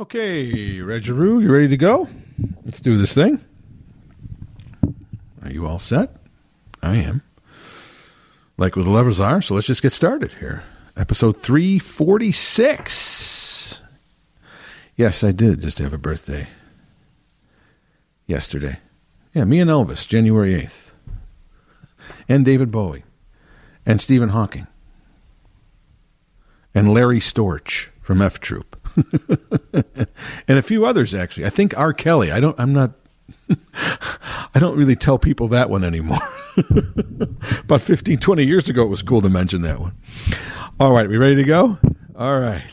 Okay, 0.00 0.78
Regiru, 0.78 1.42
you 1.42 1.52
ready 1.52 1.68
to 1.68 1.76
go? 1.76 2.08
Let's 2.64 2.80
do 2.80 2.96
this 2.96 3.12
thing. 3.12 3.44
Are 5.42 5.50
you 5.50 5.66
all 5.66 5.78
set? 5.78 6.16
I 6.82 6.96
am. 6.96 7.20
Like 8.56 8.76
where 8.76 8.84
the 8.86 8.90
levers 8.90 9.20
are, 9.20 9.42
so 9.42 9.54
let's 9.54 9.66
just 9.66 9.82
get 9.82 9.92
started 9.92 10.32
here. 10.32 10.64
Episode 10.96 11.36
346. 11.36 13.80
Yes, 14.96 15.22
I 15.22 15.32
did 15.32 15.60
just 15.60 15.78
have 15.80 15.92
a 15.92 15.98
birthday. 15.98 16.48
Yesterday. 18.26 18.78
Yeah, 19.34 19.44
me 19.44 19.60
and 19.60 19.68
Elvis, 19.68 20.08
January 20.08 20.54
8th. 20.54 20.92
And 22.26 22.46
David 22.46 22.70
Bowie. 22.70 23.04
And 23.84 24.00
Stephen 24.00 24.30
Hawking. 24.30 24.66
And 26.74 26.94
Larry 26.94 27.20
Storch 27.20 27.88
from 28.10 28.22
F 28.22 28.40
Troop. 28.40 28.76
and 30.48 30.58
a 30.58 30.62
few 30.62 30.84
others 30.84 31.14
actually. 31.14 31.46
I 31.46 31.50
think 31.50 31.78
R. 31.78 31.92
Kelly. 31.92 32.32
I 32.32 32.40
don't. 32.40 32.58
I'm 32.58 32.72
not. 32.72 32.90
I 34.52 34.58
don't 34.58 34.76
really 34.76 34.96
tell 34.96 35.16
people 35.16 35.46
that 35.46 35.70
one 35.70 35.84
anymore. 35.84 36.18
About 37.60 37.82
15, 37.82 38.18
20 38.18 38.42
years 38.42 38.68
ago, 38.68 38.82
it 38.82 38.88
was 38.88 39.02
cool 39.02 39.20
to 39.20 39.28
mention 39.28 39.62
that 39.62 39.78
one. 39.78 39.96
All 40.80 40.90
right, 40.90 41.08
we 41.08 41.18
ready 41.18 41.36
to 41.36 41.44
go? 41.44 41.78
All 42.16 42.40
right. 42.40 42.64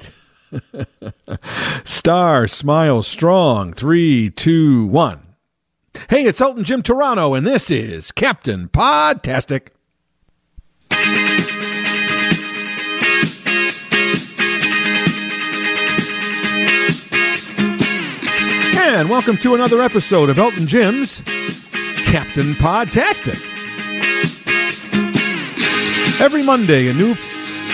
Star, 1.84 2.48
smile, 2.48 3.04
strong. 3.04 3.74
Three, 3.74 4.32
two, 4.32 4.88
one. 4.88 5.22
Hey, 6.10 6.24
it's 6.24 6.42
Elton 6.42 6.64
Jim 6.64 6.82
Toronto, 6.82 7.36
and 7.36 7.46
this 7.46 7.70
is 7.70 8.12
Captain 8.12 8.70
Podtastic. 8.70 9.68
And 18.90 19.10
welcome 19.10 19.36
to 19.40 19.54
another 19.54 19.82
episode 19.82 20.30
of 20.30 20.40
Elton 20.40 20.66
Jim's 20.66 21.20
Captain 22.06 22.54
Podtastic. 22.54 23.36
Every 26.22 26.42
Monday, 26.42 26.88
a 26.88 26.94
new 26.94 27.14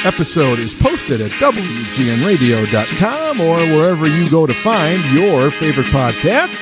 episode 0.06 0.58
is 0.58 0.74
posted 0.74 1.22
at 1.22 1.30
WGNRadio.com 1.34 3.42
or 3.42 3.58
wherever 3.78 4.08
you 4.08 4.28
go 4.32 4.48
to 4.48 4.56
find 4.56 5.06
your 5.12 5.52
favorite 5.52 5.86
podcast. 5.88 6.60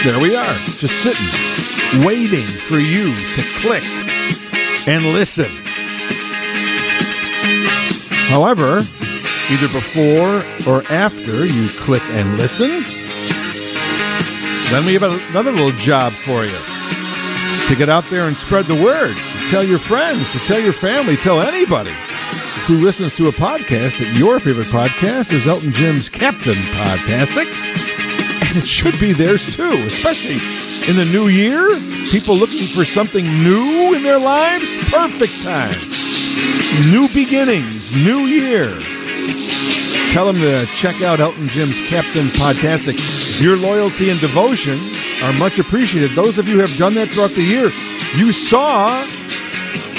There 0.04 0.20
we 0.20 0.34
are, 0.34 0.54
just 0.78 1.02
sitting, 1.02 1.28
waiting 2.02 2.46
for 2.46 2.78
you 2.78 3.14
to 3.34 3.42
click 3.60 3.84
and 4.88 5.04
listen. 5.12 5.50
However, 8.30 8.82
either 9.50 9.68
before 9.68 10.44
or 10.72 10.82
after 10.90 11.44
you 11.44 11.68
click 11.70 12.02
and 12.10 12.38
listen, 12.38 12.82
then 14.70 14.86
we 14.86 14.94
have 14.94 15.02
another 15.02 15.50
little 15.50 15.72
job 15.72 16.12
for 16.12 16.44
you 16.44 16.58
to 17.68 17.74
get 17.76 17.88
out 17.88 18.04
there 18.10 18.26
and 18.26 18.36
spread 18.36 18.64
the 18.66 18.74
word, 18.82 19.14
to 19.14 19.48
tell 19.48 19.64
your 19.64 19.78
friends, 19.78 20.32
to 20.32 20.38
tell 20.40 20.60
your 20.60 20.72
family, 20.72 21.16
tell 21.16 21.40
anybody 21.40 21.92
who 22.66 22.76
listens 22.76 23.16
to 23.16 23.26
a 23.26 23.32
podcast 23.32 23.98
that 23.98 24.14
your 24.16 24.38
favorite 24.38 24.68
podcast 24.68 25.32
is 25.32 25.48
Elton 25.48 25.72
Jim's 25.72 26.08
Captain 26.08 26.54
Podtastic. 26.54 27.46
And 28.48 28.56
it 28.56 28.66
should 28.66 28.98
be 29.00 29.12
theirs 29.12 29.56
too, 29.56 29.70
especially 29.86 30.38
in 30.88 30.96
the 30.96 31.04
new 31.04 31.26
year. 31.26 31.68
People 32.10 32.36
looking 32.36 32.68
for 32.68 32.84
something 32.84 33.24
new 33.24 33.94
in 33.94 34.02
their 34.02 34.18
lives, 34.18 34.72
perfect 34.90 35.42
time. 35.42 35.78
New 36.90 37.08
beginnings, 37.12 37.92
new 37.92 38.20
year. 38.20 38.72
Tell 40.12 40.26
them 40.26 40.36
to 40.36 40.66
check 40.74 41.02
out 41.02 41.20
Elton 41.20 41.46
Jim's 41.46 41.78
Captain 41.88 42.26
Podtastic. 42.28 42.98
Your 43.40 43.56
loyalty 43.56 44.10
and 44.10 44.18
devotion 44.18 44.76
are 45.22 45.32
much 45.34 45.58
appreciated. 45.60 46.16
Those 46.16 46.36
of 46.36 46.48
you 46.48 46.54
who 46.54 46.66
have 46.66 46.76
done 46.76 46.94
that 46.94 47.08
throughout 47.10 47.30
the 47.30 47.42
year, 47.42 47.70
you 48.16 48.32
saw 48.32 49.04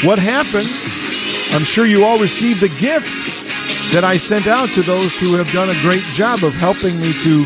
what 0.04 0.20
happened. 0.20 0.68
I'm 1.56 1.64
sure 1.64 1.86
you 1.86 2.04
all 2.04 2.20
received 2.20 2.60
the 2.60 2.68
gift 2.68 3.08
that 3.94 4.04
I 4.04 4.18
sent 4.18 4.48
out 4.48 4.68
to 4.70 4.82
those 4.82 5.18
who 5.18 5.36
have 5.36 5.50
done 5.52 5.70
a 5.70 5.80
great 5.82 6.04
job 6.14 6.44
of 6.44 6.54
helping 6.54 7.00
me 7.00 7.14
to 7.24 7.46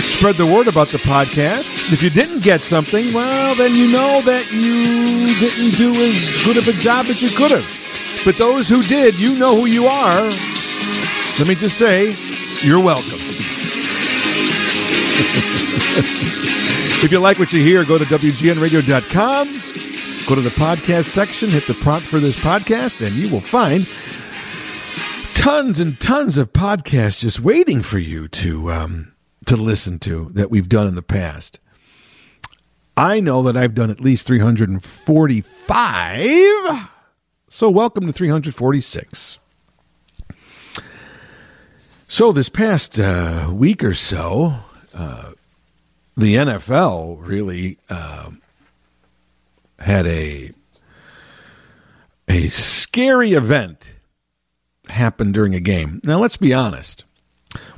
spread 0.00 0.36
the 0.36 0.46
word 0.46 0.68
about 0.68 0.88
the 0.88 0.98
podcast. 0.98 1.92
If 1.92 2.02
you 2.02 2.10
didn't 2.10 2.42
get 2.42 2.60
something, 2.60 3.14
well, 3.14 3.54
then 3.54 3.74
you 3.74 3.90
know 3.90 4.20
that 4.20 4.52
you 4.52 5.32
didn't 5.40 5.76
do 5.76 5.94
as 5.94 6.44
good 6.44 6.58
of 6.58 6.68
a 6.68 6.72
job 6.80 7.06
as 7.06 7.22
you 7.22 7.30
could 7.30 7.52
have. 7.52 8.22
But 8.24 8.36
those 8.36 8.68
who 8.68 8.82
did, 8.82 9.18
you 9.18 9.38
know 9.38 9.54
who 9.56 9.66
you 9.66 9.86
are. 9.86 10.36
Let 11.38 11.48
me 11.48 11.54
just 11.54 11.76
say, 11.76 12.16
you're 12.62 12.82
welcome. 12.82 13.12
if 17.04 17.12
you 17.12 17.18
like 17.18 17.38
what 17.38 17.52
you 17.52 17.62
hear, 17.62 17.84
go 17.84 17.98
to 17.98 18.04
WGNradio.com, 18.04 19.46
go 20.26 20.34
to 20.34 20.40
the 20.40 20.48
podcast 20.48 21.04
section, 21.04 21.50
hit 21.50 21.66
the 21.66 21.74
prompt 21.74 22.06
for 22.06 22.20
this 22.20 22.36
podcast, 22.36 23.06
and 23.06 23.14
you 23.16 23.28
will 23.28 23.42
find 23.42 23.86
tons 25.34 25.78
and 25.78 26.00
tons 26.00 26.38
of 26.38 26.54
podcasts 26.54 27.18
just 27.18 27.40
waiting 27.40 27.82
for 27.82 27.98
you 27.98 28.28
to 28.28 28.72
um, 28.72 29.12
to 29.44 29.56
listen 29.56 29.98
to 29.98 30.30
that 30.32 30.50
we've 30.50 30.70
done 30.70 30.86
in 30.86 30.94
the 30.94 31.02
past. 31.02 31.60
I 32.96 33.20
know 33.20 33.42
that 33.42 33.58
I've 33.58 33.74
done 33.74 33.90
at 33.90 34.00
least 34.00 34.26
345. 34.26 36.90
So 37.50 37.68
welcome 37.68 38.06
to 38.06 38.12
346. 38.14 39.38
So, 42.08 42.30
this 42.30 42.48
past 42.48 43.00
uh, 43.00 43.50
week 43.52 43.82
or 43.82 43.92
so, 43.92 44.60
uh, 44.94 45.32
the 46.16 46.36
NFL 46.36 47.18
really 47.20 47.78
uh, 47.90 48.30
had 49.80 50.06
a 50.06 50.52
a 52.28 52.46
scary 52.46 53.32
event 53.32 53.94
happen 54.88 55.32
during 55.32 55.56
a 55.56 55.60
game. 55.60 56.00
Now, 56.04 56.20
let's 56.20 56.36
be 56.36 56.54
honest. 56.54 57.04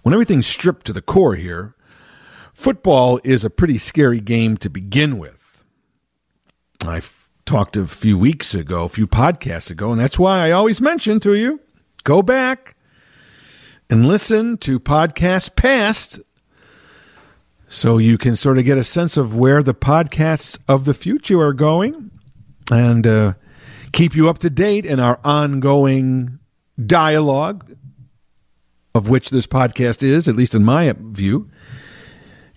When 0.03 0.13
everything's 0.13 0.47
stripped 0.47 0.85
to 0.87 0.93
the 0.93 1.03
core 1.03 1.37
here, 1.37 1.75
football 2.53 3.21
is 3.25 3.47
a 3.47 3.51
pretty 3.51 3.79
scary 3.79 4.21
game 4.21 4.59
to 4.59 4.69
begin 4.69 5.17
with. 5.17 5.65
I 6.85 7.01
talked 7.47 7.79
a 7.79 7.87
few 7.87 8.19
weeks 8.19 8.55
ago, 8.55 8.85
a 8.85 8.89
few 8.91 9.07
podcasts 9.07 9.71
ago, 9.71 9.91
and 9.91 9.99
that's 9.99 10.19
why 10.19 10.47
I 10.47 10.51
always 10.51 10.83
mention 10.83 11.19
to 11.21 11.35
you 11.35 11.61
go 12.05 12.23
back 12.23 12.75
and 13.91 14.07
listen 14.07 14.59
to 14.59 14.79
podcasts 14.79 15.55
past 15.55 16.21
so 17.67 17.99
you 17.99 18.17
can 18.19 18.35
sort 18.35 18.59
of 18.59 18.65
get 18.65 18.79
a 18.79 18.85
sense 18.85 19.17
of 19.17 19.37
where 19.37 19.63
the 19.63 19.75
podcasts 19.75 20.59
of 20.67 20.85
the 20.85 20.95
future 20.95 21.41
are 21.41 21.53
going 21.53 22.11
and 22.71 23.07
uh, 23.07 23.35
keep 23.93 24.15
you 24.15 24.29
up 24.29 24.39
to 24.39 24.51
date 24.51 24.87
in 24.87 25.01
our 25.01 25.21
ongoing 25.25 26.39
dialogue, 26.85 27.77
of 28.95 29.09
which 29.09 29.31
this 29.31 29.47
podcast 29.47 30.03
is, 30.03 30.29
at 30.29 30.37
least 30.37 30.55
in 30.55 30.65
my 30.65 30.95
view. 30.99 31.51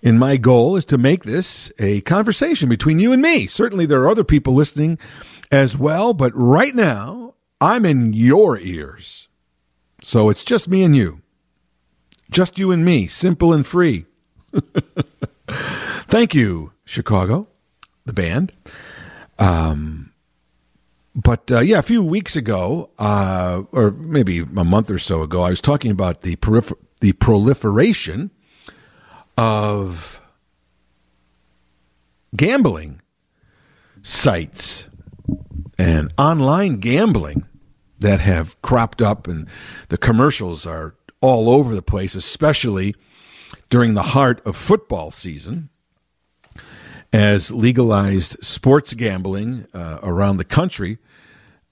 And 0.02 0.18
my 0.18 0.36
goal 0.36 0.76
is 0.76 0.84
to 0.86 0.98
make 0.98 1.24
this 1.24 1.70
a 1.78 2.00
conversation 2.02 2.68
between 2.68 2.98
you 2.98 3.12
and 3.12 3.22
me. 3.22 3.46
Certainly, 3.46 3.86
there 3.86 4.02
are 4.02 4.10
other 4.10 4.24
people 4.24 4.54
listening 4.54 4.98
as 5.50 5.78
well, 5.78 6.12
but 6.12 6.32
right 6.34 6.74
now, 6.74 7.34
I'm 7.60 7.86
in 7.86 8.12
your 8.12 8.58
ears. 8.58 9.28
So 10.00 10.28
it's 10.28 10.44
just 10.44 10.68
me 10.68 10.82
and 10.82 10.96
you. 10.96 11.21
Just 12.32 12.58
you 12.58 12.70
and 12.70 12.84
me, 12.84 13.06
simple 13.06 13.52
and 13.52 13.66
free. 13.66 14.06
Thank 16.06 16.34
you, 16.34 16.72
Chicago, 16.84 17.46
the 18.06 18.14
band. 18.14 18.52
Um, 19.38 20.12
but 21.14 21.52
uh, 21.52 21.60
yeah, 21.60 21.78
a 21.78 21.82
few 21.82 22.02
weeks 22.02 22.34
ago, 22.34 22.88
uh, 22.98 23.62
or 23.70 23.90
maybe 23.90 24.38
a 24.38 24.64
month 24.64 24.90
or 24.90 24.98
so 24.98 25.22
ago, 25.22 25.42
I 25.42 25.50
was 25.50 25.60
talking 25.60 25.90
about 25.90 26.22
the 26.22 26.38
the 27.00 27.12
proliferation 27.12 28.30
of 29.36 30.20
gambling 32.34 33.02
sites 34.02 34.88
and 35.78 36.12
online 36.16 36.78
gambling 36.78 37.44
that 37.98 38.20
have 38.20 38.60
cropped 38.62 39.02
up, 39.02 39.28
and 39.28 39.46
the 39.90 39.98
commercials 39.98 40.64
are 40.66 40.94
all 41.22 41.48
over 41.48 41.74
the 41.74 41.80
place, 41.80 42.14
especially 42.14 42.94
during 43.70 43.94
the 43.94 44.02
heart 44.02 44.42
of 44.44 44.56
football 44.56 45.10
season, 45.10 45.70
as 47.12 47.50
legalized 47.50 48.36
sports 48.44 48.92
gambling 48.92 49.66
uh, 49.72 49.98
around 50.02 50.36
the 50.36 50.44
country 50.44 50.98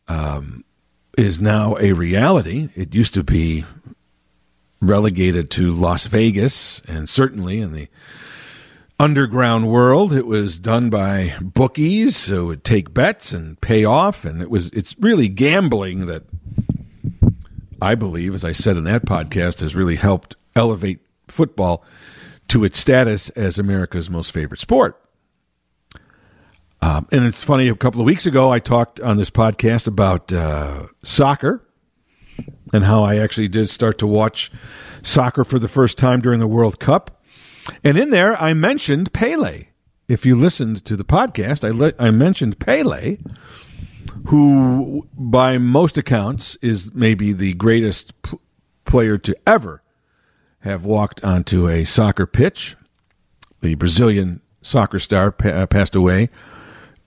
um, 0.09 0.65
is 1.19 1.41
now 1.41 1.77
a 1.79 1.93
reality. 1.93 2.71
It 2.75 2.95
used 2.95 3.13
to 3.15 3.23
be 3.23 3.65
relegated 4.81 5.51
to 5.51 5.73
Las 5.73 6.07
Vegas, 6.07 6.81
and 6.89 7.09
certainly 7.09 7.61
in 7.61 7.73
the 7.73 7.89
underground 8.99 9.69
world, 9.69 10.13
it 10.13 10.27
was 10.27 10.59
done 10.59 10.91
by 10.91 11.35
bookies 11.41 12.27
who 12.27 12.47
would 12.47 12.65
take 12.65 12.93
bets 12.93 13.33
and 13.33 13.61
pay 13.61 13.85
off, 13.85 14.25
and 14.25 14.43
it 14.43 14.51
was 14.51 14.69
it's 14.71 14.95
really 14.99 15.29
gambling 15.29 16.07
that 16.07 16.25
I 17.81 17.95
believe, 17.95 18.35
as 18.35 18.45
I 18.45 18.53
said 18.53 18.77
in 18.77 18.85
that 18.85 19.07
podcast, 19.07 19.61
has 19.61 19.75
really 19.75 19.97
helped 19.97 20.37
elevate 20.55 21.01
football 21.29 21.85
to 22.49 22.65
its 22.65 22.79
status 22.79 23.31
as 23.31 23.59
America's 23.59 24.11
most 24.11 24.33
favorite 24.33 24.61
sport. 24.61 25.01
Um, 26.83 27.07
and 27.13 27.25
it's 27.25 27.45
funny, 27.45 27.69
a 27.69 27.75
couple 27.75 28.01
of 28.01 28.07
weeks 28.07 28.27
ago, 28.27 28.51
I 28.51 28.59
talked 28.59 29.01
on 29.01 29.17
this 29.17 29.31
podcast 29.31 29.87
about 29.87 30.33
uh, 30.33 30.87
soccer 31.03 31.63
and 32.73 32.85
how 32.85 33.03
I 33.03 33.19
actually 33.19 33.49
did 33.49 33.69
start 33.69 33.99
to 33.99 34.07
watch 34.07 34.51
soccer 35.03 35.45
for 35.45 35.59
the 35.59 35.69
first 35.69 35.99
time 35.99 36.21
during 36.21 36.41
the 36.41 36.47
World 36.47 36.81
Cup. 36.81 37.23
And 37.85 37.99
in 37.99 38.11
there, 38.11 38.41
I 38.41 38.55
mentioned 38.55 39.13
Pele. 39.13 39.67
If 40.09 40.27
you 40.27 40.35
listened 40.35 40.85
to 40.87 40.97
the 40.97 41.05
podcast, 41.05 41.65
I, 41.67 41.71
le- 41.71 41.93
I 41.99 42.11
mentioned 42.11 42.59
Pele, 42.59 43.19
who, 44.27 45.07
by 45.13 45.59
most 45.59 45.99
accounts, 45.99 46.57
is 46.63 46.95
maybe 46.95 47.33
the 47.33 47.55
greatest 47.55 48.21
p- 48.23 48.39
player 48.85 49.19
to 49.19 49.37
ever 49.47 49.83
have 50.61 50.85
walked 50.85 51.25
onto 51.25 51.69
a 51.69 51.85
soccer 51.85 52.27
pitch. 52.27 52.77
The 53.61 53.75
Brazilian 53.75 54.41
soccer 54.63 54.99
star 54.99 55.33
pa- 55.33 55.49
uh, 55.49 55.67
passed 55.67 55.95
away 55.95 56.29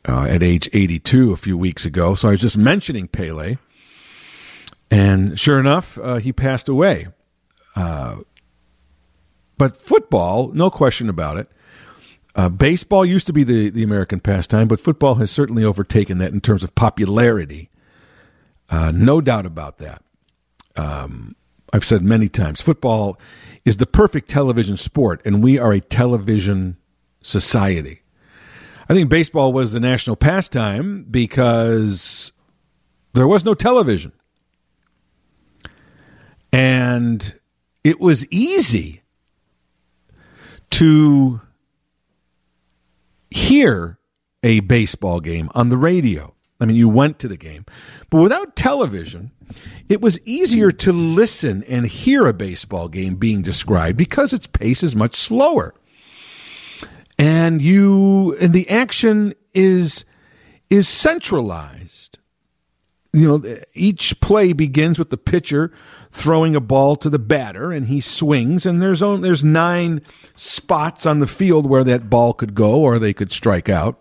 uh, 0.08 0.24
at 0.24 0.44
age 0.44 0.70
82 0.74 1.32
a 1.32 1.38
few 1.38 1.58
weeks 1.58 1.86
ago. 1.86 2.16
So 2.16 2.28
I 2.28 2.32
was 2.32 2.42
just 2.42 2.58
mentioning 2.58 3.08
Pele. 3.08 3.58
And 4.92 5.40
sure 5.40 5.60
enough, 5.60 5.98
uh, 5.98 6.18
he 6.18 6.32
passed 6.32 6.70
away. 6.70 7.08
Uh, 7.76 8.18
but 9.58 9.78
football, 9.78 10.50
no 10.54 10.70
question 10.70 11.10
about 11.10 11.38
it. 11.38 11.50
Uh, 12.36 12.50
baseball 12.50 13.06
used 13.06 13.28
to 13.28 13.34
be 13.34 13.44
the, 13.44 13.70
the 13.70 13.84
American 13.84 14.20
pastime, 14.20 14.68
but 14.68 14.80
football 14.80 15.16
has 15.16 15.30
certainly 15.30 15.64
overtaken 15.64 16.18
that 16.18 16.34
in 16.34 16.42
terms 16.42 16.64
of 16.64 16.74
popularity. 16.74 17.70
Uh, 18.70 18.92
no 18.94 19.22
doubt 19.22 19.46
about 19.46 19.78
that. 19.78 20.02
Um, 20.76 21.36
I've 21.72 21.86
said 21.86 22.02
many 22.02 22.30
times 22.30 22.62
football 22.62 23.20
is 23.66 23.78
the 23.78 23.86
perfect 23.86 24.30
television 24.30 24.78
sport, 24.78 25.22
and 25.26 25.44
we 25.44 25.60
are 25.60 25.74
a 25.74 25.80
television 25.80 26.78
society. 27.22 28.02
I 28.90 28.94
think 28.94 29.10
baseball 29.10 29.54
was 29.54 29.72
the 29.72 29.80
national 29.80 30.16
pastime 30.16 31.06
because 31.10 32.32
there 33.14 33.28
was 33.28 33.46
no 33.46 33.54
television. 33.54 34.12
And 36.52 37.40
it 37.84 38.00
was 38.00 38.28
easy 38.28 39.02
to 40.72 41.42
hear 43.34 43.98
a 44.44 44.60
baseball 44.62 45.20
game 45.20 45.50
on 45.56 45.70
the 45.70 45.78
radio. 45.78 46.36
I 46.60 46.66
mean, 46.66 46.76
you 46.76 46.88
went 46.88 47.20
to 47.20 47.28
the 47.28 47.38
game. 47.38 47.66
But 48.10 48.22
without 48.22 48.56
television, 48.56 49.32
it 49.90 50.02
was 50.02 50.20
easier 50.22 50.72
to 50.72 50.94
listen 50.94 51.64
and 51.64 51.88
hear 51.88 52.28
a 52.28 52.34
baseball 52.34 52.88
game 52.88 53.16
being 53.16 53.42
described 53.42 53.98
because 53.98 54.34
its 54.34 54.48
pace 54.48 54.84
is 54.84 54.96
much 54.96 55.16
slower. 55.16 55.74
And 57.18 57.62
you 57.62 58.36
and 58.40 58.54
the 58.54 58.70
action 58.70 59.34
is 59.54 60.06
is 60.70 60.88
centralized. 60.88 62.20
You 63.14 63.28
know, 63.28 63.56
each 63.74 64.20
play 64.22 64.54
begins 64.54 64.98
with 64.98 65.10
the 65.10 65.18
pitcher 65.18 65.72
throwing 66.14 66.56
a 66.56 66.62
ball 66.62 66.96
to 66.96 67.10
the 67.10 67.20
batter 67.20 67.72
and 67.72 67.88
he 67.88 68.00
swings 68.00 68.68
and 68.68 68.82
there's 68.82 69.02
only, 69.02 69.28
there's 69.28 69.44
nine 69.44 70.00
spots 70.36 71.08
on 71.08 71.18
the 71.18 71.28
field 71.28 71.68
where 71.68 71.84
that 71.84 72.08
ball 72.08 72.34
could 72.34 72.54
go 72.54 72.76
or 72.76 73.00
they 73.00 73.14
could 73.14 73.32
strike 73.32 73.68
out. 73.68 74.00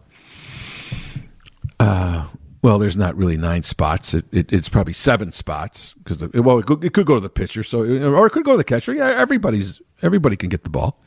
Uh, 1.81 2.27
well, 2.61 2.79
there's 2.79 2.99
not 2.99 3.17
really 3.17 3.39
nine 3.39 3.63
spots. 3.63 4.13
It, 4.13 4.27
it, 4.31 4.53
it's 4.53 4.69
probably 4.69 4.93
seven 4.93 5.33
spots 5.33 5.95
because 5.95 6.23
well, 6.35 6.59
it 6.59 6.67
could, 6.67 6.85
it 6.85 6.93
could, 6.93 7.07
go 7.07 7.15
to 7.15 7.21
the 7.21 7.31
pitcher, 7.31 7.63
so 7.63 7.81
or 7.81 8.27
it 8.27 8.31
could 8.31 8.45
go 8.45 8.53
to 8.53 8.59
the 8.59 8.63
catcher. 8.63 8.95
Yeah, 8.95 9.09
everybody's 9.09 9.81
everybody 10.01 10.37
can 10.37 10.49
get 10.49 10.63
the 10.63 10.71
ball, 10.71 11.03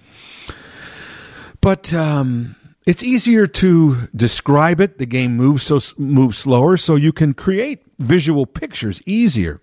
but 1.62 1.94
um, 1.94 2.58
it's 2.86 3.04
easier 3.04 3.48
to 3.48 4.08
describe 4.14 4.82
it. 4.82 4.98
The 4.98 5.06
game 5.06 5.38
moves 5.38 5.64
so 5.64 5.80
moves 5.98 6.40
slower, 6.40 6.76
so 6.76 6.96
you 6.96 7.14
can 7.14 7.34
create 7.34 7.84
visual 8.00 8.46
pictures 8.46 9.02
easier. 9.06 9.62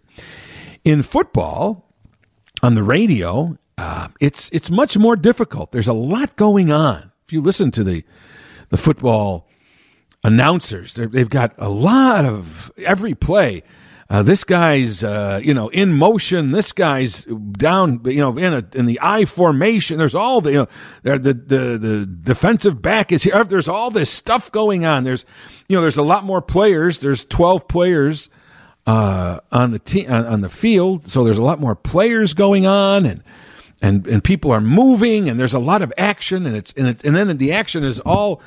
In 0.84 1.02
football, 1.02 1.88
on 2.62 2.75
the 2.75 2.82
radio, 2.82 3.56
uh, 3.79 4.08
it's 4.20 4.49
it's 4.50 4.70
much 4.70 4.96
more 4.96 5.17
difficult. 5.17 5.73
There's 5.73 5.88
a 5.88 5.93
lot 5.93 6.37
going 6.37 6.73
on. 6.73 7.12
If 7.26 7.32
you 7.32 7.40
listen 7.40 7.70
to 7.73 7.84
the 7.84 8.05
the 8.70 8.76
football 8.76 9.49
announcers, 10.25 10.94
they've 10.94 11.31
got 11.31 11.55
a 11.58 11.69
lot 11.69 12.25
of 12.25 12.73
every 12.79 13.14
play. 13.14 13.62
Uh, 14.11 14.23
this 14.23 14.44
guy's, 14.44 15.02
uh, 15.02 15.40
you 15.43 15.55
know, 15.55 15.69
in 15.69 15.94
motion. 15.94 16.50
This 16.50 16.73
guy's 16.73 17.25
down, 17.52 18.02
you 18.05 18.20
know, 18.20 18.37
in 18.37 18.52
a 18.52 18.67
in 18.75 18.84
the 18.84 18.99
I 19.00 19.25
formation. 19.25 19.96
There's 19.96 20.14
all 20.14 20.43
the, 20.43 20.50
you 20.52 20.58
know, 20.58 20.69
the 21.19 21.32
the 21.32 21.79
the 21.79 22.06
defensive 22.06 22.82
back 22.82 23.11
is 23.11 23.23
here. 23.23 23.43
There's 23.44 23.69
all 23.69 23.90
this 23.90 24.11
stuff 24.11 24.52
going 24.52 24.84
on. 24.84 25.05
There's, 25.05 25.25
you 25.67 25.76
know, 25.76 25.81
there's 25.81 25.96
a 25.96 26.02
lot 26.02 26.25
more 26.25 26.43
players. 26.43 27.00
There's 27.00 27.25
12 27.25 27.67
players 27.69 28.29
uh, 28.87 29.40
on 29.50 29.70
the 29.70 29.79
team 29.79 30.11
on, 30.11 30.26
on, 30.26 30.40
the 30.40 30.49
field. 30.49 31.08
So 31.08 31.25
there's 31.25 31.38
a 31.38 31.43
lot 31.43 31.61
more 31.61 31.76
players 31.76 32.34
going 32.34 32.67
on, 32.67 33.06
and 33.06 33.23
and 33.81 34.06
and 34.06 34.25
people 34.25 34.50
are 34.50 34.61
moving, 34.61 35.29
and 35.29 35.38
there's 35.38 35.55
a 35.55 35.61
lot 35.61 35.82
of 35.82 35.93
action, 35.96 36.46
and 36.46 36.56
it's 36.56 36.73
and 36.76 36.88
it, 36.88 37.05
and 37.05 37.14
then 37.14 37.37
the 37.37 37.52
action 37.52 37.84
is 37.84 38.00
all 38.00 38.43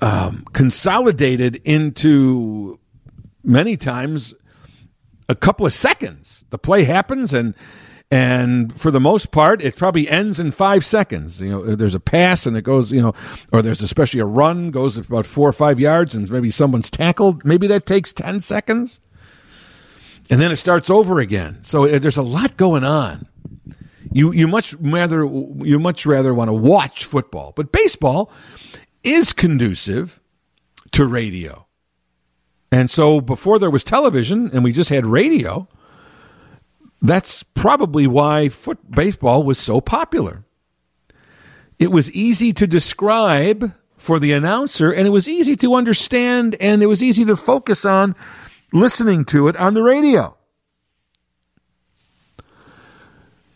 um, 0.00 0.44
consolidated 0.52 1.56
into 1.64 2.78
many 3.44 3.76
times 3.76 4.34
a 5.28 5.34
couple 5.34 5.64
of 5.64 5.72
seconds. 5.72 6.44
The 6.50 6.58
play 6.58 6.84
happens, 6.84 7.32
and 7.32 7.54
and 8.10 8.78
for 8.78 8.90
the 8.90 9.00
most 9.00 9.30
part, 9.30 9.62
it 9.62 9.76
probably 9.76 10.08
ends 10.08 10.40
in 10.40 10.50
five 10.50 10.84
seconds. 10.84 11.40
You 11.40 11.50
know, 11.50 11.76
there's 11.76 11.94
a 11.94 12.00
pass 12.00 12.46
and 12.46 12.56
it 12.56 12.62
goes, 12.62 12.92
you 12.92 13.00
know, 13.00 13.14
or 13.52 13.62
there's 13.62 13.80
especially 13.80 14.20
a 14.20 14.26
run 14.26 14.70
goes 14.70 14.98
about 14.98 15.24
four 15.24 15.48
or 15.48 15.52
five 15.52 15.78
yards, 15.78 16.16
and 16.16 16.28
maybe 16.28 16.50
someone's 16.50 16.90
tackled. 16.90 17.44
Maybe 17.44 17.68
that 17.68 17.86
takes 17.86 18.12
ten 18.12 18.40
seconds 18.40 19.00
and 20.32 20.40
then 20.40 20.50
it 20.50 20.56
starts 20.56 20.88
over 20.88 21.20
again. 21.20 21.58
So 21.60 21.84
uh, 21.84 21.98
there's 21.98 22.16
a 22.16 22.22
lot 22.22 22.56
going 22.56 22.84
on. 22.84 23.26
You 24.10 24.32
you 24.32 24.48
much 24.48 24.72
rather 24.80 25.26
you 25.26 25.78
much 25.78 26.06
rather 26.06 26.32
want 26.32 26.48
to 26.48 26.54
watch 26.54 27.04
football, 27.04 27.52
but 27.54 27.70
baseball 27.70 28.32
is 29.04 29.34
conducive 29.34 30.20
to 30.92 31.04
radio. 31.04 31.66
And 32.70 32.88
so 32.88 33.20
before 33.20 33.58
there 33.58 33.68
was 33.68 33.84
television 33.84 34.50
and 34.54 34.64
we 34.64 34.72
just 34.72 34.88
had 34.88 35.04
radio, 35.04 35.68
that's 37.02 37.42
probably 37.42 38.06
why 38.06 38.48
foot 38.48 38.90
baseball 38.90 39.42
was 39.42 39.58
so 39.58 39.82
popular. 39.82 40.46
It 41.78 41.92
was 41.92 42.10
easy 42.12 42.54
to 42.54 42.66
describe 42.66 43.74
for 43.98 44.18
the 44.18 44.32
announcer 44.32 44.90
and 44.90 45.06
it 45.06 45.10
was 45.10 45.28
easy 45.28 45.56
to 45.56 45.74
understand 45.74 46.56
and 46.58 46.82
it 46.82 46.86
was 46.86 47.02
easy 47.02 47.26
to 47.26 47.36
focus 47.36 47.84
on 47.84 48.16
listening 48.72 49.24
to 49.26 49.48
it 49.48 49.56
on 49.56 49.74
the 49.74 49.82
radio. 49.82 50.36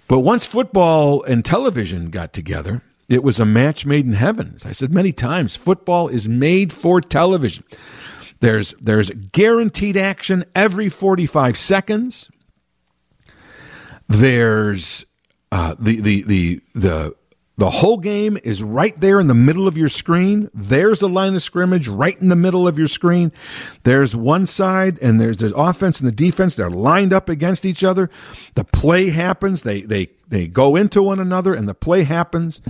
But 0.09 0.21
once 0.21 0.47
football 0.47 1.23
and 1.25 1.45
television 1.45 2.11
got 2.11 2.33
together, 2.33 2.83
it 3.09 3.23
was 3.23 3.41
a 3.41 3.45
match 3.45 3.87
made 3.87 4.07
in 4.07 4.13
heaven. 4.13 4.53
As 4.57 4.67
I 4.67 4.73
said 4.73 4.93
many 4.93 5.13
times, 5.13 5.57
football 5.57 6.09
is 6.09 6.29
made 6.29 6.73
for 6.73 7.01
television. 7.01 7.65
There's 8.41 8.75
there's 8.81 9.11
guaranteed 9.11 9.97
action 9.97 10.45
every 10.55 10.89
45 10.89 11.57
seconds. 11.57 12.31
There's 14.09 15.05
uh, 15.51 15.75
the 15.79 16.01
the 16.01 16.23
the 16.23 16.61
the 16.75 17.17
the 17.57 17.71
whole 17.71 17.97
game 17.97 18.37
is 18.45 18.63
right 18.63 18.99
there 19.01 19.19
in 19.19 19.29
the 19.29 19.35
middle 19.35 19.67
of 19.67 19.79
your 19.79 19.89
screen. 19.89 20.51
There's 20.53 20.99
the 20.99 21.09
line 21.09 21.35
of 21.35 21.43
scrimmage 21.43 21.89
right 21.89 22.21
in 22.21 22.29
the 22.29 22.37
middle 22.37 22.69
of 22.69 22.77
your 22.77 22.87
screen. 22.87 23.33
There's 23.83 24.15
one 24.15 24.45
side 24.45 24.99
and 25.01 25.19
there's 25.19 25.39
the 25.39 25.57
offense 25.57 25.99
and 25.99 26.07
the 26.07 26.13
defense. 26.13 26.55
They're 26.55 26.69
lined 26.69 27.15
up 27.15 27.31
against 27.31 27.65
each 27.65 27.83
other. 27.83 28.11
The 28.57 28.65
play 28.65 29.09
happens. 29.09 29.63
They, 29.63 29.81
they, 29.81 30.09
they 30.29 30.47
go 30.47 30.77
into 30.77 31.03
one 31.03 31.19
another 31.19 31.55
and 31.55 31.67
the 31.67 31.75
play 31.75 32.03
happens. 32.03 32.61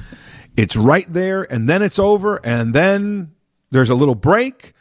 It's 0.57 0.76
right 0.76 1.12
there 1.12 1.43
and 1.52 1.69
then 1.69 1.83
it's 1.83 1.99
over 1.99 2.40
and 2.45 2.73
then 2.73 3.33
there's 3.73 3.90
a 3.90 3.97
little 3.97 4.14
break 4.14 4.73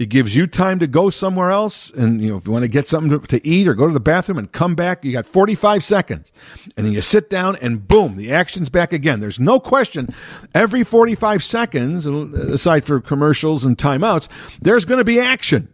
it 0.00 0.08
gives 0.08 0.34
you 0.34 0.46
time 0.46 0.78
to 0.78 0.86
go 0.86 1.10
somewhere 1.10 1.50
else. 1.50 1.90
And, 1.90 2.22
you 2.22 2.30
know, 2.30 2.38
if 2.38 2.46
you 2.46 2.52
want 2.52 2.62
to 2.62 2.68
get 2.68 2.88
something 2.88 3.20
to, 3.20 3.26
to, 3.26 3.46
eat 3.46 3.68
or 3.68 3.74
go 3.74 3.86
to 3.86 3.92
the 3.92 4.00
bathroom 4.00 4.38
and 4.38 4.50
come 4.50 4.74
back, 4.74 5.04
you 5.04 5.12
got 5.12 5.26
45 5.26 5.84
seconds. 5.84 6.32
And 6.74 6.86
then 6.86 6.94
you 6.94 7.02
sit 7.02 7.28
down 7.28 7.56
and 7.56 7.86
boom, 7.86 8.16
the 8.16 8.32
action's 8.32 8.70
back 8.70 8.94
again. 8.94 9.20
There's 9.20 9.38
no 9.38 9.60
question. 9.60 10.08
Every 10.54 10.84
45 10.84 11.44
seconds, 11.44 12.06
aside 12.06 12.84
for 12.84 12.98
commercials 13.02 13.66
and 13.66 13.76
timeouts, 13.76 14.30
there's 14.62 14.86
going 14.86 15.00
to 15.00 15.04
be 15.04 15.20
action. 15.20 15.68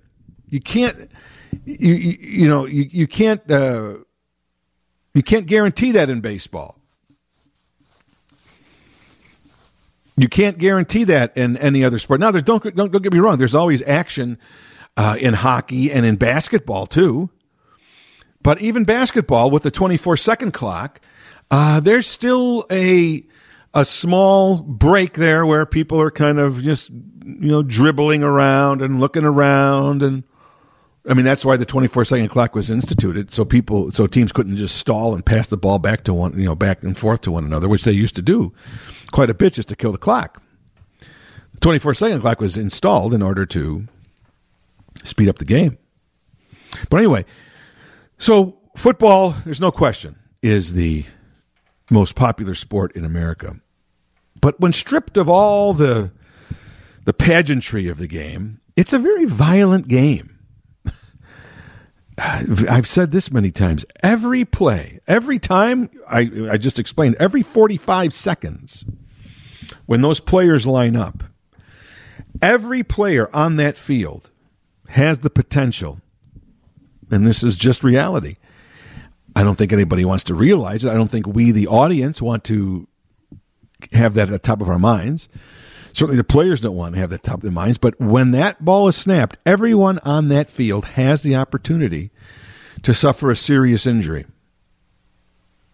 You 0.48 0.58
can't, 0.58 1.08
you, 1.64 1.94
you, 1.94 2.18
you 2.20 2.48
know, 2.48 2.64
you, 2.64 2.88
you 2.90 3.06
can't, 3.06 3.48
uh, 3.48 3.98
you 5.14 5.22
can't 5.22 5.46
guarantee 5.46 5.92
that 5.92 6.10
in 6.10 6.20
baseball. 6.20 6.80
You 10.16 10.28
can't 10.28 10.58
guarantee 10.58 11.04
that 11.04 11.36
in 11.36 11.56
any 11.58 11.84
other 11.84 11.98
sport. 11.98 12.20
Now, 12.20 12.30
don't, 12.30 12.44
don't, 12.44 12.92
don't 12.92 13.02
get 13.02 13.12
me 13.12 13.18
wrong. 13.18 13.38
There's 13.38 13.54
always 13.54 13.82
action 13.82 14.38
uh, 14.96 15.16
in 15.20 15.34
hockey 15.34 15.92
and 15.92 16.06
in 16.06 16.16
basketball 16.16 16.86
too. 16.86 17.30
But 18.42 18.60
even 18.60 18.84
basketball 18.84 19.50
with 19.50 19.62
the 19.62 19.70
24 19.70 20.16
second 20.16 20.52
clock, 20.52 21.00
uh, 21.50 21.80
there's 21.80 22.06
still 22.06 22.64
a 22.70 23.24
a 23.74 23.84
small 23.84 24.56
break 24.56 25.14
there 25.14 25.44
where 25.44 25.66
people 25.66 26.00
are 26.00 26.10
kind 26.10 26.38
of 26.38 26.62
just 26.62 26.88
you 26.90 27.48
know 27.48 27.62
dribbling 27.62 28.22
around 28.22 28.80
and 28.80 29.00
looking 29.00 29.24
around 29.24 30.02
and 30.02 30.24
I 31.06 31.12
mean 31.12 31.26
that's 31.26 31.44
why 31.44 31.58
the 31.58 31.66
24 31.66 32.06
second 32.06 32.28
clock 32.28 32.54
was 32.54 32.70
instituted 32.70 33.32
so 33.32 33.44
people 33.44 33.90
so 33.90 34.06
teams 34.06 34.32
couldn't 34.32 34.56
just 34.56 34.76
stall 34.76 35.14
and 35.14 35.26
pass 35.26 35.48
the 35.48 35.58
ball 35.58 35.78
back 35.78 36.04
to 36.04 36.14
one 36.14 36.38
you 36.38 36.46
know 36.46 36.54
back 36.54 36.82
and 36.82 36.96
forth 36.96 37.20
to 37.22 37.32
one 37.32 37.44
another 37.44 37.68
which 37.68 37.84
they 37.84 37.92
used 37.92 38.16
to 38.16 38.22
do 38.22 38.52
quite 39.12 39.30
a 39.30 39.34
bit 39.34 39.54
just 39.54 39.68
to 39.68 39.76
kill 39.76 39.92
the 39.92 39.98
clock. 39.98 40.42
The 41.54 41.60
24 41.60 41.94
second 41.94 42.20
clock 42.20 42.40
was 42.40 42.56
installed 42.56 43.14
in 43.14 43.22
order 43.22 43.46
to 43.46 43.86
speed 45.04 45.28
up 45.28 45.38
the 45.38 45.44
game. 45.44 45.78
But 46.90 46.98
anyway, 46.98 47.24
so 48.18 48.58
football 48.76 49.34
there's 49.44 49.60
no 49.60 49.72
question 49.72 50.16
is 50.42 50.74
the 50.74 51.04
most 51.90 52.14
popular 52.14 52.54
sport 52.54 52.94
in 52.94 53.04
America. 53.04 53.56
But 54.40 54.60
when 54.60 54.72
stripped 54.72 55.16
of 55.16 55.28
all 55.28 55.72
the 55.72 56.10
the 57.04 57.14
pageantry 57.14 57.88
of 57.88 57.98
the 57.98 58.08
game, 58.08 58.60
it's 58.76 58.92
a 58.92 58.98
very 58.98 59.24
violent 59.24 59.88
game. 59.88 60.35
I've 62.18 62.88
said 62.88 63.12
this 63.12 63.30
many 63.30 63.50
times. 63.50 63.84
Every 64.02 64.44
play, 64.44 65.00
every 65.06 65.38
time 65.38 65.90
I, 66.08 66.30
I 66.50 66.56
just 66.56 66.78
explained, 66.78 67.16
every 67.18 67.42
45 67.42 68.14
seconds, 68.14 68.84
when 69.86 70.00
those 70.00 70.20
players 70.20 70.66
line 70.66 70.96
up, 70.96 71.24
every 72.40 72.82
player 72.82 73.28
on 73.34 73.56
that 73.56 73.76
field 73.76 74.30
has 74.88 75.18
the 75.20 75.30
potential, 75.30 76.00
and 77.10 77.26
this 77.26 77.42
is 77.42 77.56
just 77.56 77.84
reality. 77.84 78.36
I 79.34 79.42
don't 79.42 79.56
think 79.56 79.72
anybody 79.72 80.04
wants 80.04 80.24
to 80.24 80.34
realize 80.34 80.84
it. 80.84 80.90
I 80.90 80.94
don't 80.94 81.10
think 81.10 81.26
we, 81.26 81.50
the 81.50 81.66
audience, 81.66 82.22
want 82.22 82.44
to 82.44 82.88
have 83.92 84.14
that 84.14 84.28
at 84.28 84.32
the 84.32 84.38
top 84.38 84.62
of 84.62 84.68
our 84.68 84.78
minds. 84.78 85.28
Certainly, 85.96 86.18
the 86.18 86.24
players 86.24 86.60
don't 86.60 86.76
want 86.76 86.94
to 86.94 87.00
have 87.00 87.08
that 87.08 87.22
top 87.22 87.36
of 87.36 87.40
their 87.40 87.50
minds. 87.50 87.78
But 87.78 87.98
when 87.98 88.32
that 88.32 88.62
ball 88.62 88.86
is 88.86 88.96
snapped, 88.96 89.38
everyone 89.46 89.98
on 90.00 90.28
that 90.28 90.50
field 90.50 90.84
has 90.84 91.22
the 91.22 91.34
opportunity 91.34 92.10
to 92.82 92.92
suffer 92.92 93.30
a 93.30 93.34
serious 93.34 93.86
injury. 93.86 94.26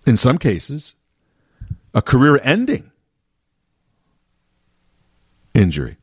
In 0.07 0.17
some 0.17 0.39
cases, 0.39 0.95
a 1.93 2.01
career 2.01 2.39
ending 2.45 2.93
injury. 5.55 5.97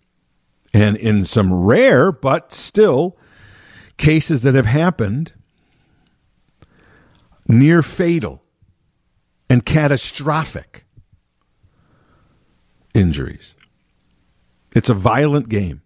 And 0.73 0.97
in 0.97 1.23
some 1.23 1.53
rare, 1.53 2.11
but 2.11 2.51
still, 2.51 3.15
cases 3.95 4.41
that 4.41 4.53
have 4.53 4.65
happened, 4.65 5.31
near 7.47 7.81
fatal 7.81 8.43
and 9.49 9.65
catastrophic 9.65 10.83
injuries. 12.93 13.55
It's 14.79 14.87
a 14.87 14.93
violent 14.93 15.49
game. 15.49 15.81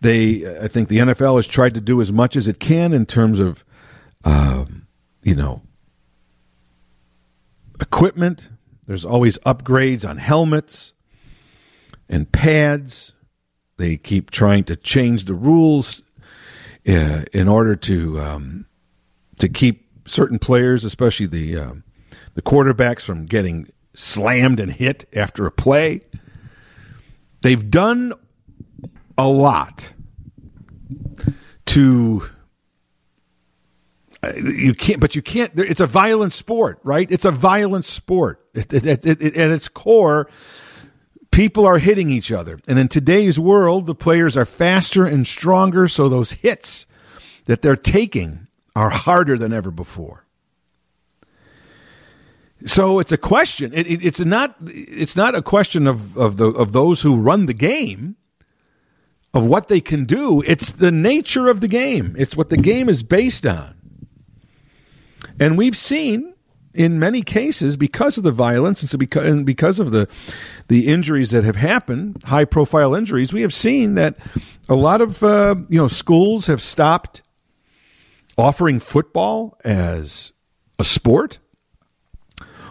They, 0.00 0.58
I 0.58 0.68
think 0.68 0.88
the 0.88 1.00
NFL 1.00 1.36
has 1.36 1.46
tried 1.46 1.74
to 1.74 1.82
do 1.82 2.00
as 2.00 2.10
much 2.10 2.34
as 2.34 2.48
it 2.48 2.58
can 2.58 2.94
in 2.94 3.04
terms 3.04 3.40
of, 3.40 3.62
um, 4.24 4.86
you 5.22 5.34
know, 5.34 5.60
equipment. 7.78 8.48
There's 8.86 9.04
always 9.04 9.36
upgrades 9.40 10.08
on 10.08 10.16
helmets 10.16 10.94
and 12.08 12.32
pads. 12.32 13.12
They 13.76 13.98
keep 13.98 14.30
trying 14.30 14.64
to 14.64 14.74
change 14.74 15.24
the 15.24 15.34
rules 15.34 16.02
uh, 16.88 17.24
in 17.34 17.48
order 17.48 17.76
to 17.76 18.18
um, 18.18 18.64
to 19.36 19.46
keep 19.46 20.08
certain 20.08 20.38
players, 20.38 20.86
especially 20.86 21.26
the 21.26 21.58
um, 21.58 21.84
the 22.32 22.40
quarterbacks, 22.40 23.02
from 23.02 23.26
getting 23.26 23.68
slammed 23.92 24.58
and 24.58 24.72
hit 24.72 25.04
after 25.12 25.44
a 25.44 25.50
play. 25.50 26.00
They've 27.40 27.70
done 27.70 28.12
a 29.16 29.28
lot 29.28 29.92
to 31.66 32.22
uh, 34.22 34.32
you 34.36 34.74
can't 34.74 35.00
but 35.00 35.14
you 35.14 35.22
can't 35.22 35.52
it's 35.58 35.80
a 35.80 35.86
violent 35.86 36.32
sport 36.32 36.80
right? 36.82 37.10
It's 37.10 37.24
a 37.24 37.30
violent 37.30 37.84
sport. 37.84 38.44
It, 38.54 38.72
it, 38.72 39.06
it, 39.06 39.36
at 39.36 39.50
its 39.50 39.68
core 39.68 40.28
people 41.30 41.66
are 41.66 41.78
hitting 41.78 42.10
each 42.10 42.32
other. 42.32 42.58
And 42.66 42.78
in 42.78 42.88
today's 42.88 43.38
world 43.38 43.86
the 43.86 43.94
players 43.94 44.36
are 44.36 44.46
faster 44.46 45.04
and 45.04 45.26
stronger 45.26 45.88
so 45.88 46.08
those 46.08 46.32
hits 46.32 46.86
that 47.44 47.62
they're 47.62 47.76
taking 47.76 48.46
are 48.74 48.90
harder 48.90 49.36
than 49.36 49.52
ever 49.52 49.70
before 49.70 50.24
so 52.66 52.98
it's 52.98 53.12
a 53.12 53.18
question. 53.18 53.72
It, 53.72 53.86
it, 53.86 54.04
it's 54.04 54.20
not. 54.20 54.56
It's 54.66 55.16
not 55.16 55.34
a 55.34 55.42
question 55.42 55.86
of 55.86 56.16
of 56.16 56.36
the 56.36 56.48
of 56.48 56.72
those 56.72 57.02
who 57.02 57.16
run 57.16 57.46
the 57.46 57.54
game, 57.54 58.16
of 59.32 59.44
what 59.44 59.68
they 59.68 59.80
can 59.80 60.04
do. 60.04 60.42
It's 60.46 60.72
the 60.72 60.90
nature 60.90 61.48
of 61.48 61.60
the 61.60 61.68
game. 61.68 62.16
It's 62.18 62.36
what 62.36 62.48
the 62.48 62.56
game 62.56 62.88
is 62.88 63.02
based 63.02 63.46
on. 63.46 63.74
And 65.38 65.56
we've 65.56 65.76
seen 65.76 66.34
in 66.74 66.98
many 66.98 67.22
cases 67.22 67.76
because 67.76 68.18
of 68.18 68.24
the 68.24 68.32
violence 68.32 68.82
and, 68.82 68.90
so 68.90 68.98
because, 68.98 69.26
and 69.26 69.46
because 69.46 69.80
of 69.80 69.90
the 69.90 70.08
the 70.68 70.86
injuries 70.88 71.30
that 71.30 71.44
have 71.44 71.56
happened, 71.56 72.22
high 72.24 72.44
profile 72.44 72.94
injuries, 72.94 73.32
we 73.32 73.42
have 73.42 73.54
seen 73.54 73.94
that 73.94 74.16
a 74.68 74.74
lot 74.74 75.00
of 75.00 75.22
uh, 75.22 75.54
you 75.68 75.78
know 75.78 75.88
schools 75.88 76.46
have 76.46 76.60
stopped 76.60 77.22
offering 78.36 78.80
football 78.80 79.58
as 79.64 80.32
a 80.78 80.84
sport 80.84 81.38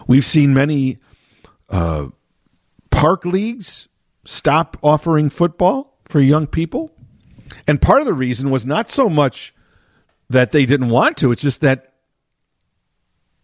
We've 0.08 0.26
seen 0.26 0.52
many 0.54 0.98
uh, 1.68 2.08
park 2.90 3.24
leagues 3.24 3.88
stop 4.24 4.76
offering 4.82 5.30
football 5.30 5.98
for 6.06 6.18
young 6.18 6.46
people. 6.46 6.90
And 7.66 7.80
part 7.80 8.00
of 8.00 8.06
the 8.06 8.14
reason 8.14 8.50
was 8.50 8.66
not 8.66 8.88
so 8.88 9.08
much 9.08 9.54
that 10.28 10.50
they 10.52 10.66
didn't 10.66 10.88
want 10.88 11.16
to, 11.18 11.30
it's 11.30 11.42
just 11.42 11.60
that 11.60 11.92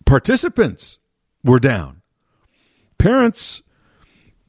participants 0.05 0.99
were 1.43 1.59
down. 1.59 2.03
Parents 2.99 3.63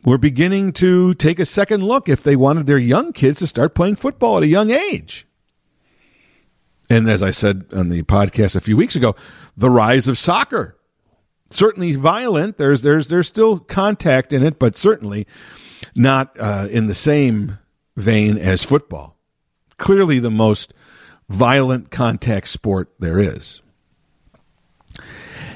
were 0.03 0.17
beginning 0.17 0.71
to 0.73 1.13
take 1.15 1.39
a 1.39 1.45
second 1.45 1.83
look 1.83 2.07
if 2.07 2.23
they 2.23 2.35
wanted 2.35 2.65
their 2.67 2.77
young 2.77 3.11
kids 3.11 3.39
to 3.39 3.47
start 3.47 3.75
playing 3.75 3.95
football 3.95 4.37
at 4.37 4.43
a 4.43 4.47
young 4.47 4.71
age. 4.71 5.27
And 6.89 7.09
as 7.09 7.23
I 7.23 7.31
said 7.31 7.65
on 7.73 7.89
the 7.89 8.03
podcast 8.03 8.55
a 8.55 8.61
few 8.61 8.77
weeks 8.77 8.95
ago, 8.95 9.15
the 9.57 9.69
rise 9.69 10.07
of 10.07 10.17
soccer 10.17 10.74
certainly 11.49 11.95
violent. 11.95 12.57
There's 12.57 12.81
there's 12.81 13.07
there's 13.07 13.27
still 13.27 13.59
contact 13.59 14.33
in 14.33 14.43
it, 14.43 14.59
but 14.59 14.75
certainly 14.75 15.27
not 15.95 16.37
uh, 16.39 16.67
in 16.69 16.87
the 16.87 16.93
same 16.93 17.59
vein 17.95 18.37
as 18.37 18.63
football. 18.63 19.17
Clearly, 19.77 20.19
the 20.19 20.31
most 20.31 20.73
violent 21.29 21.91
contact 21.91 22.47
sport 22.47 22.91
there 22.99 23.19
is. 23.19 23.61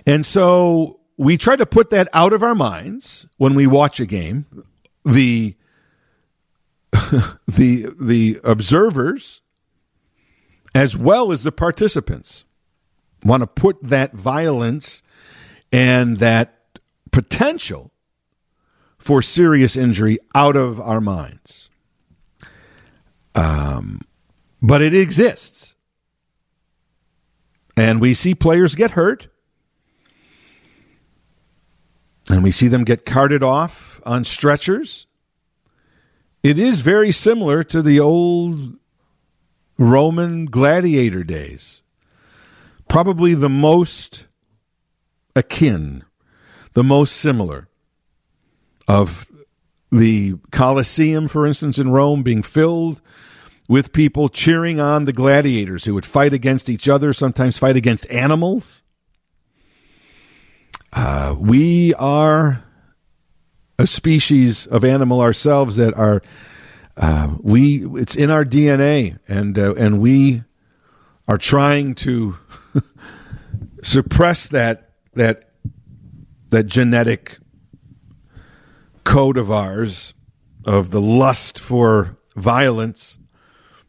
And 0.05 0.25
so 0.25 0.99
we 1.17 1.37
try 1.37 1.55
to 1.55 1.65
put 1.65 1.89
that 1.91 2.07
out 2.13 2.33
of 2.33 2.41
our 2.41 2.55
minds 2.55 3.27
when 3.37 3.53
we 3.53 3.67
watch 3.67 3.99
a 3.99 4.05
game. 4.05 4.45
The 5.05 5.55
the 7.47 7.93
the 7.99 8.39
observers 8.43 9.41
as 10.75 10.95
well 10.95 11.31
as 11.31 11.43
the 11.43 11.51
participants 11.51 12.45
want 13.23 13.41
to 13.41 13.47
put 13.47 13.81
that 13.81 14.13
violence 14.13 15.01
and 15.71 16.17
that 16.17 16.79
potential 17.11 17.91
for 18.97 19.21
serious 19.21 19.75
injury 19.75 20.19
out 20.35 20.55
of 20.55 20.79
our 20.79 21.01
minds. 21.01 21.69
Um, 23.35 24.01
but 24.61 24.81
it 24.81 24.93
exists. 24.93 25.75
And 27.77 28.01
we 28.01 28.13
see 28.13 28.35
players 28.35 28.75
get 28.75 28.91
hurt. 28.91 29.27
And 32.29 32.43
we 32.43 32.51
see 32.51 32.67
them 32.67 32.83
get 32.83 33.05
carted 33.05 33.41
off 33.41 34.01
on 34.05 34.23
stretchers. 34.23 35.07
It 36.43 36.59
is 36.59 36.81
very 36.81 37.11
similar 37.11 37.63
to 37.63 37.81
the 37.81 37.99
old 37.99 38.75
Roman 39.77 40.45
gladiator 40.45 41.23
days. 41.23 41.81
Probably 42.87 43.33
the 43.33 43.49
most 43.49 44.25
akin, 45.35 46.03
the 46.73 46.83
most 46.83 47.15
similar 47.15 47.67
of 48.87 49.31
the 49.91 50.35
Colosseum, 50.51 51.27
for 51.27 51.45
instance, 51.45 51.77
in 51.77 51.91
Rome 51.91 52.23
being 52.23 52.43
filled 52.43 53.01
with 53.67 53.93
people 53.93 54.29
cheering 54.29 54.79
on 54.79 55.05
the 55.05 55.13
gladiators 55.13 55.85
who 55.85 55.93
would 55.93 56.05
fight 56.05 56.33
against 56.33 56.69
each 56.69 56.89
other, 56.89 57.13
sometimes 57.13 57.57
fight 57.57 57.75
against 57.75 58.09
animals. 58.09 58.81
Uh, 60.91 61.35
we 61.37 61.93
are 61.95 62.63
a 63.77 63.85
species 63.85 64.65
of 64.67 64.83
animal 64.83 65.21
ourselves 65.21 65.77
that 65.77 65.93
are 65.93 66.21
uh, 66.97 67.35
we 67.39 67.87
it's 67.97 68.15
in 68.15 68.29
our 68.29 68.43
DNA 68.43 69.19
and 69.27 69.57
uh, 69.57 69.73
and 69.75 70.01
we 70.01 70.43
are 71.27 71.37
trying 71.37 71.95
to 71.95 72.37
suppress 73.83 74.49
that 74.49 74.88
that 75.19 75.49
that 76.47 76.65
genetic 76.65 77.37
code 79.03 79.37
of 79.37 79.51
ours 79.51 80.13
of 80.65 80.91
the 80.91 81.01
lust 81.01 81.59
for 81.59 82.17
violence, 82.35 83.17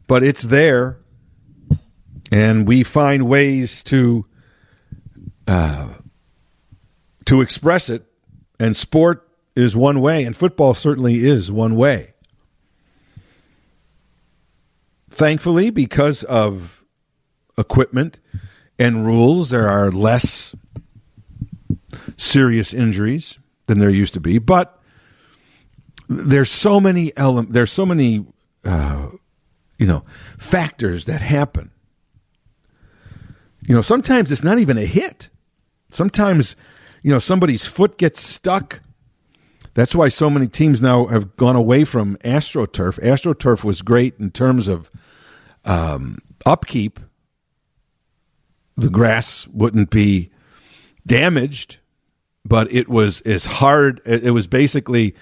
but 0.07 0.23
it's 0.23 0.43
there, 0.43 0.97
and 2.31 2.67
we 2.67 2.83
find 2.83 3.27
ways 3.27 3.81
to 3.83 4.25
uh, 5.47 5.93
to 7.25 7.41
express 7.41 7.89
it, 7.89 8.03
and 8.59 8.75
sport 8.75 9.25
is 9.55 9.75
one 9.75 10.01
way, 10.01 10.25
and 10.25 10.35
football 10.35 10.73
certainly 10.73 11.23
is 11.25 11.49
one 11.49 11.77
way. 11.77 12.13
Thankfully, 15.09 15.69
because 15.69 16.23
of 16.23 16.83
equipment 17.57 18.19
and 18.77 19.05
rules, 19.05 19.49
there 19.49 19.69
are 19.69 19.91
less 19.91 20.55
serious 22.21 22.73
injuries 22.73 23.39
than 23.65 23.79
there 23.79 23.89
used 23.89 24.13
to 24.13 24.19
be, 24.19 24.37
but 24.37 24.79
there's 26.07 26.51
so 26.51 26.79
many 26.79 27.15
ele- 27.17 27.43
there's 27.43 27.71
so 27.71 27.85
many 27.85 28.25
uh, 28.63 29.09
you 29.77 29.87
know 29.87 30.03
factors 30.37 31.05
that 31.05 31.21
happen. 31.21 31.71
You 33.67 33.75
know, 33.75 33.81
sometimes 33.81 34.31
it's 34.31 34.43
not 34.43 34.59
even 34.59 34.77
a 34.77 34.85
hit. 34.85 35.29
Sometimes, 35.89 36.55
you 37.03 37.11
know, 37.11 37.19
somebody's 37.19 37.65
foot 37.65 37.97
gets 37.97 38.21
stuck. 38.21 38.81
That's 39.73 39.95
why 39.95 40.09
so 40.09 40.29
many 40.29 40.47
teams 40.47 40.81
now 40.81 41.05
have 41.07 41.37
gone 41.37 41.55
away 41.55 41.83
from 41.85 42.17
AstroTurf. 42.17 42.99
AstroTurf 42.99 43.63
was 43.63 43.81
great 43.81 44.15
in 44.19 44.31
terms 44.31 44.67
of 44.67 44.89
um, 45.63 46.19
upkeep. 46.45 46.99
The 48.75 48.89
grass 48.89 49.47
wouldn't 49.47 49.91
be 49.91 50.31
damaged, 51.05 51.77
but 52.45 52.71
it 52.71 52.89
was 52.89 53.21
as 53.21 53.45
hard. 53.45 54.01
It 54.05 54.31
was 54.31 54.47
basically 54.47 55.15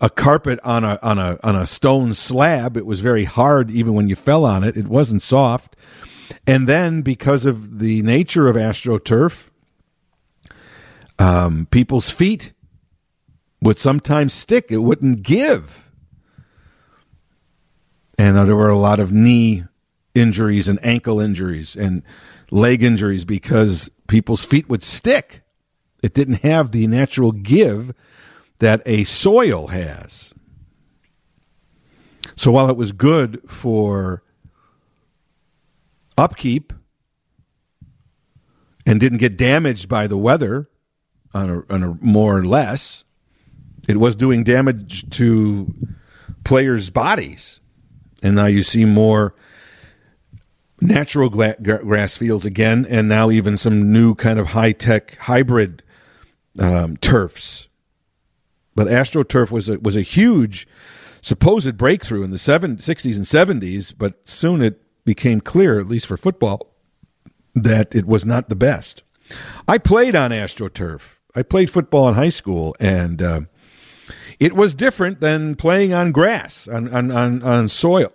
a 0.00 0.10
carpet 0.10 0.58
on 0.62 0.84
a 0.84 0.98
on 1.02 1.18
a 1.18 1.38
on 1.42 1.56
a 1.56 1.66
stone 1.66 2.14
slab. 2.14 2.76
It 2.76 2.86
was 2.86 3.00
very 3.00 3.24
hard 3.24 3.70
even 3.70 3.94
when 3.94 4.08
you 4.08 4.16
fell 4.16 4.44
on 4.44 4.64
it. 4.64 4.76
It 4.76 4.88
wasn't 4.88 5.22
soft. 5.22 5.76
And 6.46 6.68
then 6.68 7.02
because 7.02 7.46
of 7.46 7.78
the 7.78 8.02
nature 8.02 8.48
of 8.48 8.56
AstroTurf, 8.56 9.48
um, 11.18 11.66
people's 11.70 12.10
feet 12.10 12.52
would 13.62 13.78
sometimes 13.78 14.32
stick. 14.32 14.70
It 14.70 14.78
wouldn't 14.78 15.22
give. 15.22 15.90
And 18.18 18.36
there 18.36 18.56
were 18.56 18.68
a 18.68 18.78
lot 18.78 18.98
of 18.98 19.12
knee 19.12 19.64
injuries 20.14 20.68
and 20.68 20.84
ankle 20.84 21.20
injuries 21.20 21.76
and 21.76 22.02
leg 22.50 22.82
injuries 22.82 23.24
because 23.24 23.90
people's 24.08 24.44
feet 24.44 24.68
would 24.68 24.82
stick. 24.82 25.42
It 26.06 26.14
didn't 26.14 26.42
have 26.44 26.70
the 26.70 26.86
natural 26.86 27.32
give 27.32 27.92
that 28.60 28.80
a 28.86 29.02
soil 29.02 29.66
has. 29.66 30.32
So 32.36 32.52
while 32.52 32.70
it 32.70 32.76
was 32.76 32.92
good 32.92 33.42
for 33.48 34.22
upkeep 36.16 36.72
and 38.86 39.00
didn't 39.00 39.18
get 39.18 39.36
damaged 39.36 39.88
by 39.88 40.06
the 40.06 40.16
weather 40.16 40.70
on 41.34 41.50
a, 41.50 41.74
on 41.74 41.82
a 41.82 41.98
more 42.00 42.38
or 42.38 42.44
less, 42.44 43.02
it 43.88 43.96
was 43.96 44.14
doing 44.14 44.44
damage 44.44 45.10
to 45.10 45.74
players' 46.44 46.88
bodies. 46.88 47.58
And 48.22 48.36
now 48.36 48.46
you 48.46 48.62
see 48.62 48.84
more 48.84 49.34
natural 50.80 51.30
gra- 51.30 51.56
grass 51.58 52.16
fields 52.16 52.46
again, 52.46 52.86
and 52.88 53.08
now 53.08 53.28
even 53.32 53.56
some 53.56 53.90
new 53.92 54.14
kind 54.14 54.38
of 54.38 54.48
high 54.48 54.70
tech 54.70 55.16
hybrid 55.16 55.82
um, 56.58 56.96
turfs 56.96 57.68
but 58.76 58.86
AstroTurf 58.86 59.50
was 59.50 59.68
a, 59.68 59.78
was 59.80 59.96
a 59.96 60.02
huge 60.02 60.68
supposed 61.20 61.76
breakthrough 61.76 62.22
in 62.22 62.30
the 62.30 62.38
seven, 62.38 62.76
60s 62.76 63.16
and 63.16 63.24
70s, 63.24 63.92
but 63.96 64.28
soon 64.28 64.62
it 64.62 64.80
became 65.04 65.40
clear, 65.40 65.80
at 65.80 65.88
least 65.88 66.06
for 66.06 66.16
football, 66.16 66.74
that 67.54 67.94
it 67.94 68.06
was 68.06 68.24
not 68.24 68.48
the 68.48 68.54
best. 68.54 69.02
I 69.66 69.78
played 69.78 70.14
on 70.14 70.30
AstroTurf. 70.30 71.14
I 71.34 71.42
played 71.42 71.70
football 71.70 72.06
in 72.08 72.14
high 72.14 72.28
school, 72.28 72.76
and 72.78 73.20
uh, 73.20 73.40
it 74.38 74.54
was 74.54 74.74
different 74.74 75.20
than 75.20 75.56
playing 75.56 75.92
on 75.92 76.12
grass, 76.12 76.68
on, 76.68 76.92
on, 76.94 77.10
on, 77.10 77.42
on 77.42 77.68
soil. 77.68 78.12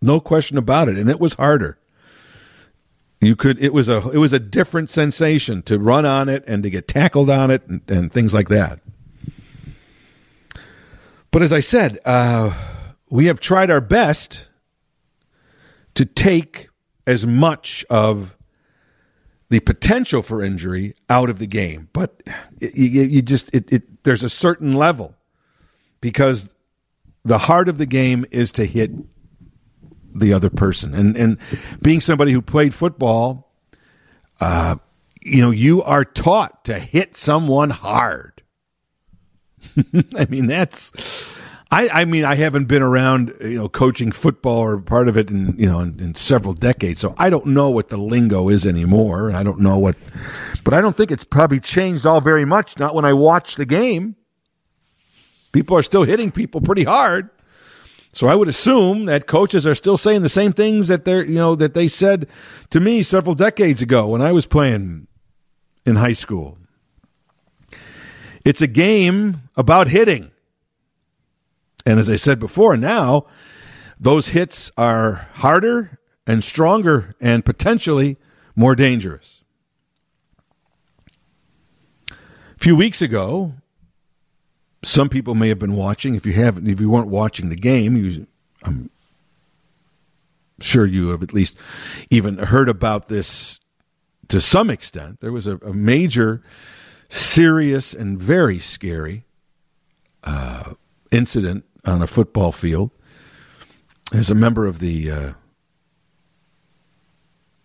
No 0.00 0.20
question 0.20 0.56
about 0.56 0.88
it. 0.88 0.96
And 0.96 1.10
it 1.10 1.20
was 1.20 1.34
harder. 1.34 1.78
You 3.20 3.34
could 3.34 3.58
it 3.62 3.72
was 3.72 3.88
a 3.88 4.08
it 4.10 4.18
was 4.18 4.32
a 4.32 4.38
different 4.38 4.90
sensation 4.90 5.62
to 5.62 5.78
run 5.78 6.06
on 6.06 6.28
it 6.28 6.44
and 6.46 6.62
to 6.62 6.70
get 6.70 6.86
tackled 6.86 7.30
on 7.30 7.50
it 7.50 7.66
and, 7.66 7.82
and 7.88 8.12
things 8.12 8.32
like 8.32 8.48
that. 8.48 8.80
But 11.30 11.42
as 11.42 11.52
I 11.52 11.60
said, 11.60 11.98
uh, 12.04 12.52
we 13.10 13.26
have 13.26 13.40
tried 13.40 13.70
our 13.70 13.80
best 13.80 14.48
to 15.94 16.04
take 16.04 16.68
as 17.06 17.26
much 17.26 17.84
of 17.90 18.36
the 19.50 19.60
potential 19.60 20.22
for 20.22 20.42
injury 20.42 20.94
out 21.10 21.28
of 21.30 21.38
the 21.38 21.46
game. 21.46 21.88
But 21.92 22.22
you, 22.58 23.02
you 23.02 23.22
just 23.22 23.52
it, 23.54 23.72
it, 23.72 24.04
there's 24.04 24.22
a 24.22 24.30
certain 24.30 24.74
level 24.74 25.14
because 26.00 26.54
the 27.24 27.38
heart 27.38 27.68
of 27.68 27.78
the 27.78 27.86
game 27.86 28.24
is 28.30 28.52
to 28.52 28.64
hit 28.64 28.90
the 30.14 30.32
other 30.32 30.50
person. 30.50 30.94
And 30.94 31.16
and 31.16 31.38
being 31.82 32.00
somebody 32.00 32.32
who 32.32 32.42
played 32.42 32.74
football, 32.74 33.52
uh, 34.40 34.76
you 35.22 35.40
know, 35.40 35.50
you 35.50 35.82
are 35.82 36.04
taught 36.04 36.64
to 36.64 36.78
hit 36.78 37.16
someone 37.16 37.70
hard. 37.70 38.42
I 40.16 40.26
mean, 40.28 40.46
that's. 40.46 40.92
I, 41.70 41.88
I 41.90 42.04
mean, 42.06 42.24
I 42.24 42.34
haven't 42.34 42.64
been 42.64 42.80
around, 42.80 43.34
you 43.42 43.58
know, 43.58 43.68
coaching 43.68 44.10
football 44.10 44.60
or 44.60 44.78
part 44.80 45.06
of 45.06 45.18
it 45.18 45.30
in, 45.30 45.54
you 45.58 45.66
know, 45.66 45.80
in, 45.80 46.00
in, 46.00 46.14
several 46.14 46.54
decades. 46.54 46.98
So 46.98 47.14
I 47.18 47.28
don't 47.28 47.44
know 47.44 47.68
what 47.68 47.88
the 47.88 47.98
lingo 47.98 48.48
is 48.48 48.66
anymore. 48.66 49.32
I 49.32 49.42
don't 49.42 49.60
know 49.60 49.76
what, 49.76 49.94
but 50.64 50.72
I 50.72 50.80
don't 50.80 50.96
think 50.96 51.10
it's 51.10 51.24
probably 51.24 51.60
changed 51.60 52.06
all 52.06 52.22
very 52.22 52.46
much. 52.46 52.78
Not 52.78 52.94
when 52.94 53.04
I 53.04 53.12
watch 53.12 53.56
the 53.56 53.66
game. 53.66 54.16
People 55.52 55.76
are 55.76 55.82
still 55.82 56.04
hitting 56.04 56.30
people 56.30 56.62
pretty 56.62 56.84
hard. 56.84 57.28
So 58.12 58.26
I 58.26 58.34
would 58.34 58.48
assume 58.48 59.04
that 59.04 59.26
coaches 59.26 59.66
are 59.66 59.74
still 59.74 59.98
saying 59.98 60.22
the 60.22 60.28
same 60.28 60.52
things 60.52 60.88
that 60.88 61.04
they're, 61.04 61.24
you 61.24 61.34
know, 61.34 61.54
that 61.54 61.74
they 61.74 61.88
said 61.88 62.26
to 62.70 62.80
me 62.80 63.02
several 63.02 63.34
decades 63.34 63.82
ago 63.82 64.08
when 64.08 64.22
I 64.22 64.32
was 64.32 64.46
playing 64.46 65.06
in 65.84 65.96
high 65.96 66.14
school. 66.14 66.58
It's 68.44 68.62
a 68.62 68.66
game 68.66 69.42
about 69.56 69.88
hitting. 69.88 70.30
And 71.84 71.98
as 71.98 72.08
I 72.08 72.16
said 72.16 72.38
before, 72.38 72.76
now 72.76 73.26
those 74.00 74.28
hits 74.28 74.72
are 74.76 75.28
harder 75.34 75.98
and 76.26 76.42
stronger 76.42 77.14
and 77.20 77.44
potentially 77.44 78.16
more 78.54 78.74
dangerous. 78.74 79.42
A 82.10 82.14
few 82.58 82.74
weeks 82.74 83.00
ago, 83.00 83.54
some 84.82 85.08
people 85.08 85.34
may 85.34 85.48
have 85.48 85.58
been 85.58 85.74
watching. 85.74 86.14
If 86.14 86.24
you 86.26 86.32
haven't, 86.32 86.68
if 86.68 86.80
you 86.80 86.90
weren't 86.90 87.08
watching 87.08 87.48
the 87.48 87.56
game, 87.56 87.96
you, 87.96 88.26
I'm 88.62 88.90
sure 90.60 90.86
you 90.86 91.08
have 91.08 91.22
at 91.22 91.32
least 91.32 91.56
even 92.10 92.38
heard 92.38 92.68
about 92.68 93.08
this 93.08 93.60
to 94.28 94.40
some 94.40 94.70
extent. 94.70 95.20
There 95.20 95.32
was 95.32 95.46
a, 95.46 95.56
a 95.58 95.72
major 95.72 96.42
serious 97.08 97.94
and 97.94 98.18
very 98.18 98.58
scary 98.58 99.24
uh, 100.24 100.74
incident 101.10 101.64
on 101.84 102.02
a 102.02 102.06
football 102.06 102.52
field 102.52 102.90
as 104.12 104.30
a 104.30 104.34
member 104.34 104.66
of 104.66 104.78
the 104.78 105.10
uh, 105.10 105.32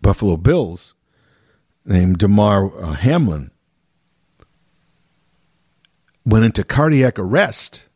Buffalo 0.00 0.36
Bills 0.36 0.94
named 1.84 2.18
Demar 2.18 2.76
uh, 2.80 2.92
Hamlin 2.94 3.50
went 6.24 6.44
into 6.44 6.64
cardiac 6.64 7.18
arrest 7.18 7.86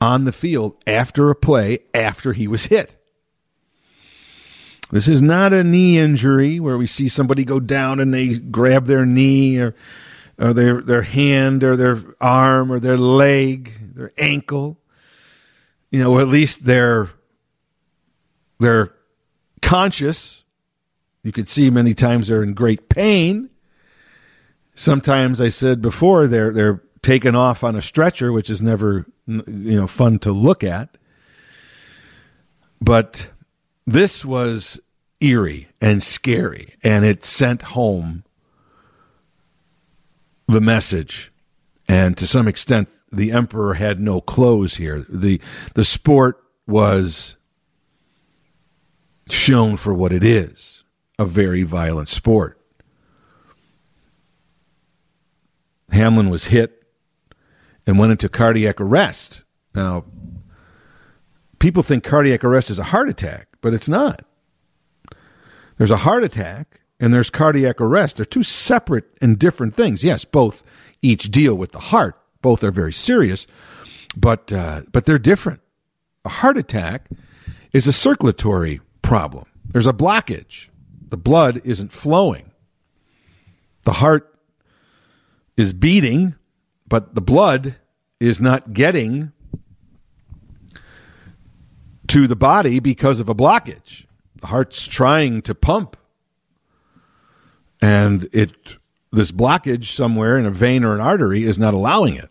on 0.00 0.24
the 0.24 0.32
field 0.32 0.76
after 0.86 1.30
a 1.30 1.34
play 1.34 1.80
after 1.92 2.32
he 2.32 2.46
was 2.46 2.66
hit. 2.66 2.96
This 4.90 5.08
is 5.08 5.20
not 5.20 5.52
a 5.52 5.62
knee 5.62 5.98
injury 5.98 6.58
where 6.60 6.78
we 6.78 6.86
see 6.86 7.08
somebody 7.08 7.44
go 7.44 7.60
down 7.60 8.00
and 8.00 8.12
they 8.12 8.38
grab 8.38 8.86
their 8.86 9.04
knee 9.04 9.58
or 9.58 9.74
or 10.38 10.54
their 10.54 10.80
their 10.80 11.02
hand 11.02 11.62
or 11.62 11.76
their 11.76 12.02
arm 12.20 12.72
or 12.72 12.80
their 12.80 12.96
leg, 12.96 13.94
their 13.94 14.12
ankle. 14.16 14.78
You 15.90 16.02
know, 16.02 16.18
at 16.18 16.28
least 16.28 16.64
they're 16.64 17.10
they're 18.58 18.94
conscious. 19.60 20.44
You 21.22 21.32
could 21.32 21.48
see 21.48 21.68
many 21.68 21.92
times 21.92 22.28
they're 22.28 22.42
in 22.42 22.54
great 22.54 22.88
pain. 22.88 23.50
Sometimes 24.74 25.40
I 25.40 25.50
said 25.50 25.82
before 25.82 26.26
they're 26.28 26.52
they're 26.52 26.82
taken 27.02 27.34
off 27.34 27.62
on 27.64 27.76
a 27.76 27.82
stretcher, 27.82 28.32
which 28.32 28.50
is 28.50 28.62
never 28.62 29.06
you 29.26 29.42
know 29.46 29.86
fun 29.86 30.18
to 30.20 30.32
look 30.32 30.64
at. 30.64 30.96
But 32.80 33.30
this 33.86 34.24
was 34.24 34.80
eerie 35.20 35.68
and 35.80 36.02
scary, 36.02 36.74
and 36.82 37.04
it 37.04 37.24
sent 37.24 37.62
home 37.62 38.24
the 40.46 40.60
message. 40.60 41.32
And 41.88 42.16
to 42.18 42.26
some 42.26 42.48
extent, 42.48 42.88
the 43.10 43.32
emperor 43.32 43.74
had 43.74 44.00
no 44.00 44.20
clothes 44.20 44.76
here. 44.76 45.06
The, 45.08 45.40
the 45.74 45.84
sport 45.84 46.42
was 46.66 47.36
shown 49.30 49.76
for 49.76 49.94
what 49.94 50.12
it 50.12 50.24
is 50.24 50.84
a 51.18 51.24
very 51.24 51.62
violent 51.62 52.08
sport. 52.08 52.60
Hamlin 55.90 56.30
was 56.30 56.46
hit 56.46 56.77
and 57.88 57.98
went 57.98 58.12
into 58.12 58.28
cardiac 58.28 58.82
arrest. 58.82 59.42
Now, 59.74 60.04
people 61.58 61.82
think 61.82 62.04
cardiac 62.04 62.44
arrest 62.44 62.68
is 62.68 62.78
a 62.78 62.84
heart 62.84 63.08
attack, 63.08 63.48
but 63.62 63.72
it's 63.72 63.88
not. 63.88 64.26
There's 65.78 65.90
a 65.90 65.96
heart 65.96 66.22
attack 66.22 66.82
and 67.00 67.14
there's 67.14 67.30
cardiac 67.30 67.80
arrest. 67.80 68.16
They're 68.16 68.26
two 68.26 68.42
separate 68.42 69.06
and 69.22 69.38
different 69.38 69.74
things. 69.74 70.04
Yes, 70.04 70.26
both 70.26 70.62
each 71.00 71.30
deal 71.30 71.54
with 71.54 71.72
the 71.72 71.78
heart. 71.78 72.16
Both 72.42 72.62
are 72.62 72.70
very 72.70 72.92
serious, 72.92 73.46
but 74.16 74.52
uh, 74.52 74.82
but 74.92 75.06
they're 75.06 75.18
different. 75.18 75.60
A 76.24 76.28
heart 76.28 76.58
attack 76.58 77.08
is 77.72 77.86
a 77.86 77.92
circulatory 77.92 78.80
problem. 79.00 79.46
There's 79.64 79.86
a 79.86 79.92
blockage. 79.92 80.68
The 81.08 81.16
blood 81.16 81.62
isn't 81.64 81.90
flowing. 81.90 82.50
The 83.82 83.94
heart 83.94 84.38
is 85.56 85.72
beating, 85.72 86.34
but 86.88 87.14
the 87.14 87.20
blood 87.20 87.76
is 88.20 88.40
not 88.40 88.72
getting 88.72 89.32
to 92.08 92.26
the 92.26 92.36
body 92.36 92.80
because 92.80 93.20
of 93.20 93.28
a 93.28 93.34
blockage. 93.34 94.06
The 94.40 94.46
heart's 94.48 94.86
trying 94.86 95.42
to 95.42 95.54
pump 95.54 95.96
and 97.80 98.28
it 98.32 98.52
this 99.10 99.32
blockage 99.32 99.94
somewhere 99.94 100.38
in 100.38 100.46
a 100.46 100.50
vein 100.50 100.84
or 100.84 100.94
an 100.94 101.00
artery 101.00 101.44
is 101.44 101.58
not 101.58 101.74
allowing 101.74 102.14
it. 102.14 102.28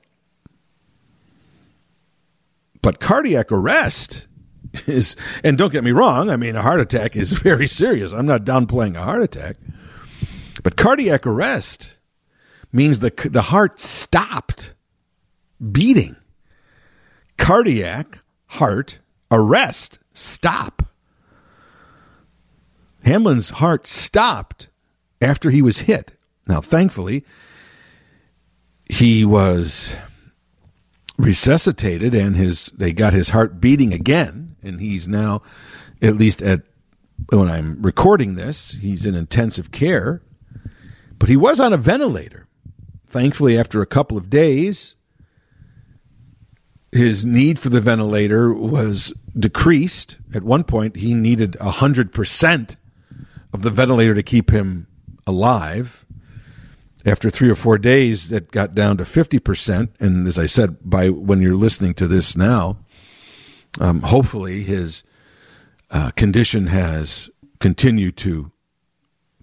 But 2.82 3.00
cardiac 3.00 3.52
arrest 3.52 4.28
is, 4.86 5.16
and 5.44 5.58
don't 5.58 5.72
get 5.72 5.84
me 5.84 5.92
wrong, 5.92 6.30
I 6.30 6.38
mean, 6.38 6.56
a 6.56 6.62
heart 6.62 6.80
attack 6.80 7.16
is 7.16 7.32
very 7.44 7.68
serious. 7.68 8.12
I'm 8.12 8.28
not 8.28 8.44
downplaying 8.44 8.96
a 8.96 9.04
heart 9.04 9.24
attack. 9.24 9.58
But 10.62 10.76
cardiac 10.76 11.26
arrest 11.26 11.97
means 12.72 13.00
the, 13.00 13.12
the 13.32 13.44
heart 13.44 13.80
stopped 13.80 14.74
beating. 15.72 16.16
Cardiac, 17.38 18.20
heart, 18.48 19.00
arrest, 19.32 20.00
stop. 20.14 20.84
Hamlin's 23.04 23.52
heart 23.52 23.88
stopped 23.88 24.68
after 25.22 25.50
he 25.50 25.62
was 25.62 25.80
hit. 25.80 26.14
Now, 26.48 26.62
thankfully, 26.62 27.26
he 28.90 29.24
was 29.24 29.96
resuscitated 31.18 32.14
and 32.14 32.36
his 32.36 32.68
they 32.78 32.94
got 32.94 33.12
his 33.12 33.30
heart 33.30 33.60
beating 33.60 33.92
again 33.92 34.56
and 34.62 34.80
he's 34.80 35.08
now 35.08 35.42
at 36.00 36.16
least 36.16 36.44
at 36.44 36.62
when 37.30 37.50
I'm 37.50 37.82
recording 37.82 38.36
this, 38.36 38.74
he's 38.74 39.06
in 39.06 39.16
intensive 39.16 39.72
care. 39.72 40.22
But 41.20 41.30
he 41.30 41.36
was 41.36 41.60
on 41.60 41.74
a 41.74 41.78
ventilator. 41.78 42.47
Thankfully 43.08 43.58
after 43.58 43.82
a 43.82 43.86
couple 43.86 44.18
of 44.18 44.30
days 44.30 44.96
his 46.92 47.26
need 47.26 47.60
for 47.60 47.70
the 47.70 47.82
ventilator 47.82 48.54
was 48.54 49.14
decreased. 49.38 50.18
At 50.34 50.44
one 50.44 50.64
point 50.64 50.98
he 50.98 51.14
needed 51.14 51.54
100% 51.60 52.76
of 53.54 53.62
the 53.62 53.70
ventilator 53.70 54.16
to 54.16 54.24
keep 54.24 54.52
him 54.52 54.88
alive. 55.26 56.06
After 57.06 57.30
three 57.30 57.50
or 57.50 57.56
four 57.56 57.78
days, 57.78 58.30
that 58.30 58.52
got 58.52 58.76
down 58.76 58.98
to 58.98 59.04
50%. 59.04 59.90
And 60.00 60.28
as 60.28 60.38
I 60.38 60.46
said, 60.46 60.78
by 60.82 61.10
when 61.10 61.42
you're 61.42 61.56
listening 61.56 61.94
to 61.96 62.08
this 62.08 62.36
now, 62.36 62.80
um, 63.80 64.02
hopefully 64.02 64.64
his 64.64 65.04
uh, 65.90 66.12
condition 66.12 66.68
has 66.68 67.30
continued 67.60 68.18
to 68.18 68.52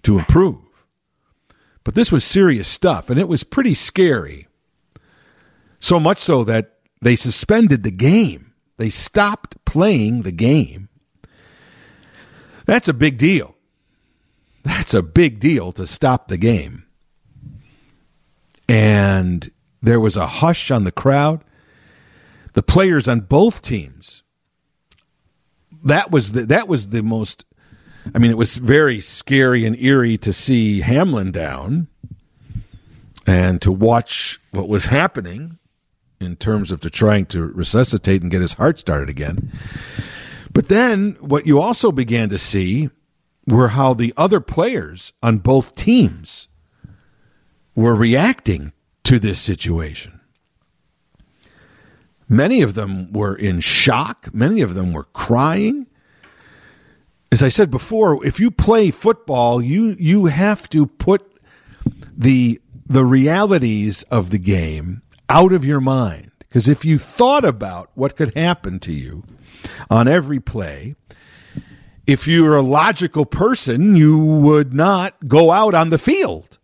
to 0.03 0.19
improve. 0.19 0.64
But 1.85 1.93
this 1.93 2.11
was 2.11 2.25
serious 2.25 2.67
stuff, 2.67 3.09
and 3.09 3.17
it 3.17 3.29
was 3.29 3.43
pretty 3.45 3.75
scary. 3.75 4.47
So 5.79 5.99
much 5.99 6.19
so 6.19 6.43
that 6.43 6.79
they 6.99 7.15
suspended 7.15 7.83
the 7.83 7.91
game. 7.91 8.53
They 8.77 8.89
stopped 8.89 9.63
playing 9.63 10.23
the 10.23 10.31
game. 10.31 10.89
That's 12.65 12.87
a 12.87 12.93
big 12.93 13.17
deal. 13.17 13.55
That's 14.63 14.95
a 14.95 15.03
big 15.03 15.39
deal 15.39 15.71
to 15.73 15.85
stop 15.85 16.27
the 16.27 16.37
game. 16.37 16.85
And 18.67 19.51
there 19.79 19.99
was 19.99 20.17
a 20.17 20.25
hush 20.25 20.71
on 20.71 20.85
the 20.85 20.91
crowd. 20.91 21.43
The 22.53 22.63
players 22.63 23.07
on 23.07 23.21
both 23.21 23.61
teams. 23.61 24.23
That 25.83 26.09
was 26.09 26.31
the, 26.31 26.47
that 26.47 26.67
was 26.67 26.89
the 26.89 27.03
most 27.03 27.45
I 28.13 28.19
mean 28.19 28.31
it 28.31 28.37
was 28.37 28.55
very 28.55 29.01
scary 29.01 29.65
and 29.65 29.77
eerie 29.79 30.17
to 30.19 30.31
see 30.31 30.81
Hamlin 30.81 31.31
down 31.31 31.87
and 33.25 33.61
to 33.61 33.71
watch 33.71 34.39
what 34.51 34.67
was 34.67 34.85
happening 34.85 35.57
in 36.19 36.35
terms 36.35 36.71
of 36.71 36.79
to 36.81 36.89
trying 36.89 37.25
to 37.27 37.41
resuscitate 37.41 38.21
and 38.21 38.31
get 38.31 38.41
his 38.41 38.53
heart 38.53 38.79
started 38.79 39.09
again. 39.09 39.51
But 40.53 40.69
then 40.69 41.17
what 41.19 41.45
you 41.45 41.59
also 41.59 41.91
began 41.91 42.29
to 42.29 42.37
see 42.37 42.89
were 43.47 43.69
how 43.69 43.93
the 43.93 44.13
other 44.15 44.39
players 44.39 45.13
on 45.21 45.39
both 45.39 45.75
teams 45.75 46.47
were 47.75 47.95
reacting 47.95 48.71
to 49.03 49.19
this 49.19 49.39
situation. 49.39 50.19
Many 52.27 52.61
of 52.61 52.73
them 52.73 53.11
were 53.11 53.35
in 53.35 53.59
shock, 53.59 54.33
many 54.33 54.61
of 54.61 54.73
them 54.73 54.93
were 54.93 55.03
crying. 55.03 55.84
As 57.35 57.43
I 57.43 57.49
said 57.49 57.69
before, 57.69 58.25
if 58.25 58.39
you 58.39 58.49
play 58.49 58.91
football, 58.91 59.61
you 59.61 59.97
you 59.99 60.27
have 60.27 60.69
to 60.69 60.87
put 60.87 61.21
the 62.15 62.61
the 62.85 63.03
realities 63.03 64.03
of 64.03 64.29
the 64.29 64.37
game 64.37 65.01
out 65.27 65.51
of 65.51 65.65
your 65.65 65.81
mind. 65.81 66.31
Because 66.39 66.69
if 66.69 66.85
you 66.85 66.97
thought 66.97 67.43
about 67.43 67.91
what 67.93 68.15
could 68.15 68.33
happen 68.37 68.79
to 68.79 68.93
you 68.93 69.25
on 69.89 70.07
every 70.07 70.39
play, 70.39 70.95
if 72.07 72.25
you're 72.25 72.55
a 72.55 72.61
logical 72.61 73.25
person, 73.25 73.97
you 73.97 74.17
would 74.17 74.73
not 74.73 75.27
go 75.27 75.51
out 75.51 75.75
on 75.75 75.89
the 75.89 75.99
field, 75.99 76.57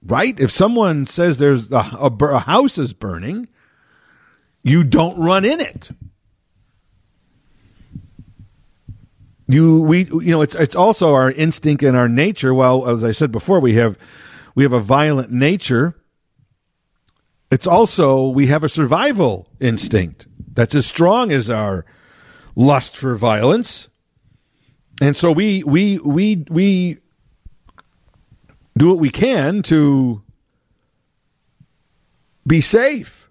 right? 0.00 0.38
If 0.38 0.52
someone 0.52 1.06
says 1.06 1.38
there's 1.38 1.72
a, 1.72 1.84
a, 1.98 2.24
a 2.24 2.38
house 2.38 2.78
is 2.78 2.92
burning, 2.92 3.48
you 4.62 4.84
don't 4.84 5.18
run 5.18 5.44
in 5.44 5.58
it. 5.58 5.90
You 9.48 9.80
we 9.80 10.04
you 10.04 10.30
know 10.30 10.42
it's 10.42 10.54
it's 10.54 10.76
also 10.76 11.14
our 11.14 11.30
instinct 11.32 11.82
and 11.82 11.96
our 11.96 12.08
nature. 12.08 12.52
Well, 12.52 12.88
as 12.88 13.02
I 13.02 13.12
said 13.12 13.32
before, 13.32 13.60
we 13.60 13.74
have 13.74 13.98
we 14.54 14.62
have 14.62 14.72
a 14.72 14.80
violent 14.80 15.30
nature. 15.30 15.96
It's 17.50 17.66
also 17.66 18.28
we 18.28 18.48
have 18.48 18.62
a 18.62 18.68
survival 18.68 19.48
instinct 19.58 20.26
that's 20.52 20.74
as 20.74 20.84
strong 20.86 21.32
as 21.32 21.48
our 21.48 21.86
lust 22.54 22.96
for 22.96 23.16
violence 23.16 23.88
and 25.00 25.16
so 25.16 25.30
we 25.30 25.62
we 25.62 25.98
we 25.98 26.44
we 26.50 26.98
do 28.76 28.88
what 28.88 28.98
we 28.98 29.10
can 29.10 29.62
to 29.62 30.22
be 32.46 32.60
safe 32.60 33.30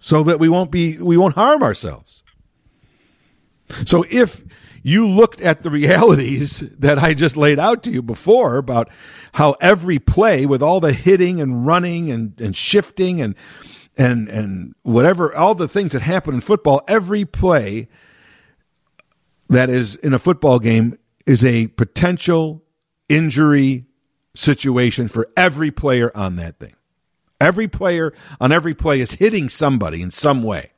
so 0.00 0.22
that 0.22 0.38
we 0.38 0.48
won't 0.48 0.70
be 0.70 0.96
we 0.98 1.16
won't 1.16 1.34
harm 1.34 1.62
ourselves 1.62 2.22
so 3.84 4.04
if 4.08 4.42
you 4.86 5.08
looked 5.08 5.40
at 5.40 5.64
the 5.64 5.70
realities 5.82 6.60
that 6.78 6.96
I 6.98 7.12
just 7.12 7.36
laid 7.36 7.58
out 7.58 7.82
to 7.82 7.90
you 7.90 8.02
before 8.02 8.56
about 8.56 8.88
how 9.32 9.56
every 9.60 9.98
play 9.98 10.46
with 10.46 10.62
all 10.62 10.78
the 10.78 10.92
hitting 10.92 11.40
and 11.40 11.66
running 11.66 12.10
and, 12.10 12.40
and 12.40 12.54
shifting 12.54 13.20
and 13.20 13.34
and 13.98 14.28
and 14.28 14.74
whatever 14.82 15.34
all 15.34 15.54
the 15.54 15.66
things 15.66 15.92
that 15.92 16.02
happen 16.02 16.34
in 16.34 16.40
football 16.40 16.82
every 16.86 17.24
play 17.24 17.88
that 19.48 19.70
is 19.70 19.96
in 19.96 20.12
a 20.12 20.18
football 20.18 20.58
game 20.58 20.98
is 21.26 21.44
a 21.44 21.66
potential 21.68 22.62
injury 23.08 23.86
situation 24.34 25.08
for 25.08 25.28
every 25.36 25.70
player 25.70 26.12
on 26.14 26.36
that 26.36 26.58
thing. 26.58 26.74
Every 27.40 27.66
player 27.66 28.12
on 28.40 28.52
every 28.52 28.74
play 28.74 29.00
is 29.00 29.12
hitting 29.12 29.48
somebody 29.48 30.00
in 30.00 30.10
some 30.10 30.42
way. 30.42 30.72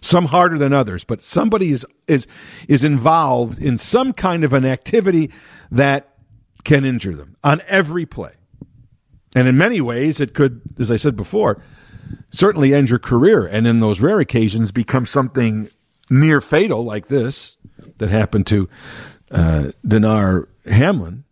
Some 0.00 0.26
harder 0.26 0.58
than 0.58 0.72
others, 0.72 1.04
but 1.04 1.22
somebody 1.22 1.72
is 1.72 1.86
is 2.06 2.26
is 2.68 2.84
involved 2.84 3.58
in 3.58 3.78
some 3.78 4.12
kind 4.12 4.44
of 4.44 4.52
an 4.52 4.64
activity 4.64 5.30
that 5.70 6.14
can 6.64 6.84
injure 6.84 7.14
them 7.14 7.36
on 7.44 7.62
every 7.66 8.06
play. 8.06 8.32
And 9.36 9.48
in 9.48 9.56
many 9.56 9.80
ways 9.80 10.20
it 10.20 10.34
could 10.34 10.62
as 10.78 10.90
I 10.90 10.96
said 10.96 11.16
before, 11.16 11.62
certainly 12.30 12.72
end 12.74 12.90
your 12.90 12.98
career 12.98 13.46
and 13.46 13.66
in 13.66 13.80
those 13.80 14.00
rare 14.00 14.20
occasions 14.20 14.72
become 14.72 15.06
something 15.06 15.68
near 16.10 16.40
fatal 16.40 16.84
like 16.84 17.08
this 17.08 17.56
that 17.98 18.10
happened 18.10 18.46
to 18.48 18.68
uh, 19.30 19.72
Damar 19.86 20.48
Hamlin. 20.66 21.24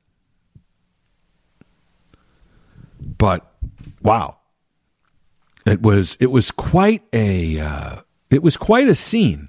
But 3.01 3.51
wow. 4.03 4.38
It 5.65 5.81
was 5.81 6.17
it 6.19 6.27
was 6.27 6.51
quite 6.51 7.05
a 7.12 7.61
uh, 7.61 8.01
it 8.33 8.42
was 8.42 8.57
quite 8.57 8.88
a 8.88 8.95
scene 8.95 9.49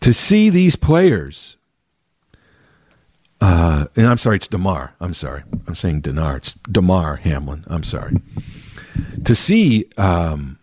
to 0.00 0.12
see 0.12 0.50
these 0.50 0.76
players. 0.76 1.56
Uh, 3.40 3.86
and 3.96 4.06
I'm 4.06 4.18
sorry, 4.18 4.36
it's 4.36 4.46
Damar. 4.46 4.94
I'm 5.00 5.14
sorry, 5.14 5.42
I'm 5.66 5.74
saying 5.74 6.02
Dinar. 6.02 6.38
It's 6.38 6.52
Damar 6.70 7.16
Hamlin. 7.16 7.64
I'm 7.66 7.82
sorry. 7.82 8.16
To 9.24 9.34
see 9.34 9.86
um, 9.96 10.58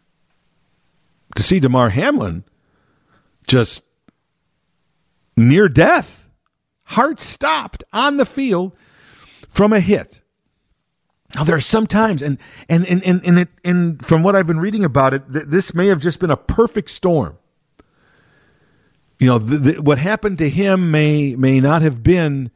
to 1.35 1.43
see 1.43 1.59
Damar 1.59 1.89
Hamlin 1.89 2.43
just 3.47 3.83
near 5.35 5.67
death, 5.67 6.27
heart 6.85 7.19
stopped 7.19 7.83
on 7.93 8.17
the 8.17 8.25
field 8.25 8.75
from 9.47 9.73
a 9.73 9.79
hit. 9.79 10.20
Now 11.35 11.43
there 11.43 11.55
are 11.55 11.61
some 11.61 11.87
times, 11.87 12.21
and 12.21 12.37
and 12.67 12.85
and 12.87 13.03
and 13.03 13.25
and, 13.25 13.39
it, 13.39 13.49
and 13.63 14.05
from 14.05 14.21
what 14.21 14.35
I've 14.35 14.47
been 14.47 14.59
reading 14.59 14.83
about 14.83 15.13
it, 15.13 15.31
th- 15.31 15.45
this 15.47 15.73
may 15.73 15.87
have 15.87 15.99
just 15.99 16.19
been 16.19 16.31
a 16.31 16.37
perfect 16.37 16.89
storm. 16.91 17.37
You 19.17 19.27
know, 19.27 19.37
the, 19.37 19.57
the, 19.57 19.81
what 19.81 19.97
happened 19.97 20.39
to 20.39 20.49
him 20.49 20.91
may 20.91 21.35
may 21.35 21.59
not 21.59 21.81
have 21.83 22.03
been. 22.03 22.51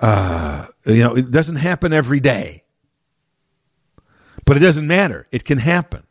Uh, 0.00 0.66
you 0.86 1.00
know, 1.00 1.14
it 1.14 1.30
doesn't 1.30 1.56
happen 1.56 1.92
every 1.92 2.20
day, 2.20 2.64
but 4.44 4.56
it 4.56 4.60
doesn't 4.60 4.86
matter. 4.86 5.26
It 5.30 5.44
can 5.44 5.58
happen. 5.58 6.04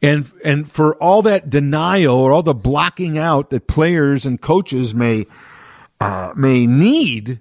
And 0.00 0.30
and 0.44 0.70
for 0.70 0.94
all 0.96 1.22
that 1.22 1.50
denial 1.50 2.16
or 2.16 2.32
all 2.32 2.44
the 2.44 2.54
blocking 2.54 3.18
out 3.18 3.50
that 3.50 3.66
players 3.66 4.24
and 4.24 4.40
coaches 4.40 4.94
may 4.94 5.26
uh, 6.00 6.32
may 6.36 6.66
need 6.66 7.40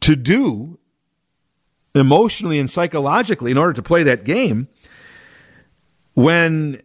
to 0.00 0.14
do 0.14 0.78
emotionally 1.94 2.58
and 2.58 2.70
psychologically 2.70 3.50
in 3.50 3.58
order 3.58 3.72
to 3.72 3.82
play 3.82 4.02
that 4.02 4.24
game, 4.24 4.68
when 6.14 6.82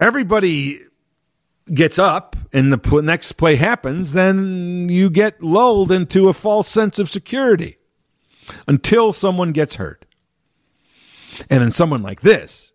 everybody 0.00 0.80
gets 1.72 1.98
up 1.98 2.36
and 2.52 2.72
the 2.72 3.00
next 3.02 3.32
play 3.32 3.56
happens, 3.56 4.12
then 4.12 4.88
you 4.88 5.10
get 5.10 5.42
lulled 5.42 5.90
into 5.90 6.28
a 6.28 6.32
false 6.32 6.68
sense 6.68 6.98
of 6.98 7.08
security 7.08 7.78
until 8.68 9.12
someone 9.12 9.52
gets 9.52 9.76
hurt. 9.76 10.04
And 11.50 11.62
in 11.62 11.70
someone 11.70 12.02
like 12.02 12.20
this, 12.20 12.72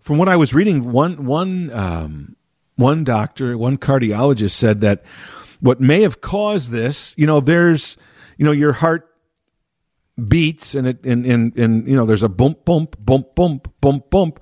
from 0.00 0.18
what 0.18 0.28
I 0.28 0.36
was 0.36 0.52
reading, 0.52 0.92
one 0.92 1.24
one 1.24 1.70
um, 1.72 2.36
one 2.76 3.04
doctor, 3.04 3.56
one 3.56 3.78
cardiologist 3.78 4.50
said 4.50 4.80
that 4.80 5.04
what 5.60 5.80
may 5.80 6.02
have 6.02 6.20
caused 6.20 6.72
this, 6.72 7.14
you 7.16 7.26
know, 7.26 7.40
there's, 7.40 7.96
you 8.36 8.44
know, 8.44 8.52
your 8.52 8.72
heart 8.72 9.08
beats 10.22 10.74
and 10.74 10.86
it 10.86 11.04
and, 11.04 11.24
and 11.24 11.56
and 11.58 11.88
you 11.88 11.96
know 11.96 12.04
there's 12.04 12.22
a 12.22 12.28
bump 12.28 12.64
bump 12.64 12.96
bump 13.04 13.34
bump 13.34 13.68
bump 13.80 14.10
bump. 14.10 14.40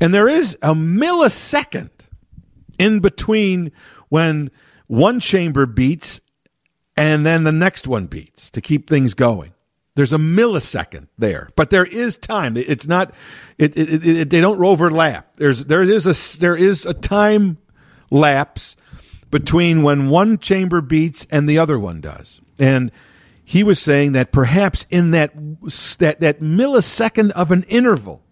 And 0.00 0.14
there 0.14 0.28
is 0.28 0.56
a 0.62 0.74
millisecond 0.74 1.90
in 2.78 3.00
between 3.00 3.72
when 4.08 4.50
one 4.86 5.20
chamber 5.20 5.66
beats 5.66 6.20
and 6.96 7.24
then 7.24 7.44
the 7.44 7.52
next 7.52 7.86
one 7.86 8.06
beats 8.06 8.50
to 8.50 8.60
keep 8.60 8.88
things 8.88 9.14
going. 9.14 9.52
There's 9.96 10.12
a 10.12 10.18
millisecond 10.18 11.08
there 11.18 11.48
but 11.56 11.70
there 11.70 11.84
is 11.84 12.16
time. 12.16 12.56
It's 12.56 12.86
not 12.86 13.12
it, 13.58 13.76
it, 13.76 14.06
it, 14.06 14.30
they 14.30 14.40
don't 14.40 14.62
overlap. 14.62 15.36
There's 15.36 15.64
there 15.64 15.82
is 15.82 16.06
a 16.06 16.38
there 16.40 16.56
is 16.56 16.86
a 16.86 16.94
time 16.94 17.58
lapse 18.10 18.76
between 19.30 19.82
when 19.82 20.08
one 20.08 20.38
chamber 20.38 20.80
beats 20.80 21.26
and 21.30 21.48
the 21.48 21.58
other 21.58 21.78
one 21.78 22.00
does. 22.00 22.40
And 22.58 22.92
he 23.50 23.64
was 23.64 23.80
saying 23.80 24.12
that 24.12 24.30
perhaps 24.30 24.86
in 24.90 25.10
that 25.10 25.32
that 25.98 26.20
that 26.20 26.40
millisecond 26.40 27.32
of 27.32 27.50
an 27.50 27.64
interval 27.64 28.22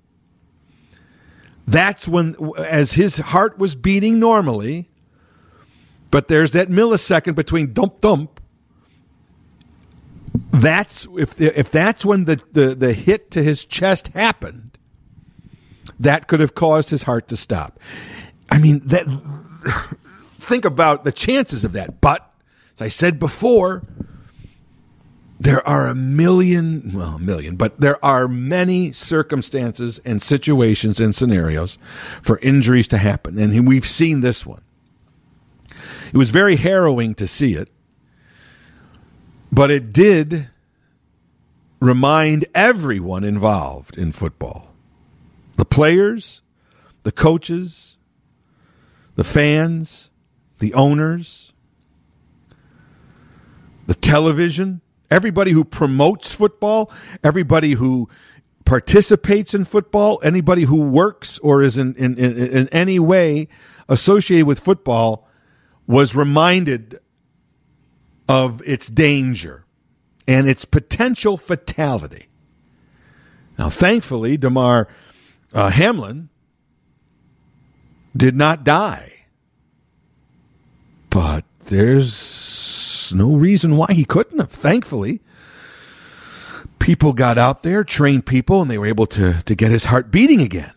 that's 1.66 2.06
when 2.06 2.36
as 2.56 2.92
his 2.92 3.16
heart 3.16 3.58
was 3.58 3.74
beating 3.74 4.20
normally 4.20 4.88
but 6.12 6.28
there's 6.28 6.52
that 6.52 6.68
millisecond 6.68 7.34
between 7.34 7.72
dump 7.72 8.00
dump 8.00 8.40
that's 10.52 11.08
if 11.16 11.40
if 11.40 11.68
that's 11.68 12.04
when 12.04 12.24
the, 12.24 12.40
the, 12.52 12.76
the 12.76 12.92
hit 12.92 13.32
to 13.32 13.42
his 13.42 13.64
chest 13.64 14.08
happened 14.14 14.78
that 15.98 16.28
could 16.28 16.38
have 16.38 16.54
caused 16.54 16.90
his 16.90 17.02
heart 17.02 17.26
to 17.26 17.36
stop. 17.36 17.80
I 18.50 18.58
mean 18.58 18.82
that 18.84 19.04
think 20.38 20.64
about 20.64 21.04
the 21.04 21.10
chances 21.10 21.64
of 21.64 21.72
that. 21.72 22.00
But 22.00 22.24
as 22.74 22.82
i 22.82 22.88
said 22.88 23.18
before 23.18 23.82
there 25.40 25.66
are 25.66 25.86
a 25.86 25.94
million, 25.94 26.90
well, 26.92 27.14
a 27.14 27.18
million, 27.18 27.56
but 27.56 27.80
there 27.80 28.04
are 28.04 28.26
many 28.26 28.90
circumstances 28.90 30.00
and 30.04 30.20
situations 30.20 30.98
and 30.98 31.14
scenarios 31.14 31.78
for 32.22 32.38
injuries 32.40 32.88
to 32.88 32.98
happen. 32.98 33.38
And 33.38 33.66
we've 33.66 33.86
seen 33.86 34.20
this 34.20 34.44
one. 34.44 34.62
It 36.12 36.16
was 36.16 36.30
very 36.30 36.56
harrowing 36.56 37.14
to 37.14 37.28
see 37.28 37.54
it, 37.54 37.70
but 39.52 39.70
it 39.70 39.92
did 39.92 40.48
remind 41.80 42.46
everyone 42.54 43.22
involved 43.22 43.96
in 43.96 44.10
football 44.10 44.74
the 45.54 45.64
players, 45.64 46.42
the 47.02 47.12
coaches, 47.12 47.96
the 49.14 49.24
fans, 49.24 50.10
the 50.58 50.74
owners, 50.74 51.52
the 53.86 53.94
television 53.94 54.80
Everybody 55.10 55.52
who 55.52 55.64
promotes 55.64 56.32
football, 56.32 56.92
everybody 57.24 57.72
who 57.72 58.08
participates 58.64 59.54
in 59.54 59.64
football, 59.64 60.20
anybody 60.22 60.64
who 60.64 60.90
works 60.90 61.38
or 61.38 61.62
is 61.62 61.78
in, 61.78 61.94
in, 61.94 62.18
in, 62.18 62.36
in 62.36 62.68
any 62.68 62.98
way 62.98 63.48
associated 63.88 64.46
with 64.46 64.60
football 64.60 65.26
was 65.86 66.14
reminded 66.14 67.00
of 68.28 68.60
its 68.66 68.88
danger 68.88 69.64
and 70.26 70.46
its 70.46 70.66
potential 70.66 71.38
fatality. 71.38 72.28
Now, 73.58 73.70
thankfully, 73.70 74.36
Damar 74.36 74.86
uh, 75.54 75.70
Hamlin 75.70 76.28
did 78.14 78.36
not 78.36 78.64
die, 78.64 79.14
but 81.08 81.44
there's 81.64 82.14
no 83.12 83.34
reason 83.34 83.76
why 83.76 83.92
he 83.92 84.04
couldn't 84.04 84.38
have. 84.38 84.50
Thankfully, 84.50 85.20
people 86.78 87.12
got 87.12 87.38
out 87.38 87.62
there, 87.62 87.84
trained 87.84 88.26
people, 88.26 88.62
and 88.62 88.70
they 88.70 88.78
were 88.78 88.86
able 88.86 89.06
to, 89.06 89.42
to 89.42 89.54
get 89.54 89.70
his 89.70 89.86
heart 89.86 90.10
beating 90.10 90.40
again. 90.40 90.72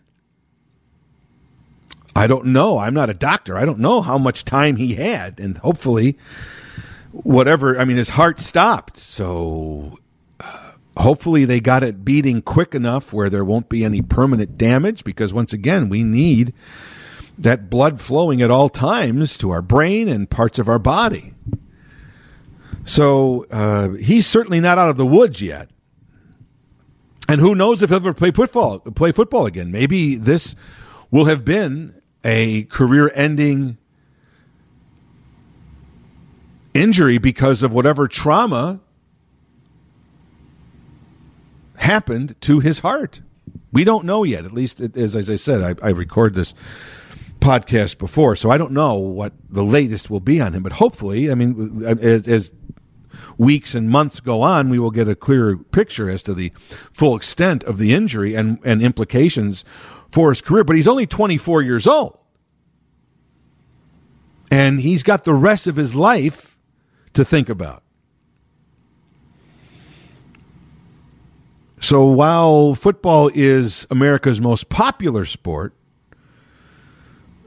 I 2.14 2.26
don't 2.26 2.46
know. 2.46 2.78
I'm 2.78 2.94
not 2.94 3.10
a 3.10 3.14
doctor. 3.14 3.56
I 3.56 3.64
don't 3.64 3.78
know 3.78 4.02
how 4.02 4.18
much 4.18 4.44
time 4.44 4.76
he 4.76 4.94
had. 4.94 5.40
And 5.40 5.58
hopefully, 5.58 6.18
whatever, 7.12 7.78
I 7.78 7.84
mean, 7.84 7.96
his 7.96 8.10
heart 8.10 8.38
stopped. 8.38 8.96
So 8.96 9.98
uh, 10.38 10.72
hopefully 10.98 11.44
they 11.44 11.60
got 11.60 11.82
it 11.82 12.04
beating 12.04 12.42
quick 12.42 12.74
enough 12.74 13.12
where 13.12 13.30
there 13.30 13.44
won't 13.44 13.68
be 13.68 13.84
any 13.84 14.02
permanent 14.02 14.58
damage 14.58 15.04
because, 15.04 15.32
once 15.32 15.52
again, 15.52 15.88
we 15.88 16.02
need 16.02 16.52
that 17.38 17.70
blood 17.70 18.00
flowing 18.00 18.42
at 18.42 18.50
all 18.50 18.68
times 18.68 19.38
to 19.38 19.50
our 19.50 19.62
brain 19.62 20.06
and 20.06 20.28
parts 20.28 20.58
of 20.58 20.68
our 20.68 20.78
body. 20.78 21.31
So 22.84 23.46
uh, 23.50 23.90
he's 23.90 24.26
certainly 24.26 24.60
not 24.60 24.78
out 24.78 24.90
of 24.90 24.96
the 24.96 25.06
woods 25.06 25.40
yet. 25.40 25.70
And 27.28 27.40
who 27.40 27.54
knows 27.54 27.82
if 27.82 27.90
he'll 27.90 27.96
ever 27.96 28.12
play 28.12 28.30
football, 28.30 28.80
play 28.80 29.12
football 29.12 29.46
again? 29.46 29.70
Maybe 29.70 30.16
this 30.16 30.56
will 31.10 31.26
have 31.26 31.44
been 31.44 32.00
a 32.24 32.64
career-ending 32.64 33.78
injury 36.74 37.18
because 37.18 37.62
of 37.62 37.72
whatever 37.72 38.08
trauma 38.08 38.80
happened 41.76 42.40
to 42.42 42.60
his 42.60 42.80
heart. 42.80 43.20
We 43.72 43.84
don't 43.84 44.04
know 44.04 44.24
yet. 44.24 44.44
At 44.44 44.52
least, 44.52 44.80
as, 44.80 45.16
as 45.16 45.30
I 45.30 45.36
said, 45.36 45.62
I, 45.62 45.86
I 45.86 45.90
record 45.90 46.34
this 46.34 46.54
podcast 47.40 47.98
before, 47.98 48.36
so 48.36 48.50
I 48.50 48.58
don't 48.58 48.72
know 48.72 48.94
what 48.94 49.32
the 49.48 49.64
latest 49.64 50.10
will 50.10 50.20
be 50.20 50.40
on 50.40 50.54
him. 50.54 50.62
But 50.62 50.72
hopefully, 50.72 51.30
I 51.30 51.34
mean, 51.34 51.82
as, 51.84 52.28
as 52.28 52.52
weeks 53.38 53.74
and 53.74 53.88
months 53.88 54.20
go 54.20 54.42
on, 54.42 54.68
we 54.68 54.78
will 54.78 54.90
get 54.90 55.08
a 55.08 55.14
clearer 55.14 55.56
picture 55.56 56.08
as 56.10 56.22
to 56.24 56.34
the 56.34 56.52
full 56.92 57.16
extent 57.16 57.64
of 57.64 57.78
the 57.78 57.94
injury 57.94 58.34
and, 58.34 58.58
and 58.64 58.82
implications 58.82 59.64
for 60.10 60.30
his 60.30 60.40
career. 60.40 60.64
But 60.64 60.76
he's 60.76 60.88
only 60.88 61.06
24 61.06 61.62
years 61.62 61.86
old. 61.86 62.18
And 64.50 64.80
he's 64.80 65.02
got 65.02 65.24
the 65.24 65.34
rest 65.34 65.66
of 65.66 65.76
his 65.76 65.94
life 65.94 66.58
to 67.14 67.24
think 67.24 67.48
about. 67.48 67.82
So 71.80 72.06
while 72.06 72.76
football 72.76 73.30
is 73.34 73.88
America's 73.90 74.40
most 74.40 74.68
popular 74.68 75.24
sport, 75.24 75.74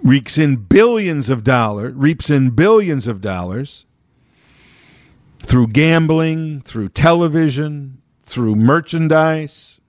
reeks 0.03 0.37
in 0.37 0.57
billions 0.57 1.29
of 1.29 1.43
dollars, 1.43 1.93
reaps 1.95 2.29
in 2.29 2.49
billions 2.49 3.07
of 3.07 3.21
dollars, 3.21 3.85
through 5.39 5.67
gambling, 5.67 6.61
through 6.61 6.89
television, 6.89 8.01
through 8.23 8.55
merchandise, 8.55 9.79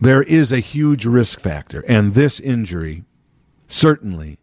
there 0.00 0.22
is 0.22 0.50
a 0.50 0.60
huge 0.60 1.04
risk 1.04 1.40
factor, 1.40 1.84
and 1.86 2.14
this 2.14 2.40
injury 2.40 3.04
certainly 3.68 4.38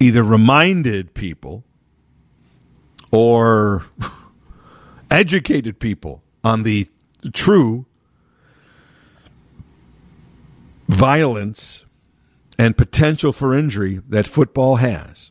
either 0.00 0.22
reminded 0.22 1.14
people 1.14 1.64
or 3.10 3.84
educated 5.10 5.78
people 5.78 6.22
on 6.42 6.62
the 6.62 6.88
true 7.32 7.86
violence 10.88 11.84
and 12.58 12.76
potential 12.76 13.32
for 13.32 13.56
injury 13.56 14.00
that 14.08 14.26
football 14.26 14.76
has. 14.76 15.30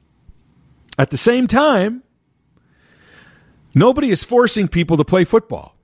At 0.97 1.09
the 1.09 1.17
same 1.17 1.47
time, 1.47 2.03
nobody 3.73 4.09
is 4.09 4.23
forcing 4.23 4.67
people 4.67 4.97
to 4.97 5.05
play 5.05 5.23
football. 5.23 5.75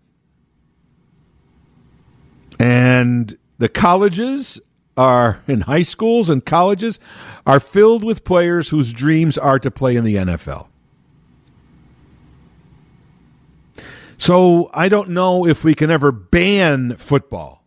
And 2.59 3.37
the 3.57 3.69
colleges 3.69 4.61
are 4.95 5.41
in 5.47 5.61
high 5.61 5.81
schools 5.81 6.29
and 6.29 6.45
colleges 6.45 6.99
are 7.45 7.59
filled 7.59 8.03
with 8.03 8.23
players 8.23 8.69
whose 8.69 8.93
dreams 8.93 9.37
are 9.37 9.59
to 9.59 9.71
play 9.71 9.95
in 9.95 10.03
the 10.03 10.15
NFL. 10.15 10.67
So 14.17 14.69
I 14.71 14.87
don't 14.87 15.09
know 15.09 15.47
if 15.47 15.63
we 15.63 15.73
can 15.73 15.89
ever 15.89 16.11
ban 16.11 16.95
football. 16.97 17.60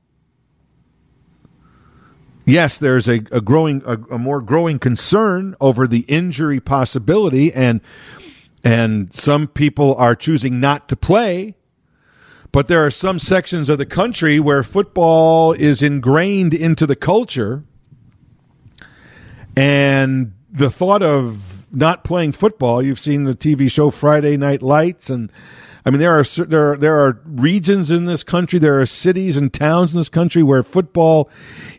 Yes, 2.45 2.79
there's 2.79 3.09
a, 3.09 3.23
a 3.33 3.41
growing, 3.41 3.83
a, 3.87 3.97
a 4.11 4.19
more 4.19 4.41
growing 4.43 4.79
concern 4.79 5.57
over 5.61 5.87
the 5.87 6.01
injury 6.01 6.61
possibility, 6.61 7.53
and 7.53 7.81
and 8.63 9.13
some 9.15 9.47
people 9.47 9.95
are 9.97 10.15
choosing 10.15 10.61
not 10.61 10.89
to 10.89 10.97
play. 10.97 11.55
But 12.53 12.69
there 12.69 12.85
are 12.85 12.91
some 12.91 13.19
sections 13.19 13.69
of 13.69 13.79
the 13.79 13.87
country 13.87 14.39
where 14.39 14.63
football 14.63 15.53
is 15.53 15.83
ingrained 15.83 16.55
into 16.55 16.87
the 16.87 16.97
culture, 16.97 17.65
and 19.57 20.35
the 20.51 20.71
thought 20.71 21.03
of 21.03 21.67
not 21.75 22.05
playing 22.05 22.33
football. 22.33 22.83
You've 22.83 23.01
seen 23.01 23.25
the 23.25 23.35
TV 23.35 23.71
show 23.71 23.91
Friday 23.91 24.37
Night 24.37 24.63
Lights, 24.63 25.11
and 25.11 25.33
I 25.85 25.91
mean, 25.91 26.01
there 26.01 26.19
are 26.19 26.25
there 26.25 26.73
are, 26.73 26.77
there 26.79 26.99
are 26.99 27.21
regions 27.25 27.91
in 27.91 28.07
this 28.07 28.23
country, 28.23 28.59
there 28.59 28.81
are 28.81 28.87
cities 28.87 29.37
and 29.37 29.53
towns 29.53 29.95
in 29.95 30.01
this 30.01 30.09
country 30.09 30.43
where 30.43 30.63
football 30.63 31.29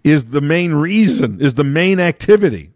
is 0.04 0.26
the 0.26 0.42
main 0.42 0.74
reason, 0.74 1.42
is 1.42 1.56
the 1.56 1.64
main 1.64 2.00
activity. 2.00 2.72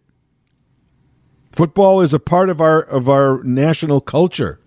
Football 1.51 2.01
is 2.01 2.13
a 2.13 2.19
part 2.19 2.49
of 2.49 2.59
our 2.59 2.81
of 2.81 3.07
our 3.09 3.43
national 3.43 4.01
culture. 4.01 4.59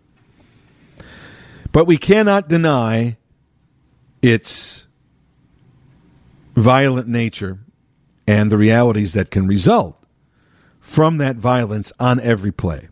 But 1.73 1.87
we 1.87 1.97
cannot 1.97 2.49
deny 2.49 3.17
its 4.21 4.87
violent 6.55 7.09
nature 7.09 7.59
and 8.27 8.53
the 8.53 8.59
realities 8.59 9.15
that 9.15 9.31
can 9.31 9.49
result 9.49 10.05
from 10.81 11.19
that 11.19 11.37
violence 11.37 11.93
on 11.99 12.21
every 12.21 12.53
play. 12.53 12.89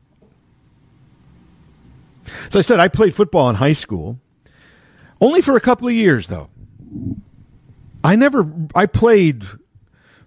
As 2.47 2.57
I 2.57 2.61
said, 2.61 2.81
I 2.81 2.89
played 2.89 3.15
football 3.15 3.49
in 3.51 3.57
high 3.57 3.73
school, 3.73 4.19
only 5.21 5.41
for 5.41 5.57
a 5.57 5.61
couple 5.61 5.89
of 5.89 5.95
years, 5.95 6.29
though. 6.29 6.51
I 8.03 8.17
never, 8.17 8.51
I 8.75 8.87
played 8.87 9.47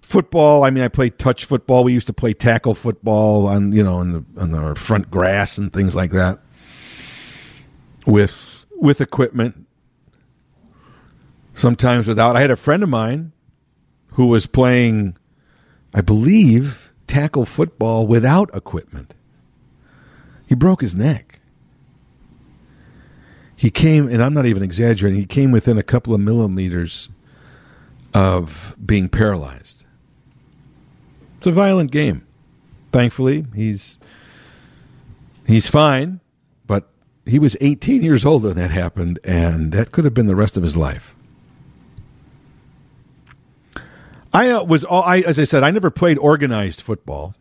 football. 0.02 0.64
I 0.64 0.70
mean, 0.70 0.84
I 0.84 0.90
played 0.90 1.18
touch 1.18 1.46
football. 1.46 1.84
We 1.84 1.94
used 1.94 2.08
to 2.08 2.14
play 2.14 2.34
tackle 2.34 2.76
football 2.76 3.48
on, 3.48 3.72
you 3.72 3.84
know, 3.84 3.96
on 3.96 4.12
the 4.12 4.26
on 4.38 4.54
our 4.54 4.76
front 4.76 5.10
grass 5.10 5.58
and 5.58 5.74
things 5.74 5.96
like 5.96 6.12
that, 6.12 6.40
with 8.06 8.66
with 8.72 9.02
equipment. 9.02 9.66
Sometimes 11.56 12.08
without. 12.08 12.36
I 12.36 12.42
had 12.42 12.52
a 12.52 12.56
friend 12.56 12.84
of 12.84 12.90
mine 12.90 13.32
who 14.14 14.28
was 14.28 14.46
playing, 14.46 15.18
I 15.94 16.02
believe, 16.02 16.92
tackle 17.08 17.46
football 17.46 18.08
without 18.08 18.54
equipment. 18.56 19.14
He 20.48 20.56
broke 20.56 20.82
his 20.82 20.96
neck 20.96 21.40
he 23.64 23.72
came, 23.72 24.10
and 24.10 24.22
I'm 24.22 24.34
not 24.34 24.46
even 24.46 24.62
exaggerating, 24.62 25.18
he 25.18 25.26
came 25.26 25.54
within 25.54 25.78
a 25.78 25.84
couple 25.84 26.14
of 26.14 26.20
millimeters 26.20 27.08
of 28.14 28.76
being 28.86 29.08
paralyzed. 29.08 29.86
It's 31.38 31.48
a 31.48 31.52
violent 31.54 31.90
game. 31.90 32.28
Thankfully, 32.92 33.46
he's 33.56 33.98
he's 35.48 35.68
fine, 35.68 36.20
but 36.68 36.90
he 37.26 37.40
was 37.40 37.56
18 37.62 38.04
years 38.04 38.26
old 38.26 38.44
when 38.44 38.58
that 38.58 38.70
happened, 38.70 39.18
and 39.24 39.72
that 39.72 39.94
could 39.94 40.04
have 40.04 40.14
been 40.14 40.28
the 40.28 40.36
rest 40.36 40.58
of 40.58 40.64
his 40.64 40.76
life. 40.76 41.16
I 44.34 44.50
uh, 44.50 44.64
was 44.66 44.84
all 44.84 45.04
I, 45.04 45.20
as 45.20 45.40
I 45.40 45.46
said, 45.46 45.64
I 45.64 45.72
never 45.72 45.90
played 45.90 46.18
organized 46.18 46.82
football, 46.82 47.34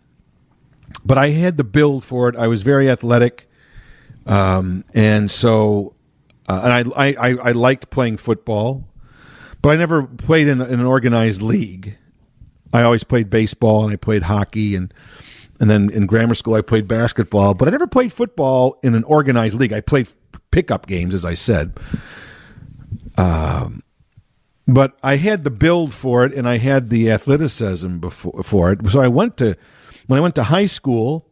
but 1.05 1.19
I 1.19 1.31
had 1.31 1.57
the 1.57 1.65
build 1.65 2.05
for 2.05 2.29
it. 2.29 2.37
I 2.37 2.47
was 2.47 2.63
very 2.63 2.89
athletic, 2.89 3.51
um, 4.25 4.85
and 4.95 5.29
so 5.29 5.97
uh, 6.49 6.61
and 6.65 6.95
I, 6.95 7.11
I, 7.11 7.37
I 7.37 7.53
liked 7.53 7.91
playing 7.91 8.17
football, 8.17 8.89
but 9.61 9.71
I 9.71 9.77
never 9.77 10.03
played 10.03 10.49
in, 10.49 10.61
in, 10.61 10.81
an 10.81 10.87
organized 10.87 11.43
league. 11.43 11.97
I 12.73 12.83
always 12.83 13.05
played 13.05 13.31
baseball 13.31 13.85
and 13.85 13.93
I 13.93 13.97
played 13.97 14.25
hockey 14.25 14.75
and 14.75 14.93
and 15.61 15.71
then 15.71 15.91
in 15.91 16.07
grammar 16.07 16.35
school 16.35 16.55
I 16.55 16.61
played 16.61 16.89
basketball, 16.89 17.55
but 17.55 17.69
I 17.69 17.71
never 17.71 17.87
played 17.87 18.13
football 18.13 18.81
in 18.83 18.97
an 18.97 19.05
organized 19.05 19.55
league. 19.55 19.73
I 19.73 19.81
played 19.81 20.09
pickup 20.51 20.87
games, 20.87 21.15
as 21.15 21.25
I 21.25 21.35
said. 21.35 21.79
Um, 23.17 23.85
but 24.67 24.97
I 25.03 25.17
had 25.17 25.45
the 25.45 25.51
build 25.51 25.95
for 25.95 26.25
it 26.25 26.33
and 26.33 26.49
I 26.49 26.59
had 26.59 26.89
the 26.89 27.11
athleticism 27.11 27.99
before 27.99 28.43
for 28.43 28.73
it. 28.73 28.89
So 28.89 29.01
I 29.01 29.09
went 29.09 29.37
to 29.37 29.57
when 30.07 30.19
I 30.19 30.21
went 30.21 30.35
to 30.37 30.45
high 30.45 30.67
school 30.67 31.29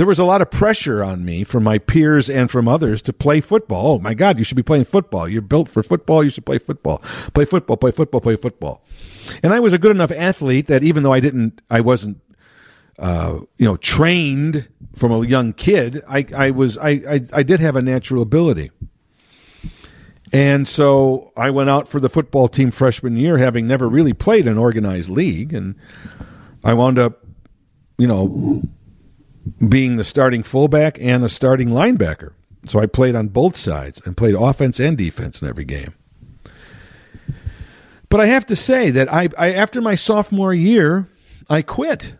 there 0.00 0.06
was 0.06 0.18
a 0.18 0.24
lot 0.24 0.40
of 0.40 0.50
pressure 0.50 1.04
on 1.04 1.26
me 1.26 1.44
from 1.44 1.62
my 1.62 1.76
peers 1.76 2.30
and 2.30 2.50
from 2.50 2.66
others 2.66 3.02
to 3.02 3.12
play 3.12 3.38
football. 3.38 3.86
Oh 3.86 3.98
my 3.98 4.14
God, 4.14 4.38
you 4.38 4.46
should 4.46 4.56
be 4.56 4.62
playing 4.62 4.86
football. 4.86 5.28
You're 5.28 5.42
built 5.42 5.68
for 5.68 5.82
football. 5.82 6.24
You 6.24 6.30
should 6.30 6.46
play 6.46 6.56
football. 6.56 7.02
Play 7.34 7.44
football, 7.44 7.76
play 7.76 7.90
football, 7.90 8.22
play 8.22 8.36
football. 8.36 8.82
And 9.42 9.52
I 9.52 9.60
was 9.60 9.74
a 9.74 9.78
good 9.78 9.90
enough 9.90 10.10
athlete 10.10 10.68
that 10.68 10.82
even 10.82 11.02
though 11.02 11.12
I 11.12 11.20
didn't, 11.20 11.60
I 11.68 11.82
wasn't, 11.82 12.18
uh, 12.98 13.40
you 13.58 13.66
know, 13.66 13.76
trained 13.76 14.70
from 14.94 15.12
a 15.12 15.26
young 15.26 15.52
kid, 15.52 16.02
I, 16.08 16.24
I 16.34 16.50
was, 16.50 16.78
I, 16.78 16.88
I, 16.88 17.20
I 17.34 17.42
did 17.42 17.60
have 17.60 17.76
a 17.76 17.82
natural 17.82 18.22
ability. 18.22 18.70
And 20.32 20.66
so 20.66 21.30
I 21.36 21.50
went 21.50 21.68
out 21.68 21.90
for 21.90 22.00
the 22.00 22.08
football 22.08 22.48
team 22.48 22.70
freshman 22.70 23.18
year, 23.18 23.36
having 23.36 23.66
never 23.66 23.86
really 23.86 24.14
played 24.14 24.48
an 24.48 24.56
organized 24.56 25.10
league. 25.10 25.52
And 25.52 25.74
I 26.64 26.72
wound 26.72 26.98
up, 26.98 27.22
you 27.98 28.06
know, 28.06 28.62
being 29.68 29.96
the 29.96 30.04
starting 30.04 30.42
fullback 30.42 30.98
and 31.00 31.24
a 31.24 31.28
starting 31.28 31.68
linebacker. 31.68 32.32
So 32.66 32.78
I 32.78 32.86
played 32.86 33.14
on 33.14 33.28
both 33.28 33.56
sides 33.56 34.00
and 34.04 34.16
played 34.16 34.34
offense 34.34 34.78
and 34.78 34.96
defense 34.96 35.40
in 35.40 35.48
every 35.48 35.64
game. 35.64 35.94
But 38.08 38.20
I 38.20 38.26
have 38.26 38.46
to 38.46 38.56
say 38.56 38.90
that 38.90 39.12
I, 39.12 39.28
I 39.38 39.52
after 39.52 39.80
my 39.80 39.94
sophomore 39.94 40.52
year, 40.52 41.08
I 41.48 41.62
quit. 41.62 42.16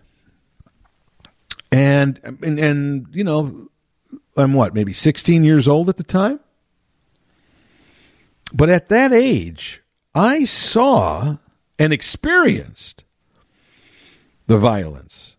And, 1.72 2.20
and 2.42 2.58
and 2.58 3.06
you 3.12 3.22
know, 3.22 3.68
I'm 4.36 4.54
what, 4.54 4.74
maybe 4.74 4.92
16 4.92 5.44
years 5.44 5.68
old 5.68 5.88
at 5.88 5.96
the 5.96 6.04
time? 6.04 6.40
But 8.52 8.70
at 8.70 8.88
that 8.88 9.12
age, 9.12 9.82
I 10.14 10.44
saw 10.44 11.36
and 11.78 11.92
experienced 11.92 13.04
the 14.46 14.58
violence 14.58 15.36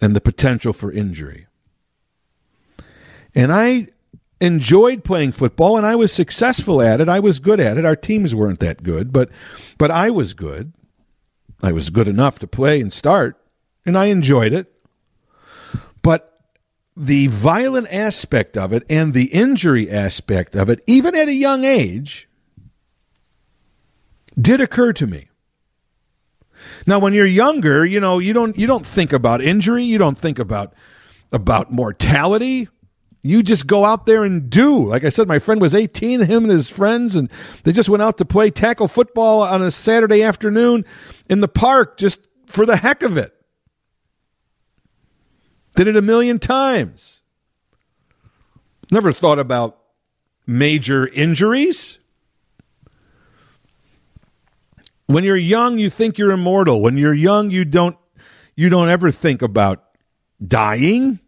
and 0.00 0.16
the 0.16 0.20
potential 0.20 0.72
for 0.72 0.90
injury. 0.92 1.46
And 3.34 3.52
I 3.52 3.88
enjoyed 4.40 5.04
playing 5.04 5.32
football 5.32 5.76
and 5.76 5.86
I 5.86 5.94
was 5.94 6.12
successful 6.12 6.80
at 6.80 7.00
it. 7.00 7.08
I 7.08 7.20
was 7.20 7.38
good 7.38 7.60
at 7.60 7.76
it. 7.76 7.84
Our 7.84 7.96
teams 7.96 8.34
weren't 8.34 8.60
that 8.60 8.82
good, 8.82 9.12
but 9.12 9.30
but 9.78 9.90
I 9.90 10.10
was 10.10 10.34
good. 10.34 10.72
I 11.62 11.72
was 11.72 11.90
good 11.90 12.08
enough 12.08 12.38
to 12.38 12.46
play 12.46 12.80
and 12.80 12.92
start, 12.92 13.38
and 13.84 13.96
I 13.96 14.06
enjoyed 14.06 14.52
it. 14.52 14.72
But 16.02 16.40
the 16.96 17.26
violent 17.28 17.88
aspect 17.92 18.56
of 18.56 18.72
it 18.72 18.84
and 18.88 19.12
the 19.12 19.26
injury 19.26 19.90
aspect 19.90 20.56
of 20.56 20.68
it, 20.70 20.82
even 20.86 21.14
at 21.14 21.28
a 21.28 21.34
young 21.34 21.64
age, 21.64 22.28
did 24.40 24.60
occur 24.60 24.92
to 24.94 25.06
me. 25.06 25.29
Now, 26.86 26.98
when 26.98 27.12
you're 27.12 27.26
younger, 27.26 27.84
you 27.84 28.00
know 28.00 28.18
you 28.18 28.32
don't 28.32 28.56
you 28.58 28.66
don't 28.66 28.86
think 28.86 29.12
about 29.12 29.42
injury, 29.42 29.84
you 29.84 29.98
don't 29.98 30.18
think 30.18 30.38
about 30.38 30.74
about 31.32 31.72
mortality. 31.72 32.68
You 33.22 33.42
just 33.42 33.66
go 33.66 33.84
out 33.84 34.06
there 34.06 34.24
and 34.24 34.48
do. 34.48 34.86
Like 34.86 35.04
I 35.04 35.10
said, 35.10 35.28
my 35.28 35.38
friend 35.38 35.60
was 35.60 35.74
18, 35.74 36.20
him 36.20 36.44
and 36.44 36.52
his 36.52 36.70
friends, 36.70 37.16
and 37.16 37.30
they 37.64 37.72
just 37.72 37.90
went 37.90 38.02
out 38.02 38.16
to 38.18 38.24
play 38.24 38.50
tackle 38.50 38.88
football 38.88 39.42
on 39.42 39.62
a 39.62 39.70
Saturday 39.70 40.22
afternoon 40.22 40.86
in 41.28 41.40
the 41.40 41.48
park 41.48 41.98
just 41.98 42.20
for 42.46 42.64
the 42.64 42.78
heck 42.78 43.02
of 43.02 43.18
it. 43.18 43.34
Did 45.76 45.86
it 45.86 45.96
a 45.96 46.02
million 46.02 46.38
times. 46.38 47.20
Never 48.90 49.12
thought 49.12 49.38
about 49.38 49.78
major 50.46 51.06
injuries. 51.06 51.99
When 55.10 55.24
you're 55.24 55.36
young, 55.36 55.78
you 55.80 55.90
think 55.90 56.18
you're 56.18 56.30
immortal. 56.30 56.80
When 56.80 56.96
you're 56.96 57.12
young, 57.12 57.50
you 57.50 57.64
don't 57.64 57.96
you 58.54 58.68
don't 58.68 58.88
ever 58.88 59.10
think 59.10 59.42
about 59.42 59.82
dying. 60.46 61.18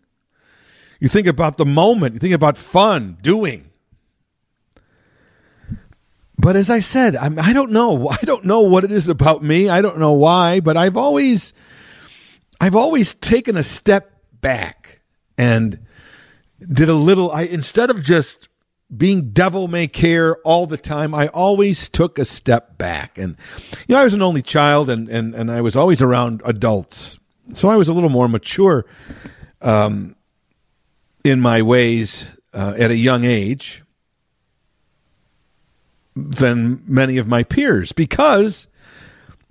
You 1.01 1.09
think 1.09 1.27
about 1.27 1.57
the 1.57 1.67
moment, 1.67 2.15
you 2.15 2.21
think 2.21 2.35
about 2.35 2.57
fun, 2.57 3.19
doing. 3.23 3.71
But 6.39 6.55
as 6.55 6.71
I 6.71 6.79
said, 6.79 7.17
I'm, 7.17 7.41
I 7.41 7.53
don't 7.53 7.73
know. 7.73 8.09
I 8.11 8.19
don't 8.23 8.45
know 8.45 8.61
what 8.61 8.85
it 8.85 8.93
is 8.93 9.09
about 9.09 9.43
me. 9.43 9.69
I 9.69 9.83
don't 9.83 9.99
know 9.99 10.13
why, 10.13 10.61
but 10.61 10.77
I've 10.77 10.97
always 10.97 11.53
I've 12.61 12.77
always 12.77 13.15
taken 13.15 13.57
a 13.57 13.65
step 13.65 14.13
back 14.41 15.01
and 15.37 15.81
did 16.61 16.89
a 16.89 16.95
little 16.95 17.33
I 17.33 17.43
instead 17.43 17.91
of 17.91 18.05
just 18.05 18.49
being 18.95 19.31
devil 19.31 19.69
may 19.69 19.89
care 19.89 20.37
all 20.39 20.67
the 20.67 20.77
time, 20.77 21.15
I 21.15 21.29
always 21.29 21.89
took 21.89 22.19
a 22.19 22.25
step 22.25 22.77
back. 22.77 23.19
And 23.19 23.37
you 23.87 23.95
know, 23.95 24.01
I 24.01 24.05
was 24.05 24.15
an 24.15 24.23
only 24.23 24.43
child 24.43 24.91
and 24.91 25.09
and, 25.09 25.35
and 25.35 25.51
I 25.51 25.61
was 25.61 25.77
always 25.77 26.03
around 26.03 26.43
adults. 26.45 27.19
So 27.55 27.69
I 27.69 27.77
was 27.77 27.89
a 27.89 27.93
little 27.93 28.11
more 28.11 28.29
mature 28.29 28.87
um, 29.61 30.17
in 31.25 31.41
my 31.41 31.63
ways 31.63 32.29
uh, 32.53 32.75
at 32.79 32.91
a 32.91 32.97
young 32.97 33.25
age 33.25 33.83
than 36.15 36.83
many 36.87 37.17
of 37.19 37.27
my 37.27 37.43
peers 37.43 37.93
because 37.93 38.67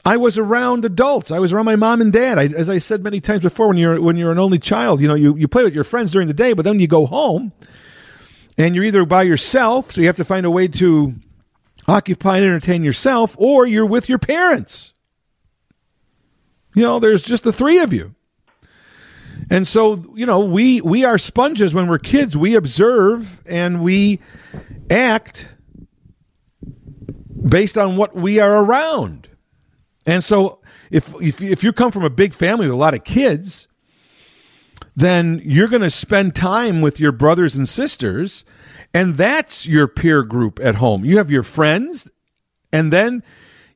I 0.05 0.17
was 0.17 0.37
around 0.37 0.85
adults. 0.85 1.31
I 1.31 1.39
was 1.39 1.53
around 1.53 1.65
my 1.65 1.75
mom 1.75 2.01
and 2.01 2.13
dad. 2.13 2.37
I, 2.37 2.45
as 2.45 2.69
I 2.69 2.77
said 2.77 3.03
many 3.03 3.19
times 3.19 3.43
before, 3.43 3.67
when 3.67 3.77
you're 3.77 3.99
when 4.01 4.17
you're 4.17 4.31
an 4.31 4.39
only 4.39 4.59
child, 4.59 5.01
you 5.01 5.07
know 5.07 5.15
you, 5.15 5.35
you 5.35 5.47
play 5.47 5.63
with 5.63 5.73
your 5.73 5.83
friends 5.83 6.11
during 6.11 6.27
the 6.27 6.33
day, 6.33 6.53
but 6.53 6.63
then 6.63 6.79
you 6.79 6.87
go 6.87 7.05
home 7.05 7.51
and 8.57 8.75
you're 8.75 8.83
either 8.83 9.05
by 9.05 9.23
yourself, 9.23 9.91
so 9.91 10.01
you 10.01 10.07
have 10.07 10.17
to 10.17 10.25
find 10.25 10.45
a 10.45 10.51
way 10.51 10.67
to 10.67 11.15
occupy 11.87 12.37
and 12.37 12.45
entertain 12.45 12.83
yourself, 12.83 13.35
or 13.39 13.65
you're 13.65 13.85
with 13.85 14.09
your 14.09 14.19
parents. 14.19 14.93
You 16.75 16.83
know, 16.83 16.99
there's 16.99 17.23
just 17.23 17.43
the 17.43 17.53
three 17.53 17.79
of 17.79 17.91
you. 17.91 18.15
And 19.49 19.67
so, 19.67 20.13
you 20.15 20.25
know, 20.25 20.45
we 20.45 20.79
we 20.81 21.03
are 21.03 21.17
sponges 21.17 21.73
when 21.73 21.87
we're 21.87 21.99
kids. 21.99 22.37
We 22.37 22.55
observe 22.55 23.41
and 23.45 23.81
we 23.81 24.19
act 24.89 25.47
based 27.47 27.77
on 27.77 27.97
what 27.97 28.15
we 28.15 28.39
are 28.39 28.63
around. 28.63 29.27
And 30.05 30.23
so 30.23 30.61
if 30.89 31.13
if 31.21 31.41
if 31.41 31.63
you 31.63 31.73
come 31.73 31.91
from 31.91 32.05
a 32.05 32.09
big 32.09 32.33
family 32.33 32.67
with 32.67 32.73
a 32.73 32.77
lot 32.77 32.93
of 32.93 33.03
kids, 33.03 33.67
then 34.95 35.41
you're 35.43 35.67
going 35.67 35.81
to 35.81 35.89
spend 35.89 36.35
time 36.35 36.81
with 36.81 36.99
your 36.99 37.11
brothers 37.11 37.55
and 37.55 37.67
sisters 37.67 38.45
and 38.93 39.15
that's 39.15 39.67
your 39.67 39.87
peer 39.87 40.23
group 40.23 40.59
at 40.61 40.75
home. 40.75 41.05
You 41.05 41.17
have 41.17 41.31
your 41.31 41.43
friends 41.43 42.09
and 42.73 42.91
then 42.91 43.23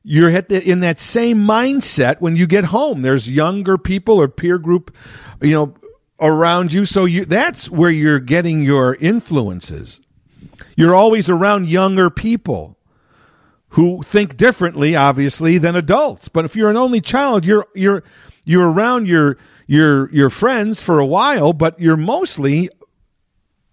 you're 0.02 0.40
the, 0.42 0.62
in 0.62 0.80
that 0.80 1.00
same 1.00 1.38
mindset 1.38 2.20
when 2.20 2.36
you 2.36 2.46
get 2.46 2.66
home. 2.66 3.02
There's 3.02 3.30
younger 3.30 3.78
people 3.78 4.20
or 4.20 4.28
peer 4.28 4.58
group, 4.58 4.94
you 5.40 5.52
know, 5.52 5.74
around 6.20 6.72
you. 6.72 6.84
So 6.84 7.04
you, 7.04 7.24
that's 7.24 7.70
where 7.70 7.90
you're 7.90 8.20
getting 8.20 8.62
your 8.62 8.94
influences. 8.96 10.00
You're 10.76 10.94
always 10.94 11.28
around 11.28 11.68
younger 11.68 12.10
people 12.10 12.78
who 13.70 14.02
think 14.02 14.36
differently, 14.36 14.94
obviously, 14.94 15.58
than 15.58 15.74
adults. 15.74 16.28
But 16.28 16.44
if 16.44 16.54
you're 16.54 16.70
an 16.70 16.76
only 16.76 17.00
child, 17.00 17.44
you're, 17.44 17.66
you're, 17.74 18.04
you're 18.44 18.70
around 18.70 19.08
your, 19.08 19.38
your, 19.66 20.10
your 20.12 20.30
friends 20.30 20.80
for 20.80 20.98
a 20.98 21.06
while, 21.06 21.52
but 21.52 21.78
you're 21.80 21.96
mostly 21.96 22.70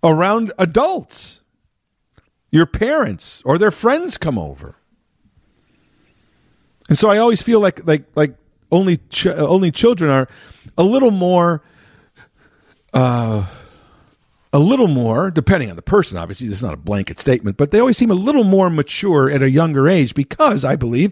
around 0.04 0.52
adults. 0.58 1.42
Your 2.50 2.66
parents 2.66 3.42
or 3.46 3.58
their 3.58 3.72
friends 3.72 4.18
come 4.18 4.38
over. 4.38 4.76
And 6.90 7.00
so 7.00 7.10
I 7.10 7.18
always 7.18 7.42
feel 7.42 7.60
like 7.60 7.86
like 7.88 8.04
like 8.16 8.36
only 8.72 8.98
ch- 9.10 9.28
only 9.28 9.72
children 9.72 10.12
are 10.12 10.28
a 10.78 10.84
little 10.84 11.12
more 11.12 11.64
uh 12.94 13.48
a 14.52 14.60
little 14.60 14.88
more 14.88 15.32
depending 15.32 15.70
on 15.70 15.76
the 15.76 15.82
person 15.82 16.18
obviously 16.18 16.48
this 16.48 16.58
is 16.58 16.64
not 16.64 16.74
a 16.74 16.78
blanket 16.78 17.20
statement 17.20 17.58
but 17.58 17.72
they 17.72 17.80
always 17.80 17.98
seem 17.98 18.12
a 18.12 18.16
little 18.16 18.44
more 18.44 18.70
mature 18.70 19.30
at 19.30 19.42
a 19.42 19.50
younger 19.50 19.88
age 19.88 20.14
because 20.14 20.64
I 20.64 20.76
believe 20.76 21.12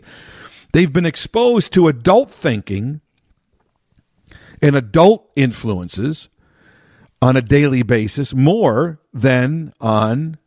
they've 0.73 0.91
been 0.91 1.05
exposed 1.05 1.73
to 1.73 1.87
adult 1.87 2.29
thinking 2.29 3.00
and 4.61 4.75
adult 4.75 5.29
influences 5.35 6.29
on 7.21 7.35
a 7.37 7.41
daily 7.41 7.83
basis 7.83 8.33
more 8.33 8.99
than 9.13 9.73
on 9.79 10.37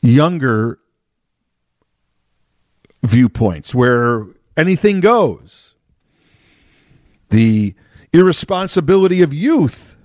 younger 0.00 0.78
viewpoints 3.02 3.74
where 3.74 4.26
anything 4.56 5.00
goes. 5.00 5.74
The 7.30 7.74
irresponsibility 8.12 9.22
of 9.22 9.34
youth 9.34 9.96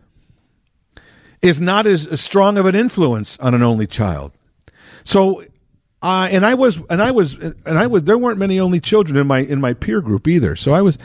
is 1.41 1.59
not 1.61 1.88
as, 1.88 2.07
as 2.07 2.22
strong 2.22 2.57
of 2.57 2.65
an 2.65 2.76
influence 2.76 3.38
on 3.39 3.53
an 3.53 3.63
only 3.63 3.88
child. 3.88 4.32
So 5.03 5.43
uh, 6.04 6.28
and 6.32 6.43
I 6.45 6.56
was, 6.56 6.82
and 6.89 7.02
I 7.02 7.12
was, 7.12 7.36
and 7.36 7.56
I 7.66 7.86
was. 7.86 8.04
There 8.04 8.18
weren't 8.18 8.39
many 8.39 8.60
only 8.60 8.80
children 8.80 9.18
in 9.18 9.28
my 9.28 9.39
in 9.39 9.62
my 9.62 9.74
peer 9.74 10.02
group 10.02 10.28
either. 10.28 10.56
So 10.56 10.74
I 10.74 10.82
was, 10.82 10.97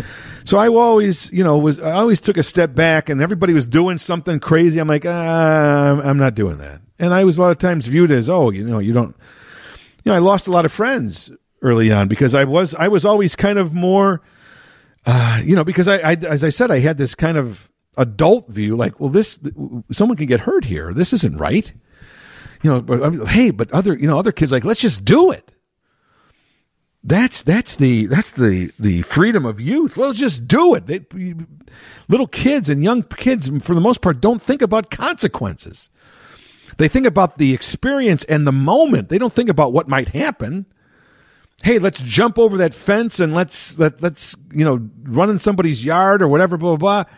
so 0.45 0.57
I 0.57 0.69
always, 0.69 1.31
you 1.33 1.45
know, 1.45 1.59
was 1.59 1.79
I 1.81 1.93
always 1.93 2.19
took 2.19 2.39
a 2.39 2.43
step 2.43 2.75
back, 2.75 3.11
and 3.11 3.21
everybody 3.21 3.53
was 3.53 3.67
doing 3.67 3.99
something 3.99 4.41
crazy. 4.41 4.79
I'm 4.79 4.89
like, 4.89 5.05
ah, 5.05 6.01
I'm 6.03 6.17
not 6.17 6.35
doing 6.35 6.57
that. 6.59 6.81
And 6.99 7.13
I 7.13 7.25
was 7.25 7.37
a 7.37 7.43
lot 7.43 7.51
of 7.51 7.59
times 7.59 7.87
viewed 7.87 8.11
as, 8.11 8.31
oh, 8.31 8.49
you 8.49 8.65
know, 8.65 8.79
you 8.79 8.95
don't, 8.95 9.15
you 10.03 10.11
know, 10.11 10.15
I 10.15 10.19
lost 10.19 10.47
a 10.47 10.51
lot 10.51 10.65
of 10.65 10.73
friends 10.73 11.31
early 11.61 11.93
on 11.93 12.09
because 12.09 12.35
I 12.35 12.45
was 12.45 12.75
I 12.75 12.89
was 12.89 13.05
always 13.05 13.37
kind 13.37 13.59
of 13.59 13.75
more, 13.75 14.23
uh, 15.05 15.43
you 15.45 15.55
know, 15.55 15.65
because 15.65 15.89
I, 15.89 15.97
I 15.99 16.13
as 16.15 16.43
I 16.43 16.49
said 16.49 16.71
I 16.71 16.79
had 16.79 16.97
this 16.97 17.15
kind 17.15 17.37
of 17.37 17.71
adult 17.99 18.49
view, 18.49 18.77
like, 18.77 18.99
well, 18.99 19.11
this 19.11 19.39
someone 19.91 20.17
can 20.17 20.27
get 20.27 20.41
hurt 20.41 20.65
here. 20.65 20.95
This 20.95 21.13
isn't 21.13 21.37
right. 21.37 21.75
You 22.63 22.71
know, 22.71 22.81
but 22.81 23.03
I 23.03 23.11
mean, 23.11 23.27
hey, 23.27 23.51
but 23.51 23.71
other 23.73 23.97
you 23.97 24.07
know 24.07 24.19
other 24.19 24.33
kids 24.33 24.53
like 24.53 24.65
let's 24.65 24.81
just 24.81 25.05
do 25.05 25.31
it. 25.31 25.53
That's 27.05 27.43
that's 27.43 27.77
the 27.77 28.07
that's 28.07 28.33
the 28.33 28.73
the 28.79 29.03
freedom 29.03 29.47
of 29.47 29.61
youth. 29.61 29.97
Let's 29.97 30.19
just 30.19 30.49
do 30.49 30.75
it. 30.75 30.87
They, 30.87 31.05
little 32.09 32.27
kids 32.27 32.69
and 32.69 32.83
young 32.83 33.03
kids, 33.05 33.49
for 33.63 33.75
the 33.75 33.81
most 33.81 34.01
part, 34.01 34.21
don't 34.21 34.43
think 34.43 34.63
about 34.63 34.91
consequences. 34.91 35.91
They 36.79 36.89
think 36.89 37.07
about 37.07 37.39
the 37.39 37.55
experience 37.55 38.25
and 38.25 38.47
the 38.47 38.53
moment. 38.53 39.09
They 39.09 39.19
don't 39.19 39.33
think 39.33 39.49
about 39.49 39.73
what 39.73 39.89
might 39.89 40.09
happen 40.09 40.67
hey, 41.63 41.79
let's 41.79 42.01
jump 42.01 42.39
over 42.39 42.59
that 42.59 42.75
fence 42.75 43.21
and 43.21 43.35
let's 43.35 43.79
let 43.79 44.03
let's 44.03 44.37
you 44.53 44.65
know 44.65 44.89
run 45.03 45.31
in 45.31 45.39
somebody's 45.39 45.85
yard 45.85 46.23
or 46.23 46.29
whatever, 46.29 46.57
blah 46.57 46.77
blah 46.77 47.05
blah. 47.05 47.13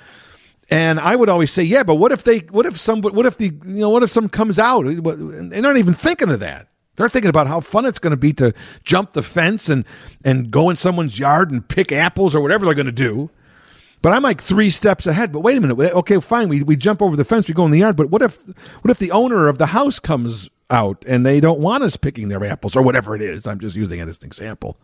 And 0.70 1.00
I 1.00 1.16
would 1.16 1.28
always 1.28 1.50
say, 1.50 1.62
yeah, 1.62 1.82
but 1.82 1.94
what 1.94 2.12
if 2.12 2.24
they, 2.24 2.40
what 2.40 2.66
if 2.66 2.78
some, 2.78 3.00
what 3.00 3.24
if 3.24 3.38
the, 3.38 3.46
you 3.46 3.80
know, 3.80 3.88
what 3.88 4.02
if 4.02 4.10
some 4.10 4.28
comes 4.28 4.58
out? 4.58 4.82
They're 4.82 5.62
not 5.62 5.76
even 5.78 5.94
thinking 5.94 6.28
of 6.28 6.40
that. 6.40 6.68
They're 6.96 7.08
thinking 7.08 7.30
about 7.30 7.46
how 7.46 7.60
fun 7.60 7.86
it's 7.86 8.00
going 8.00 8.10
to 8.10 8.16
be 8.16 8.32
to 8.34 8.52
jump 8.84 9.12
the 9.12 9.22
fence 9.22 9.68
and 9.68 9.84
and 10.24 10.50
go 10.50 10.68
in 10.68 10.74
someone's 10.74 11.16
yard 11.16 11.52
and 11.52 11.66
pick 11.66 11.92
apples 11.92 12.34
or 12.34 12.40
whatever 12.40 12.64
they're 12.64 12.74
going 12.74 12.86
to 12.86 12.92
do. 12.92 13.30
But 14.02 14.12
I'm 14.12 14.22
like 14.22 14.42
three 14.42 14.68
steps 14.68 15.06
ahead. 15.06 15.30
But 15.30 15.40
wait 15.40 15.56
a 15.56 15.60
minute. 15.60 15.78
Okay, 15.78 16.18
fine. 16.18 16.48
We 16.48 16.64
we 16.64 16.74
jump 16.74 17.00
over 17.00 17.14
the 17.14 17.24
fence. 17.24 17.46
We 17.46 17.54
go 17.54 17.64
in 17.64 17.70
the 17.70 17.78
yard. 17.78 17.94
But 17.94 18.10
what 18.10 18.20
if 18.20 18.44
what 18.82 18.90
if 18.90 18.98
the 18.98 19.12
owner 19.12 19.46
of 19.46 19.58
the 19.58 19.66
house 19.66 20.00
comes 20.00 20.50
out 20.70 21.04
and 21.06 21.24
they 21.24 21.40
don't 21.40 21.60
want 21.60 21.82
us 21.82 21.96
picking 21.96 22.28
their 22.28 22.44
apples 22.44 22.76
or 22.76 22.82
whatever 22.82 23.14
it 23.14 23.22
is. 23.22 23.46
I'm 23.46 23.60
just 23.60 23.76
using 23.76 24.00
it 24.00 24.08
as 24.08 24.18
an 24.18 24.26
example. 24.26 24.76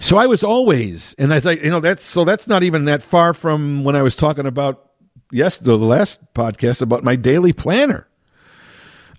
So 0.00 0.16
I 0.16 0.26
was 0.26 0.42
always, 0.42 1.14
and 1.18 1.32
as 1.32 1.46
I, 1.46 1.52
you 1.52 1.70
know, 1.70 1.78
that's 1.78 2.02
so 2.02 2.24
that's 2.24 2.48
not 2.48 2.64
even 2.64 2.86
that 2.86 3.02
far 3.02 3.32
from 3.32 3.84
when 3.84 3.94
I 3.94 4.02
was 4.02 4.16
talking 4.16 4.46
about 4.46 4.90
yes, 5.30 5.58
the 5.58 5.76
last 5.76 6.18
podcast 6.34 6.82
about 6.82 7.04
my 7.04 7.14
daily 7.14 7.52
planner. 7.52 8.08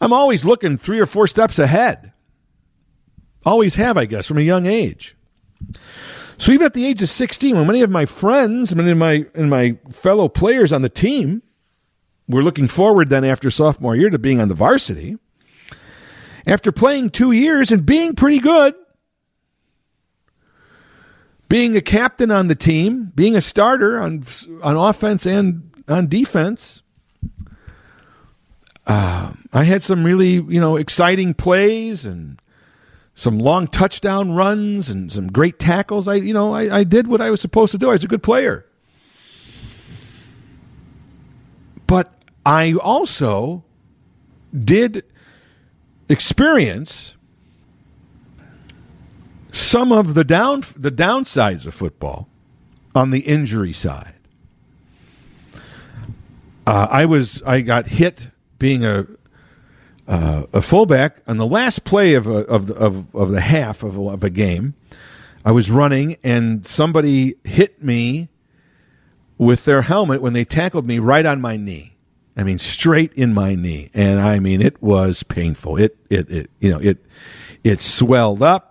I'm 0.02 0.12
always 0.12 0.44
looking 0.44 0.78
three 0.78 1.00
or 1.00 1.06
four 1.06 1.28
steps 1.28 1.60
ahead. 1.60 2.12
Always 3.46 3.76
have, 3.76 3.98
I 3.98 4.06
guess, 4.06 4.28
from 4.28 4.40
a 4.40 4.42
young 4.42 4.66
age. 4.66 5.16
So 6.38 6.52
even 6.52 6.66
at 6.66 6.74
the 6.74 6.86
age 6.86 7.04
of 7.04 7.10
16, 7.10 7.56
when 7.56 7.68
many 7.68 7.84
of 7.84 7.92
my 7.92 8.06
friends, 8.06 8.76
many 8.76 8.92
of 8.92 8.98
my 8.98 9.26
and 9.36 9.50
my 9.50 9.78
fellow 9.92 10.28
players 10.28 10.74
on 10.74 10.82
the 10.82 10.90
team 10.90 11.44
we're 12.32 12.44
looking 12.44 12.68
forward 12.68 13.10
then 13.10 13.24
after 13.24 13.52
sophomore 13.52 13.96
year 13.96 14.10
to 14.10 14.18
being 14.18 14.40
on 14.40 14.48
the 14.48 14.56
varsity. 14.56 15.18
After 16.48 16.72
playing 16.72 17.12
two 17.12 17.32
years 17.32 17.72
and 17.72 17.86
being 17.86 18.16
pretty 18.16 18.40
good, 18.40 18.74
being 21.52 21.76
a 21.76 21.82
captain 21.82 22.32
on 22.32 22.48
the 22.48 22.56
team, 22.56 23.12
being 23.14 23.36
a 23.36 23.42
starter 23.42 24.00
on 24.00 24.24
on 24.64 24.78
offense 24.78 25.26
and 25.26 25.70
on 25.86 26.08
defense, 26.08 26.82
uh, 28.88 29.34
I 29.52 29.66
had 29.66 29.84
some 29.84 30.06
really 30.06 30.36
you 30.36 30.62
know 30.62 30.78
exciting 30.78 31.34
plays 31.34 32.06
and 32.06 32.42
some 33.16 33.38
long 33.38 33.68
touchdown 33.68 34.32
runs 34.32 34.90
and 34.90 35.12
some 35.12 35.28
great 35.28 35.60
tackles. 35.60 36.08
I 36.08 36.16
you 36.16 36.34
know 36.34 36.54
I, 36.54 36.78
I 36.80 36.84
did 36.86 37.08
what 37.08 37.20
I 37.20 37.30
was 37.30 37.42
supposed 37.42 37.74
to 37.74 37.78
do. 37.78 37.90
I 37.90 37.94
was 37.94 38.06
a 38.06 38.08
good 38.08 38.24
player. 38.24 38.66
But 41.86 42.14
I 42.46 42.76
also 42.76 43.66
did 44.58 45.04
experience 46.08 47.18
some 49.52 49.92
of 49.92 50.14
the 50.14 50.24
down 50.24 50.64
the 50.76 50.92
downsides 50.92 51.66
of 51.66 51.74
football 51.74 52.28
on 52.96 53.12
the 53.12 53.20
injury 53.20 53.74
side. 53.74 54.16
Uh, 56.66 56.88
I 56.90 57.06
was 57.06 57.42
I 57.44 57.62
got 57.62 57.88
hit 57.88 58.30
being 58.60 58.86
a 58.86 59.08
uh, 60.08 60.44
a 60.54 60.62
fullback 60.62 61.22
on 61.28 61.38
the 61.38 61.46
last 61.46 61.84
play 61.84 62.16
of 62.16 62.28
a, 62.28 62.46
of, 62.48 62.68
the, 62.68 62.76
of 62.76 63.14
of 63.16 63.32
the 63.32 63.42
half 63.42 63.84
of 63.84 63.98
a, 63.98 64.02
of 64.10 64.24
a 64.24 64.30
game. 64.30 64.74
I 65.44 65.52
was 65.52 65.72
running 65.72 66.18
and 66.24 66.66
somebody 66.66 67.36
hit 67.44 67.84
me 67.84 68.30
with 69.38 69.66
their 69.66 69.82
helmet 69.82 70.22
when 70.22 70.34
they 70.34 70.46
tackled 70.46 70.86
me 70.86 71.00
right 71.00 71.26
on 71.26 71.42
my 71.42 71.58
knee. 71.58 71.96
I 72.38 72.44
mean, 72.44 72.60
straight 72.60 73.12
in 73.14 73.34
my 73.34 73.56
knee, 73.56 73.90
and 73.94 74.20
I 74.22 74.40
mean 74.40 74.62
it 74.62 74.82
was 74.82 75.24
painful. 75.24 75.78
It 75.78 75.98
it 76.10 76.30
it 76.32 76.50
you 76.60 76.72
know 76.72 76.80
it 76.80 76.98
it 77.64 77.80
swelled 77.80 78.42
up. 78.42 78.71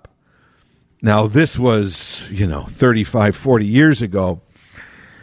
Now 1.03 1.27
this 1.27 1.59
was 1.59 2.29
you 2.31 2.47
know 2.47 2.65
35, 2.65 3.35
40 3.35 3.67
years 3.67 4.03
ago, 4.03 4.43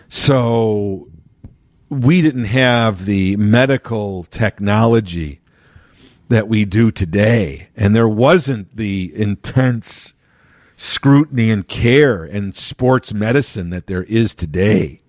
so 0.10 1.08
we 1.90 2.22
didn't 2.22 2.46
have 2.46 3.06
the 3.06 3.38
medical 3.38 4.24
technology 4.24 5.40
that 6.30 6.48
we 6.48 6.66
do 6.66 6.92
today, 6.92 7.70
and 7.76 7.96
there 7.96 8.10
wasn't 8.10 8.76
the 8.76 9.12
intense 9.16 10.14
scrutiny 10.76 11.50
and 11.52 11.68
care 11.68 12.26
in 12.26 12.54
sports 12.54 13.14
medicine 13.14 13.70
that 13.70 13.88
there 13.88 14.04
is 14.04 14.36
today. 14.36 15.02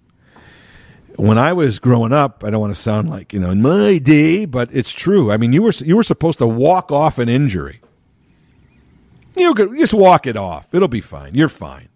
When 1.17 1.37
I 1.37 1.53
was 1.53 1.79
growing 1.79 2.13
up, 2.13 2.45
I 2.45 2.51
don't 2.51 2.61
want 2.61 2.75
to 2.75 2.81
sound 2.81 3.09
like 3.09 3.33
you 3.33 3.41
know 3.41 3.51
in 3.51 3.63
my 3.63 3.97
day, 3.97 4.45
but 4.45 4.69
it's 4.73 4.93
true. 4.93 5.33
I 5.33 5.39
mean, 5.39 5.55
you 5.55 5.63
were 5.63 5.73
you 5.73 5.97
were 5.97 6.03
supposed 6.03 6.39
to 6.41 6.47
walk 6.47 6.93
off 6.93 7.19
an 7.19 7.31
injury. 7.31 7.81
You 9.39 9.55
could 9.55 9.77
just 9.79 9.95
walk 9.95 10.27
it 10.27 10.37
off; 10.37 10.75
it'll 10.75 10.89
be 10.89 11.01
fine. 11.01 11.35
You're 11.35 11.49
fine. 11.49 11.89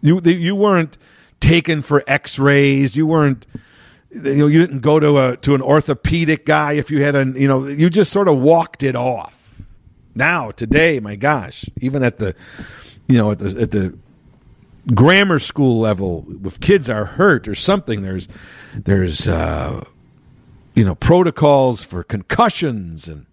You 0.00 0.20
you 0.20 0.54
weren't 0.54 0.98
taken 1.40 1.82
for 1.82 2.02
X-rays. 2.06 2.96
You 2.96 3.06
weren't 3.06 3.46
you 4.12 4.36
know 4.36 4.46
you 4.46 4.60
didn't 4.60 4.80
go 4.80 5.00
to 5.00 5.18
a 5.18 5.36
to 5.38 5.54
an 5.54 5.62
orthopedic 5.62 6.44
guy 6.44 6.74
if 6.74 6.90
you 6.90 7.02
had 7.02 7.14
a 7.14 7.24
you 7.38 7.48
know 7.48 7.66
you 7.66 7.88
just 7.88 8.12
sort 8.12 8.28
of 8.28 8.38
walked 8.38 8.82
it 8.82 8.94
off 8.94 9.62
now 10.14 10.50
today 10.50 11.00
my 11.00 11.16
gosh 11.16 11.64
even 11.80 12.02
at 12.02 12.18
the 12.18 12.34
you 13.08 13.16
know 13.16 13.30
at 13.30 13.38
the 13.38 13.60
at 13.60 13.70
the 13.70 13.96
grammar 14.94 15.38
school 15.38 15.80
level 15.80 16.26
if 16.44 16.60
kids 16.60 16.90
are 16.90 17.04
hurt 17.04 17.48
or 17.48 17.54
something 17.54 18.02
there's 18.02 18.28
there's 18.74 19.26
uh 19.28 19.82
you 20.74 20.84
know 20.84 20.94
protocols 20.94 21.82
for 21.82 22.02
concussions 22.02 23.08
and 23.08 23.26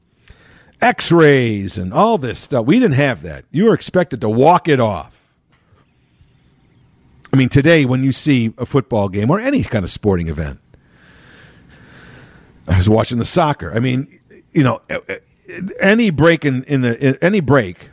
x-rays 0.82 1.78
and 1.78 1.94
all 1.94 2.18
this 2.18 2.40
stuff 2.40 2.66
we 2.66 2.80
didn't 2.80 2.96
have 2.96 3.22
that 3.22 3.46
you 3.52 3.66
were 3.66 3.74
expected 3.74 4.22
to 4.22 4.30
walk 4.30 4.68
it 4.68 4.80
off 4.80 5.20
I 7.32 7.38
mean, 7.38 7.50
today 7.50 7.86
when 7.86 8.04
you 8.04 8.12
see 8.12 8.54
a 8.58 8.66
football 8.66 9.10
game 9.10 9.30
or 9.30 9.40
any 9.40 9.64
kind 9.64 9.86
of 9.86 9.92
sporting 9.92 10.28
event, 10.28 10.60
I 12.68 12.78
was 12.78 12.90
watching 12.90 13.18
the 13.18 13.26
soccer. 13.26 13.72
I 13.74 13.80
mean, 13.80 14.20
you 14.52 14.64
know, 14.64 14.82
any 15.80 16.10
break 16.10 16.46
in, 16.46 16.64
in 16.64 16.82
the 16.82 16.98
in 17.08 17.18
any 17.22 17.40
break, 17.40 17.90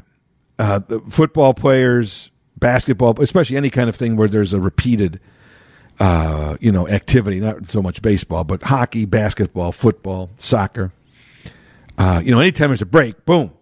uh, 0.59 0.79
the 0.79 1.01
football 1.11 1.55
players, 1.55 2.31
basketball, 2.57 3.21
especially 3.21 3.57
any 3.57 3.71
kind 3.71 3.89
of 3.89 3.97
thing 3.97 4.17
where 4.17 4.29
there's 4.29 4.55
a 4.55 4.61
repeated, 4.61 5.21
uh, 6.01 6.57
you 6.61 6.73
know, 6.73 6.89
activity. 6.89 7.41
Not 7.41 7.69
so 7.69 7.83
much 7.83 8.01
baseball, 8.01 8.45
but 8.45 8.63
hockey, 8.63 9.05
basketball, 9.05 9.73
football, 9.73 10.31
soccer. 10.39 10.93
Uh, 11.99 12.21
you 12.25 12.31
know, 12.31 12.41
anytime 12.41 12.69
there's 12.69 12.83
a 12.83 12.87
break, 12.87 13.25
boom, 13.25 13.53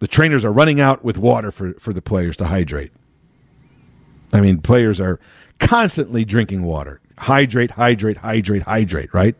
the 0.00 0.08
trainers 0.08 0.44
are 0.44 0.52
running 0.52 0.80
out 0.80 1.04
with 1.04 1.18
water 1.18 1.50
for 1.50 1.74
for 1.74 1.92
the 1.92 2.02
players 2.02 2.36
to 2.38 2.46
hydrate. 2.46 2.92
I 4.32 4.40
mean, 4.40 4.60
players 4.60 5.00
are 5.00 5.20
constantly 5.58 6.24
drinking 6.24 6.62
water 6.62 7.00
hydrate, 7.18 7.72
hydrate, 7.72 8.18
hydrate, 8.18 8.62
hydrate, 8.62 9.12
right? 9.14 9.34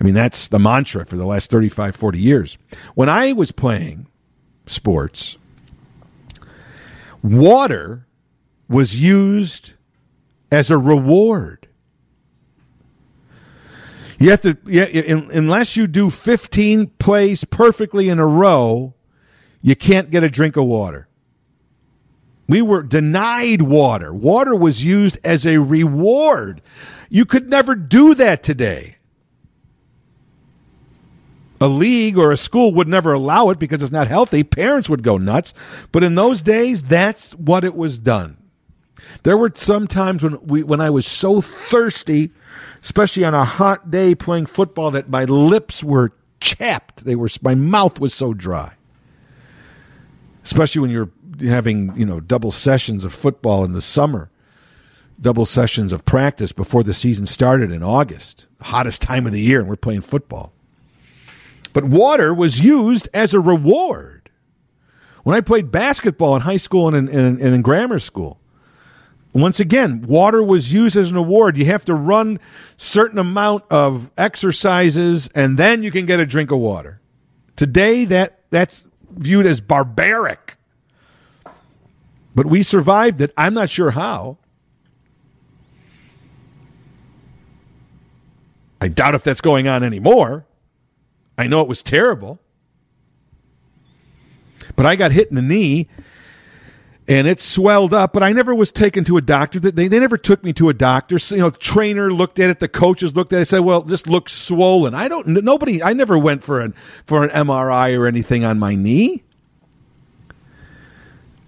I 0.00 0.04
mean, 0.04 0.14
that's 0.14 0.48
the 0.48 0.58
mantra 0.58 1.06
for 1.06 1.16
the 1.16 1.24
last 1.24 1.50
35, 1.50 1.96
40 1.96 2.18
years. 2.18 2.58
When 2.94 3.08
I 3.08 3.32
was 3.32 3.52
playing 3.52 4.06
sports, 4.66 5.36
water 7.22 8.06
was 8.68 9.00
used 9.00 9.72
as 10.50 10.70
a 10.70 10.78
reward. 10.78 11.65
You 14.18 14.30
have 14.30 14.42
to, 14.42 14.56
yeah, 14.66 14.84
unless 14.84 15.76
you 15.76 15.86
do 15.86 16.10
15 16.10 16.86
plays 16.98 17.44
perfectly 17.44 18.08
in 18.08 18.18
a 18.18 18.26
row, 18.26 18.94
you 19.60 19.76
can't 19.76 20.10
get 20.10 20.24
a 20.24 20.30
drink 20.30 20.56
of 20.56 20.64
water. 20.64 21.08
We 22.48 22.62
were 22.62 22.82
denied 22.82 23.62
water. 23.62 24.14
Water 24.14 24.54
was 24.54 24.84
used 24.84 25.18
as 25.24 25.46
a 25.46 25.58
reward. 25.58 26.62
You 27.08 27.24
could 27.24 27.50
never 27.50 27.74
do 27.74 28.14
that 28.14 28.42
today. 28.42 28.96
A 31.60 31.68
league 31.68 32.18
or 32.18 32.32
a 32.32 32.36
school 32.36 32.72
would 32.74 32.88
never 32.88 33.12
allow 33.12 33.50
it 33.50 33.58
because 33.58 33.82
it's 33.82 33.92
not 33.92 34.08
healthy. 34.08 34.44
Parents 34.44 34.88
would 34.88 35.02
go 35.02 35.18
nuts. 35.18 35.54
But 35.90 36.04
in 36.04 36.14
those 36.14 36.42
days, 36.42 36.82
that's 36.82 37.32
what 37.32 37.64
it 37.64 37.74
was 37.74 37.98
done. 37.98 38.36
There 39.22 39.36
were 39.36 39.52
some 39.54 39.86
times 39.86 40.22
when 40.22 40.38
we 40.46 40.62
when 40.62 40.80
I 40.80 40.90
was 40.90 41.06
so 41.06 41.40
thirsty, 41.40 42.30
especially 42.86 43.24
on 43.24 43.34
a 43.34 43.44
hot 43.44 43.90
day 43.90 44.14
playing 44.14 44.46
football, 44.46 44.92
that 44.92 45.10
my 45.10 45.24
lips 45.24 45.82
were 45.82 46.12
chapped. 46.40 47.04
They 47.04 47.16
were 47.16 47.28
my 47.42 47.56
mouth 47.56 47.98
was 47.98 48.14
so 48.14 48.32
dry. 48.32 48.74
Especially 50.44 50.80
when 50.80 50.90
you're 50.90 51.10
having, 51.40 51.92
you 51.96 52.06
know, 52.06 52.20
double 52.20 52.52
sessions 52.52 53.04
of 53.04 53.12
football 53.12 53.64
in 53.64 53.72
the 53.72 53.82
summer 53.82 54.30
double 55.20 55.46
sessions 55.46 55.92
of 55.92 56.04
practice 56.04 56.52
before 56.52 56.82
the 56.82 56.94
season 56.94 57.26
started 57.26 57.72
in 57.72 57.82
August, 57.82 58.46
the 58.58 58.64
hottest 58.64 59.00
time 59.02 59.26
of 59.26 59.32
the 59.32 59.40
year, 59.40 59.60
and 59.60 59.68
we're 59.68 59.74
playing 59.76 60.02
football. 60.02 60.52
But 61.72 61.84
water 61.84 62.32
was 62.32 62.60
used 62.60 63.08
as 63.14 63.34
a 63.34 63.40
reward. 63.40 64.30
When 65.22 65.34
I 65.34 65.40
played 65.40 65.70
basketball 65.70 66.36
in 66.36 66.42
high 66.42 66.58
school 66.58 66.94
and 66.94 67.08
in, 67.08 67.40
and 67.40 67.40
in 67.40 67.62
grammar 67.62 67.98
school, 67.98 68.38
once 69.42 69.60
again, 69.60 70.02
water 70.02 70.42
was 70.42 70.72
used 70.72 70.96
as 70.96 71.10
an 71.10 71.16
award. 71.16 71.56
You 71.56 71.64
have 71.66 71.84
to 71.86 71.94
run 71.94 72.38
certain 72.76 73.18
amount 73.18 73.64
of 73.70 74.10
exercises, 74.16 75.28
and 75.34 75.58
then 75.58 75.82
you 75.82 75.90
can 75.90 76.06
get 76.06 76.20
a 76.20 76.26
drink 76.26 76.50
of 76.50 76.58
water. 76.58 77.00
Today, 77.56 78.04
that 78.06 78.40
that's 78.50 78.84
viewed 79.10 79.46
as 79.46 79.60
barbaric. 79.60 80.56
But 82.34 82.46
we 82.46 82.62
survived 82.62 83.20
it. 83.20 83.32
I'm 83.36 83.54
not 83.54 83.70
sure 83.70 83.90
how. 83.90 84.38
I 88.80 88.88
doubt 88.88 89.14
if 89.14 89.24
that's 89.24 89.40
going 89.40 89.68
on 89.68 89.82
anymore. 89.82 90.46
I 91.38 91.46
know 91.46 91.62
it 91.62 91.68
was 91.68 91.82
terrible. 91.82 92.38
But 94.76 94.86
I 94.86 94.96
got 94.96 95.12
hit 95.12 95.28
in 95.28 95.36
the 95.36 95.42
knee 95.42 95.88
and 97.08 97.26
it 97.26 97.38
swelled 97.38 97.94
up, 97.94 98.12
but 98.12 98.22
I 98.22 98.32
never 98.32 98.54
was 98.54 98.72
taken 98.72 99.04
to 99.04 99.16
a 99.16 99.22
doctor. 99.22 99.60
They, 99.60 99.88
they 99.88 100.00
never 100.00 100.18
took 100.18 100.42
me 100.42 100.52
to 100.54 100.68
a 100.68 100.74
doctor. 100.74 101.18
So, 101.18 101.36
you 101.36 101.40
know, 101.40 101.50
trainer 101.50 102.12
looked 102.12 102.40
at 102.40 102.50
it, 102.50 102.58
the 102.58 102.68
coaches 102.68 103.14
looked 103.14 103.32
at 103.32 103.42
it, 103.42 103.44
said, 103.46 103.60
well, 103.60 103.82
this 103.82 104.06
looks 104.06 104.32
swollen. 104.32 104.94
I 104.94 105.08
don't, 105.08 105.26
nobody, 105.28 105.82
I 105.82 105.92
never 105.92 106.18
went 106.18 106.42
for 106.42 106.60
an, 106.60 106.74
for 107.04 107.22
an 107.22 107.30
MRI 107.30 107.96
or 107.98 108.06
anything 108.06 108.44
on 108.44 108.58
my 108.58 108.74
knee. 108.74 109.22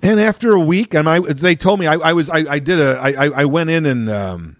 And 0.00 0.20
after 0.20 0.52
a 0.52 0.60
week, 0.60 0.94
and 0.94 1.08
I, 1.08 1.18
they 1.18 1.56
told 1.56 1.80
me 1.80 1.88
I, 1.88 1.94
I 1.94 2.12
was, 2.12 2.30
I, 2.30 2.38
I 2.38 2.58
did 2.60 2.78
a, 2.78 3.00
I, 3.00 3.42
I 3.42 3.44
went 3.46 3.70
in 3.70 3.84
and, 3.84 4.08
um, 4.08 4.58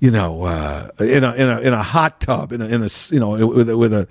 you 0.00 0.10
know, 0.10 0.44
uh, 0.44 0.88
in 0.98 1.22
a 1.24 1.34
in 1.34 1.48
a 1.48 1.60
in 1.60 1.72
a 1.74 1.82
hot 1.82 2.20
tub, 2.20 2.52
in 2.52 2.62
a 2.62 2.66
in 2.66 2.82
a 2.82 2.88
you 3.10 3.20
know 3.20 3.46
with 3.46 3.68
a, 3.68 3.76
with 3.76 3.92
a 3.92 4.08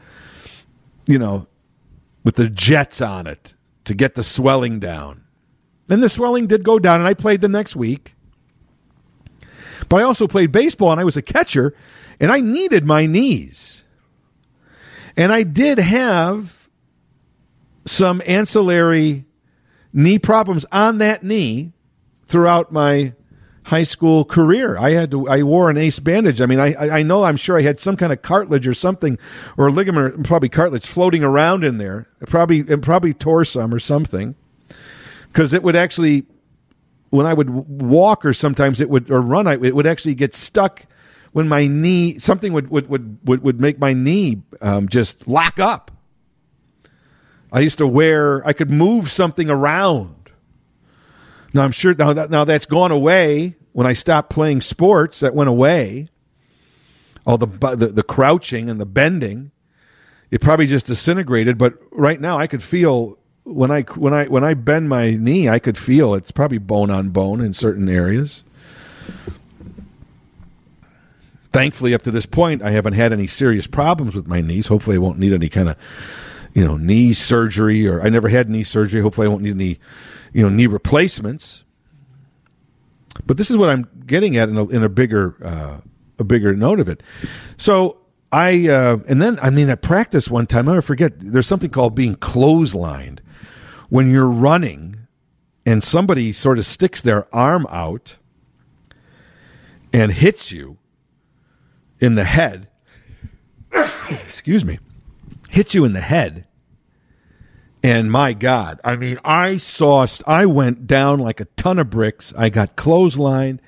you 1.08 1.18
know 1.18 1.48
with 2.24 2.36
the 2.36 2.48
jets 2.48 3.02
on 3.02 3.26
it 3.26 3.56
to 3.86 3.96
get 3.96 4.14
the 4.14 4.24
swelling 4.24 4.80
down. 4.80 5.19
And 5.90 6.04
the 6.04 6.10
swelling 6.10 6.48
did 6.48 6.64
go 6.64 6.80
down, 6.80 7.00
and 7.00 7.08
I 7.08 7.14
played 7.14 7.42
the 7.42 7.50
next 7.50 7.76
week. 7.76 8.16
But 9.88 9.98
I 9.98 10.04
also 10.04 10.28
played 10.28 10.52
baseball, 10.52 10.92
and 10.92 11.00
I 11.00 11.04
was 11.04 11.18
a 11.18 11.22
catcher, 11.22 11.74
and 12.20 12.32
I 12.32 12.42
needed 12.42 12.86
my 12.86 13.06
knees. 13.06 13.84
And 15.18 15.34
I 15.34 15.44
did 15.44 15.80
have 15.80 16.70
some 17.86 18.22
ancillary 18.26 19.26
knee 19.92 20.20
problems 20.20 20.66
on 20.72 21.00
that 21.00 21.24
knee 21.24 21.74
throughout 22.26 22.72
my 22.72 23.14
high 23.64 23.84
school 23.84 24.26
career. 24.26 24.78
I 24.78 24.92
had 24.92 25.12
to, 25.12 25.28
I 25.28 25.44
wore 25.44 25.70
an 25.70 25.78
ace 25.78 26.00
bandage. 26.00 26.42
I 26.42 26.46
mean, 26.46 26.60
I, 26.60 27.00
I 27.00 27.04
know, 27.04 27.24
I'm 27.24 27.38
sure 27.38 27.58
I 27.58 27.62
had 27.62 27.80
some 27.80 27.96
kind 27.98 28.14
of 28.14 28.22
cartilage 28.22 28.68
or 28.68 28.74
something, 28.74 29.18
or 29.58 29.72
ligament, 29.72 30.26
probably 30.26 30.50
cartilage 30.50 30.86
floating 30.86 31.24
around 31.24 31.64
in 31.64 31.78
there. 31.78 32.08
Probably, 32.28 32.60
it 32.60 32.82
probably 32.82 33.14
tore 33.14 33.46
some 33.46 33.74
or 33.74 33.80
something. 33.80 34.36
Cause 35.34 35.54
it 35.54 35.64
would 35.64 35.76
actually, 35.76 36.26
when 37.12 37.26
I 37.26 37.34
would 37.34 37.50
walk 37.50 38.26
or 38.26 38.34
sometimes 38.34 38.82
it 38.82 38.90
would, 38.90 39.12
or 39.12 39.22
run, 39.22 39.48
I, 39.48 39.54
it 39.54 39.76
would 39.76 39.88
actually 39.88 40.16
get 40.16 40.34
stuck 40.36 40.86
when 41.32 41.48
my 41.48 41.68
knee, 41.68 42.18
something 42.18 42.54
would, 42.54 42.70
would, 42.72 42.90
would, 42.90 43.20
would, 43.26 43.44
would 43.44 43.62
make 43.62 43.80
my 43.80 43.94
knee 43.94 44.42
um, 44.62 44.90
just 44.90 45.28
lock 45.28 45.60
up. 45.60 45.92
I 47.52 47.62
used 47.62 47.78
to 47.80 47.88
wear, 47.88 48.46
I 48.48 48.54
could 48.54 48.72
move 48.72 49.12
something 49.12 49.50
around 49.50 50.16
Now 51.54 51.64
I'm 51.64 51.72
sure 51.72 51.94
now 51.94 52.14
that 52.14 52.30
now 52.30 52.44
that's 52.46 52.66
gone 52.66 52.92
away 52.92 53.56
when 53.72 53.88
I 53.88 53.94
stopped 53.94 54.30
playing 54.30 54.62
sports. 54.62 55.20
That 55.20 55.34
went 55.34 55.50
away. 55.50 56.10
All 57.26 57.38
the 57.38 57.48
the, 57.48 57.88
the 57.88 58.04
crouching 58.04 58.70
and 58.70 58.80
the 58.80 58.86
bending, 58.86 59.52
it 60.32 60.42
probably 60.42 60.68
just 60.68 60.88
disintegrated. 60.88 61.58
But 61.58 61.78
right 61.92 62.20
now, 62.20 62.38
I 62.38 62.48
could 62.48 62.64
feel 62.64 63.19
when 63.54 63.72
I 63.72 63.82
when 63.82 64.14
I 64.14 64.26
when 64.26 64.44
I 64.44 64.54
bend 64.54 64.90
my 64.90 65.12
knee, 65.12 65.50
I 65.50 65.60
could 65.60 65.78
feel 65.78 66.14
it's 66.14 66.32
probably 66.32 66.58
bone 66.58 66.92
on 66.92 67.10
bone 67.10 67.42
in 67.42 67.54
certain 67.54 67.90
areas. 67.90 68.44
Thankfully, 71.52 71.94
up 71.94 72.04
to 72.04 72.12
this 72.12 72.28
point, 72.28 72.62
I 72.62 72.72
haven't 72.72 72.94
had 72.94 73.12
any 73.12 73.26
serious 73.26 73.66
problems 73.66 74.16
with 74.16 74.28
my 74.28 74.40
knees. 74.40 74.68
Hopefully, 74.68 74.98
I 74.98 75.00
won't 75.00 75.18
need 75.18 75.34
any 75.34 75.50
kind 75.50 75.70
of 75.70 75.78
you 76.54 76.66
know 76.66 76.78
knee 76.78 77.14
surgery, 77.14 77.88
or 77.88 78.02
I 78.02 78.10
never 78.10 78.30
had 78.30 78.50
knee 78.50 78.64
surgery. 78.64 79.02
Hopefully, 79.02 79.26
I 79.26 79.30
won't 79.30 79.44
need 79.44 79.56
any 79.56 79.80
you 80.34 80.44
know 80.44 80.50
knee 80.50 80.68
replacements. 80.68 81.64
But 83.26 83.38
this 83.38 83.50
is 83.50 83.58
what 83.58 83.70
I'm 83.70 83.88
getting 84.06 84.38
at 84.38 84.50
in 84.50 84.58
a, 84.58 84.68
in 84.68 84.84
a 84.84 84.90
bigger 84.90 85.36
uh, 85.44 85.78
a 86.20 86.24
bigger 86.24 86.56
note 86.56 86.80
of 86.80 86.88
it. 86.88 87.02
So 87.58 87.98
I 88.32 88.68
uh, 88.68 88.98
and 89.08 89.22
then 89.22 89.40
I 89.42 89.50
mean 89.50 89.70
at 89.70 89.82
practice 89.82 90.30
one 90.30 90.46
time 90.46 90.70
I 90.70 90.74
never 90.74 90.82
forget. 90.82 91.14
There's 91.20 91.48
something 91.48 91.72
called 91.72 91.96
being 91.96 92.16
clotheslined 92.16 93.20
when 93.90 94.12
you're 94.12 94.30
running 94.30 95.08
and 95.66 95.84
somebody 95.84 96.32
sort 96.32 96.58
of 96.58 96.66
sticks 96.66 97.02
their 97.02 97.34
arm 97.36 97.68
out 97.70 98.18
and 99.92 100.12
hits 100.14 100.52
you 100.52 100.78
in 102.00 102.16
the 102.16 102.24
head. 102.24 102.68
excuse 104.10 104.64
me, 104.64 104.80
hits 105.50 105.74
you 105.74 105.86
in 105.86 105.94
the 105.94 106.02
head 106.02 106.46
and 107.82 108.12
my 108.12 108.34
God, 108.34 108.80
I 108.84 108.96
mean, 108.98 109.20
I 109.24 109.58
saw, 109.58 110.06
I 110.28 110.46
went 110.46 110.86
down 110.86 111.20
like 111.20 111.40
a 111.40 111.46
ton 111.46 111.80
of 111.80 111.90
bricks. 111.90 112.34
I 112.38 112.50
got 112.50 112.76
clotheslined. 112.76 113.60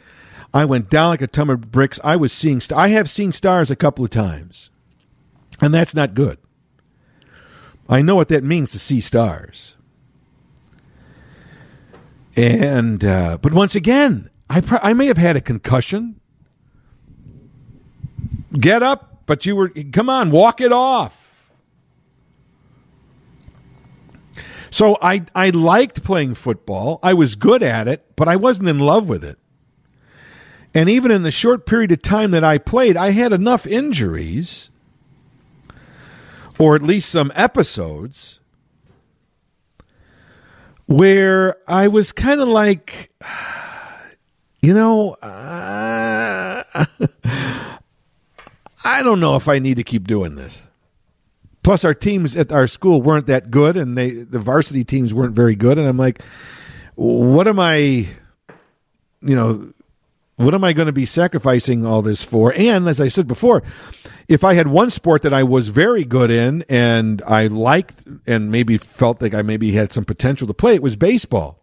I 0.54 0.66
went 0.66 0.90
down 0.90 1.12
like 1.12 1.22
a 1.22 1.28
ton 1.28 1.50
of 1.50 1.72
bricks. 1.72 2.00
I 2.04 2.18
was 2.18 2.34
seeing, 2.34 2.62
I 2.76 2.90
have 2.90 3.10
seen 3.10 3.32
stars 3.32 3.72
a 3.72 3.76
couple 3.76 4.04
of 4.04 4.12
times, 4.12 4.70
and 5.62 5.74
that's 5.74 5.96
not 5.96 6.14
good. 6.14 6.40
I 7.88 8.02
know 8.02 8.16
what 8.16 8.28
that 8.28 8.44
means 8.44 8.72
to 8.72 8.80
see 8.80 9.00
stars. 9.00 9.76
And, 12.42 13.06
uh, 13.06 13.38
but 13.40 13.54
once 13.54 13.76
again, 13.76 14.28
I, 14.50 14.64
I 14.82 14.94
may 14.94 15.06
have 15.06 15.18
had 15.18 15.36
a 15.36 15.42
concussion. 15.42 16.20
Get 18.54 18.82
up, 18.82 19.22
but 19.28 19.46
you 19.46 19.56
were, 19.56 19.70
come 19.70 20.10
on, 20.10 20.32
walk 20.32 20.60
it 20.60 20.72
off. 20.72 21.52
So 24.72 24.98
I, 25.04 25.24
I 25.36 25.52
liked 25.52 26.04
playing 26.04 26.34
football. 26.34 27.00
I 27.04 27.14
was 27.14 27.36
good 27.36 27.62
at 27.62 27.88
it, 27.88 28.16
but 28.16 28.28
I 28.28 28.38
wasn't 28.38 28.70
in 28.70 28.80
love 28.80 29.08
with 29.08 29.24
it. 29.24 29.38
And 30.74 30.90
even 30.90 31.12
in 31.12 31.22
the 31.22 31.30
short 31.30 31.68
period 31.68 31.92
of 31.92 32.02
time 32.02 32.32
that 32.32 32.44
I 32.44 32.58
played, 32.58 32.98
I 32.98 33.12
had 33.12 33.34
enough 33.34 33.68
injuries, 33.68 34.72
or 36.58 36.76
at 36.76 36.82
least 36.82 37.10
some 37.10 37.32
episodes, 37.36 38.40
where 40.92 41.56
I 41.68 41.88
was 41.88 42.12
kind 42.12 42.42
of 42.42 42.48
like, 42.50 43.12
you 44.62 44.74
know, 44.74 45.14
uh, 45.14 46.64
I 48.84 49.04
don't 49.04 49.20
know 49.20 49.36
if 49.36 49.48
I 49.48 49.60
need 49.60 49.78
to 49.78 49.84
keep 49.84 50.08
doing 50.08 50.36
this. 50.36 50.68
Plus, 51.64 51.86
our 51.86 51.94
teams 51.94 52.36
at 52.36 52.52
our 52.52 52.68
school 52.68 53.02
weren't 53.02 53.28
that 53.28 53.52
good, 53.52 53.78
and 53.78 53.96
they 53.98 54.10
the 54.10 54.40
varsity 54.40 54.84
teams 54.84 55.14
weren't 55.14 55.36
very 55.36 55.56
good. 55.56 55.78
And 55.78 55.88
I'm 55.88 55.98
like, 55.98 56.24
what 56.96 57.48
am 57.48 57.60
I, 57.60 57.78
you 57.78 59.36
know, 59.36 59.72
what 60.44 60.54
am 60.54 60.64
I 60.64 60.74
going 60.74 60.88
to 60.88 60.94
be 60.94 61.06
sacrificing 61.06 61.86
all 61.86 62.02
this 62.02 62.24
for? 62.24 62.54
And 62.56 62.88
as 62.88 63.02
I 63.02 63.08
said 63.08 63.28
before, 63.28 63.64
if 64.28 64.44
I 64.44 64.54
had 64.54 64.68
one 64.68 64.90
sport 64.90 65.24
that 65.24 65.34
I 65.34 65.44
was 65.44 65.68
very 65.68 66.04
good 66.04 66.32
in 66.32 66.64
and 66.70 67.22
I 67.24 67.48
liked 67.48 68.06
and 68.26 68.52
maybe 68.52 68.78
felt 68.78 69.22
like 69.22 69.34
I 69.34 69.42
maybe 69.42 69.72
had 69.74 69.92
some 69.92 70.06
potential 70.06 70.48
to 70.48 70.54
play, 70.54 70.76
it 70.76 70.84
was 70.84 70.96
baseball. 70.96 71.62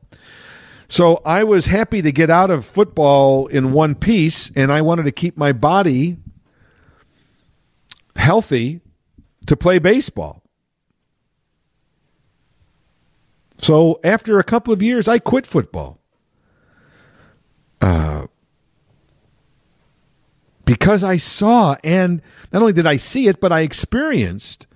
So 0.89 1.20
I 1.24 1.45
was 1.45 1.66
happy 1.66 2.01
to 2.03 2.11
get 2.12 2.31
out 2.31 2.51
of 2.51 2.64
football 2.64 3.47
in 3.47 3.72
one 3.72 3.95
piece, 3.95 4.51
and 4.57 4.72
I 4.72 4.81
wanted 4.81 5.03
to 5.03 5.12
keep 5.12 5.37
my 5.37 5.53
body 5.53 6.16
healthy 8.16 8.81
to 9.47 9.57
play 9.57 9.79
baseball. 9.79 10.43
So 13.59 14.01
after 14.03 14.39
a 14.39 14.45
couple 14.45 14.72
of 14.72 14.83
years, 14.83 15.09
I 15.09 15.18
quit 15.18 15.47
football. 15.47 16.01
Uh, 17.81 18.26
because 20.68 21.02
I 21.02 21.16
saw, 21.16 21.76
and 21.82 22.20
not 22.52 22.60
only 22.60 22.74
did 22.74 22.86
I 22.86 22.98
see 22.98 23.26
it, 23.26 23.40
but 23.40 23.50
I 23.50 23.62
experienced 23.62 24.66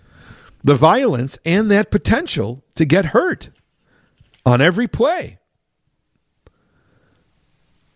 the 0.64 0.74
violence 0.74 1.38
and 1.45 1.70
that 1.70 1.90
potential 1.90 2.64
to 2.76 2.86
get 2.86 3.05
hurt 3.07 3.51
on 4.47 4.62
every 4.62 4.88
play. 4.88 5.38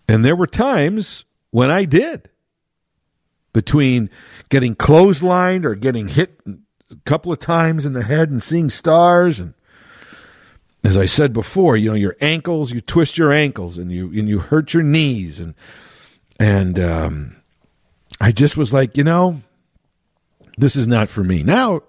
And 0.07 0.23
there 0.27 0.37
were 0.37 0.47
times 0.47 1.25
when 1.53 1.71
I 1.71 1.87
did 1.87 2.29
between 3.55 4.11
getting 4.51 4.77
clotheslined 4.77 5.65
or 5.65 5.75
getting 5.75 6.09
hit 6.09 6.39
a 6.47 6.97
couple 7.07 7.33
of 7.33 7.39
times 7.39 7.87
in 7.87 7.95
the 7.95 8.03
head 8.03 8.29
and 8.29 8.43
seeing 8.43 8.69
stars 8.69 9.41
and 9.41 9.55
as 10.85 10.99
I 10.99 11.07
said 11.07 11.33
before, 11.33 11.79
you 11.79 11.89
know, 11.89 11.97
your 11.97 12.15
ankles, 12.21 12.73
you 12.73 12.83
twist 12.83 13.17
your 13.17 13.33
ankles 13.33 13.79
and 13.79 13.91
you 13.91 14.09
and 14.09 14.29
you 14.29 14.39
hurt 14.39 14.75
your 14.75 14.83
knees 14.83 15.41
and 15.41 15.55
and 16.39 16.79
um, 16.79 17.37
I 18.21 18.33
just 18.33 18.57
was 18.57 18.73
like, 18.73 18.97
you 18.97 19.05
know, 19.05 19.43
this 20.57 20.77
is 20.77 20.87
not 20.87 21.09
for 21.09 21.23
me. 21.23 21.43
Now, 21.43 21.83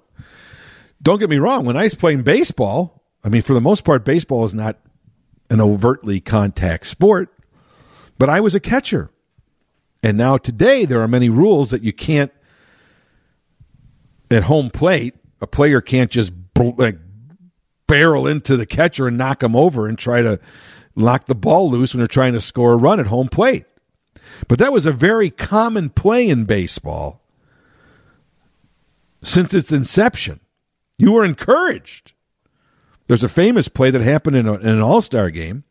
don't 1.01 1.19
get 1.19 1.29
me 1.29 1.37
wrong, 1.37 1.65
when 1.65 1.77
I 1.77 1.83
was 1.83 1.95
playing 1.95 2.23
baseball, 2.23 3.03
I 3.23 3.29
mean, 3.29 3.41
for 3.41 3.53
the 3.53 3.61
most 3.61 3.83
part, 3.83 4.03
baseball 4.03 4.45
is 4.45 4.53
not 4.53 4.77
an 5.49 5.61
overtly 5.61 6.19
contact 6.19 6.87
sport, 6.87 7.33
but 8.17 8.29
I 8.29 8.41
was 8.41 8.55
a 8.55 8.59
catcher. 8.59 9.09
And 10.03 10.17
now 10.17 10.37
today 10.37 10.85
there 10.85 11.01
are 11.01 11.07
many 11.07 11.29
rules 11.29 11.69
that 11.71 11.83
you 11.83 11.93
can't 11.93 12.31
at 14.29 14.43
home 14.43 14.69
plate, 14.69 15.15
a 15.41 15.47
player 15.47 15.81
can't 15.81 16.11
just 16.11 16.33
like 16.55 16.97
barrel 17.87 18.27
into 18.27 18.57
the 18.57 18.65
catcher 18.65 19.07
and 19.07 19.17
knock 19.17 19.41
him 19.41 19.55
over 19.55 19.87
and 19.87 19.97
try 19.97 20.21
to 20.21 20.39
lock 20.95 21.25
the 21.25 21.35
ball 21.35 21.69
loose 21.69 21.93
when 21.93 21.99
they're 21.99 22.07
trying 22.07 22.33
to 22.33 22.41
score 22.41 22.73
a 22.73 22.77
run 22.77 22.99
at 22.99 23.07
home 23.07 23.29
plate. 23.29 23.65
But 24.47 24.59
that 24.59 24.71
was 24.73 24.85
a 24.85 24.91
very 24.91 25.29
common 25.29 25.89
play 25.89 26.27
in 26.27 26.45
baseball 26.45 27.21
since 29.23 29.53
its 29.53 29.71
inception. 29.71 30.39
You 30.97 31.13
were 31.13 31.25
encouraged. 31.25 32.13
There's 33.07 33.23
a 33.23 33.29
famous 33.29 33.67
play 33.67 33.91
that 33.91 34.01
happened 34.01 34.35
in, 34.35 34.47
a, 34.47 34.53
in 34.55 34.67
an 34.67 34.81
All 34.81 35.01
Star 35.01 35.29
game 35.29 35.63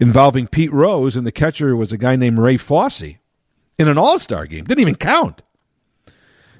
involving 0.00 0.46
Pete 0.48 0.72
Rose, 0.72 1.16
and 1.16 1.26
the 1.26 1.32
catcher 1.32 1.76
was 1.76 1.92
a 1.92 1.98
guy 1.98 2.16
named 2.16 2.38
Ray 2.38 2.56
Fosse 2.56 3.14
in 3.78 3.88
an 3.88 3.98
All 3.98 4.18
Star 4.18 4.46
game. 4.46 4.64
Didn't 4.64 4.80
even 4.80 4.96
count. 4.96 5.42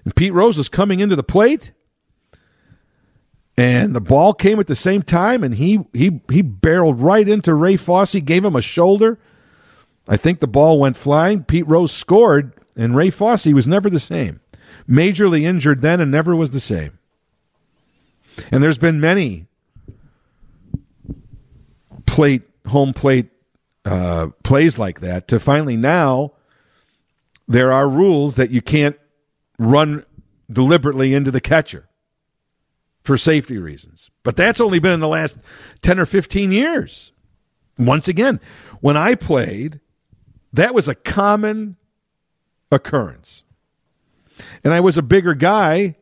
And 0.04 0.14
Pete 0.14 0.32
Rose 0.32 0.56
was 0.56 0.68
coming 0.68 1.00
into 1.00 1.16
the 1.16 1.22
plate, 1.22 1.72
and 3.56 3.94
the 3.94 4.00
ball 4.00 4.32
came 4.34 4.58
at 4.58 4.66
the 4.66 4.76
same 4.76 5.02
time, 5.02 5.44
and 5.44 5.54
he 5.54 5.80
he 5.92 6.20
he 6.30 6.42
barreled 6.42 7.00
right 7.00 7.28
into 7.28 7.54
Ray 7.54 7.76
Fosse, 7.76 8.14
gave 8.14 8.44
him 8.44 8.56
a 8.56 8.62
shoulder. 8.62 9.18
I 10.08 10.16
think 10.16 10.40
the 10.40 10.48
ball 10.48 10.78
went 10.78 10.96
flying. 10.96 11.44
Pete 11.44 11.66
Rose 11.66 11.92
scored, 11.92 12.52
and 12.76 12.96
Ray 12.96 13.10
Fosse 13.10 13.46
was 13.46 13.68
never 13.68 13.88
the 13.88 14.00
same. 14.00 14.40
Majorly 14.88 15.42
injured 15.42 15.80
then, 15.80 16.00
and 16.00 16.10
never 16.10 16.34
was 16.34 16.50
the 16.50 16.60
same. 16.60 16.98
And 18.50 18.62
there's 18.62 18.78
been 18.78 19.00
many 19.00 19.46
plate 22.06 22.42
home 22.66 22.92
plate 22.92 23.30
uh, 23.84 24.28
plays 24.42 24.78
like 24.78 25.00
that. 25.00 25.28
To 25.28 25.40
finally 25.40 25.76
now, 25.76 26.32
there 27.48 27.72
are 27.72 27.88
rules 27.88 28.36
that 28.36 28.50
you 28.50 28.62
can't 28.62 28.96
run 29.58 30.04
deliberately 30.50 31.14
into 31.14 31.30
the 31.30 31.40
catcher 31.40 31.88
for 33.02 33.16
safety 33.16 33.58
reasons. 33.58 34.10
But 34.22 34.36
that's 34.36 34.60
only 34.60 34.78
been 34.78 34.92
in 34.92 35.00
the 35.00 35.08
last 35.08 35.38
10 35.82 35.98
or 35.98 36.06
15 36.06 36.52
years. 36.52 37.12
Once 37.78 38.08
again, 38.08 38.40
when 38.80 38.96
I 38.96 39.14
played, 39.14 39.80
that 40.52 40.74
was 40.74 40.88
a 40.88 40.94
common 40.94 41.76
occurrence. 42.70 43.42
And 44.64 44.72
I 44.72 44.80
was 44.80 44.96
a 44.96 45.02
bigger 45.02 45.34
guy. 45.34 45.96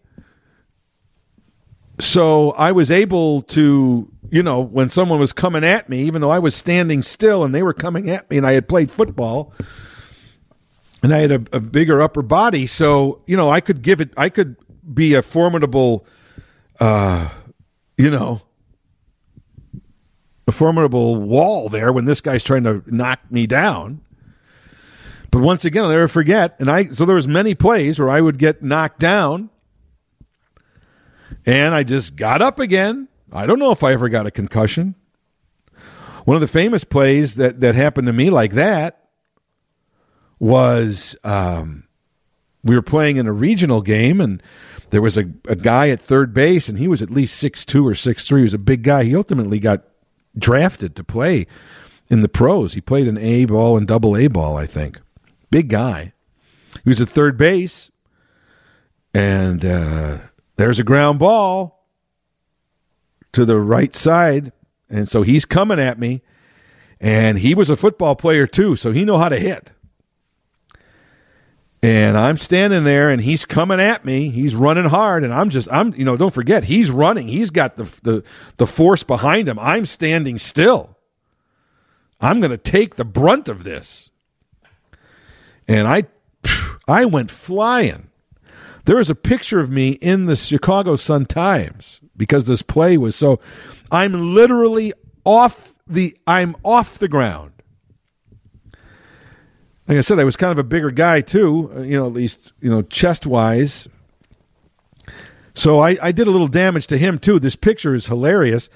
So 1.98 2.52
I 2.52 2.72
was 2.72 2.90
able 2.90 3.42
to, 3.42 4.10
you 4.30 4.42
know, 4.42 4.60
when 4.60 4.88
someone 4.88 5.18
was 5.18 5.32
coming 5.32 5.64
at 5.64 5.88
me, 5.88 6.00
even 6.02 6.22
though 6.22 6.30
I 6.30 6.38
was 6.38 6.54
standing 6.54 7.02
still 7.02 7.44
and 7.44 7.54
they 7.54 7.62
were 7.62 7.74
coming 7.74 8.08
at 8.08 8.30
me 8.30 8.38
and 8.38 8.46
I 8.46 8.52
had 8.52 8.68
played 8.68 8.90
football, 8.90 9.52
and 11.02 11.14
I 11.14 11.18
had 11.18 11.32
a, 11.32 11.42
a, 11.52 11.60
bigger 11.60 12.02
upper 12.02 12.22
body, 12.22 12.66
so 12.66 13.22
you 13.26 13.36
know 13.36 13.50
I 13.50 13.60
could 13.60 13.82
give 13.82 14.00
it. 14.00 14.10
I 14.16 14.28
could 14.28 14.56
be 14.92 15.14
a 15.14 15.22
formidable, 15.22 16.06
uh, 16.78 17.28
you 17.96 18.10
know, 18.10 18.42
a 20.46 20.52
formidable 20.52 21.16
wall 21.16 21.68
there 21.68 21.92
when 21.92 22.04
this 22.04 22.20
guy's 22.20 22.44
trying 22.44 22.64
to 22.64 22.82
knock 22.86 23.20
me 23.30 23.46
down. 23.46 24.02
But 25.30 25.42
once 25.42 25.64
again, 25.64 25.84
I'll 25.84 25.90
never 25.90 26.08
forget. 26.08 26.56
And 26.58 26.70
I 26.70 26.88
so 26.88 27.04
there 27.04 27.14
was 27.14 27.28
many 27.28 27.54
plays 27.54 27.98
where 27.98 28.10
I 28.10 28.20
would 28.20 28.38
get 28.38 28.62
knocked 28.62 28.98
down, 28.98 29.50
and 31.46 31.74
I 31.74 31.84
just 31.84 32.16
got 32.16 32.42
up 32.42 32.58
again. 32.58 33.08
I 33.32 33.46
don't 33.46 33.60
know 33.60 33.70
if 33.70 33.84
I 33.84 33.92
ever 33.92 34.08
got 34.08 34.26
a 34.26 34.30
concussion. 34.30 34.96
One 36.24 36.34
of 36.34 36.40
the 36.40 36.48
famous 36.48 36.82
plays 36.82 37.36
that 37.36 37.60
that 37.60 37.74
happened 37.76 38.08
to 38.08 38.12
me 38.12 38.30
like 38.30 38.54
that 38.54 39.08
was 40.40 41.16
um, 41.22 41.84
we 42.64 42.74
were 42.74 42.82
playing 42.82 43.16
in 43.16 43.28
a 43.28 43.32
regional 43.32 43.82
game, 43.82 44.20
and 44.20 44.42
there 44.90 45.02
was 45.02 45.16
a, 45.16 45.30
a 45.46 45.54
guy 45.54 45.90
at 45.90 46.02
third 46.02 46.34
base, 46.34 46.68
and 46.68 46.76
he 46.76 46.88
was 46.88 47.02
at 47.02 47.10
least 47.10 47.36
six 47.36 47.64
two 47.64 47.86
or 47.86 47.94
six 47.94 48.26
three. 48.26 48.40
He 48.40 48.44
was 48.44 48.54
a 48.54 48.58
big 48.58 48.82
guy. 48.82 49.04
He 49.04 49.14
ultimately 49.14 49.60
got 49.60 49.84
drafted 50.36 50.96
to 50.96 51.04
play 51.04 51.46
in 52.10 52.22
the 52.22 52.28
pros. 52.28 52.74
He 52.74 52.80
played 52.80 53.06
an 53.06 53.16
A 53.16 53.44
ball 53.44 53.76
and 53.76 53.86
double 53.86 54.16
A 54.16 54.26
ball, 54.26 54.56
I 54.56 54.66
think 54.66 54.98
big 55.50 55.68
guy. 55.68 56.12
He 56.84 56.88
was 56.88 57.00
at 57.00 57.08
third 57.08 57.36
base, 57.36 57.90
and 59.12 59.64
uh, 59.64 60.18
there's 60.56 60.78
a 60.78 60.84
ground 60.84 61.18
ball 61.18 61.86
to 63.32 63.44
the 63.44 63.58
right 63.58 63.94
side, 63.94 64.52
and 64.88 65.08
so 65.08 65.22
he's 65.22 65.44
coming 65.44 65.78
at 65.78 65.98
me. 65.98 66.22
And 67.02 67.38
he 67.38 67.54
was 67.54 67.70
a 67.70 67.76
football 67.76 68.14
player 68.14 68.46
too, 68.46 68.76
so 68.76 68.92
he 68.92 69.06
know 69.06 69.16
how 69.16 69.30
to 69.30 69.38
hit. 69.38 69.72
And 71.82 72.18
I'm 72.18 72.36
standing 72.36 72.84
there, 72.84 73.08
and 73.08 73.22
he's 73.22 73.46
coming 73.46 73.80
at 73.80 74.04
me. 74.04 74.28
He's 74.28 74.54
running 74.54 74.84
hard, 74.84 75.24
and 75.24 75.32
I'm 75.32 75.48
just, 75.48 75.66
I'm, 75.72 75.94
you 75.94 76.04
know, 76.04 76.18
don't 76.18 76.34
forget, 76.34 76.64
he's 76.64 76.90
running. 76.90 77.28
He's 77.28 77.48
got 77.48 77.78
the 77.78 77.84
the 78.02 78.22
the 78.58 78.66
force 78.66 79.02
behind 79.02 79.48
him. 79.48 79.58
I'm 79.58 79.86
standing 79.86 80.36
still. 80.36 80.98
I'm 82.20 82.40
going 82.40 82.50
to 82.50 82.58
take 82.58 82.96
the 82.96 83.04
brunt 83.06 83.48
of 83.48 83.64
this 83.64 84.09
and 85.70 85.86
I 85.86 86.04
I 86.88 87.04
went 87.04 87.30
flying. 87.30 88.08
There 88.86 88.98
is 88.98 89.08
a 89.08 89.14
picture 89.14 89.60
of 89.60 89.70
me 89.70 89.90
in 89.90 90.26
the 90.26 90.34
Chicago 90.34 90.96
Sun 90.96 91.26
Times 91.26 92.00
because 92.16 92.44
this 92.46 92.60
play 92.60 92.98
was 92.98 93.14
so 93.14 93.38
I'm 93.90 94.34
literally 94.34 94.92
off 95.24 95.76
the 95.86 96.16
I'm 96.26 96.56
off 96.64 96.98
the 96.98 97.08
ground. 97.08 97.52
Like 99.86 99.98
I 99.98 100.00
said, 100.02 100.18
I 100.18 100.24
was 100.24 100.36
kind 100.36 100.52
of 100.52 100.58
a 100.58 100.64
bigger 100.64 100.90
guy 100.90 101.20
too, 101.20 101.72
uh, 101.74 101.80
you 101.80 101.98
know, 101.98 102.06
at 102.06 102.12
least, 102.12 102.52
you 102.60 102.70
know, 102.70 102.82
chest 102.82 103.26
wise. 103.26 103.88
So 105.54 105.80
I, 105.80 105.96
I 106.00 106.12
did 106.12 106.28
a 106.28 106.30
little 106.30 106.48
damage 106.48 106.86
to 106.88 106.98
him 106.98 107.18
too. 107.18 107.40
This 107.40 107.56
picture 107.56 107.94
is 107.94 108.06
hilarious. 108.06 108.70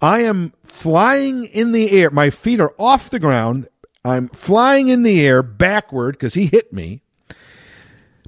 I 0.00 0.20
am 0.20 0.52
flying 0.62 1.46
in 1.46 1.72
the 1.72 1.90
air. 1.90 2.10
My 2.10 2.28
feet 2.28 2.60
are 2.60 2.74
off 2.78 3.08
the 3.08 3.18
ground 3.18 3.66
I'm 4.08 4.28
flying 4.28 4.88
in 4.88 5.02
the 5.02 5.26
air 5.26 5.42
backward 5.42 6.12
because 6.12 6.34
he 6.34 6.46
hit 6.46 6.72
me, 6.72 7.02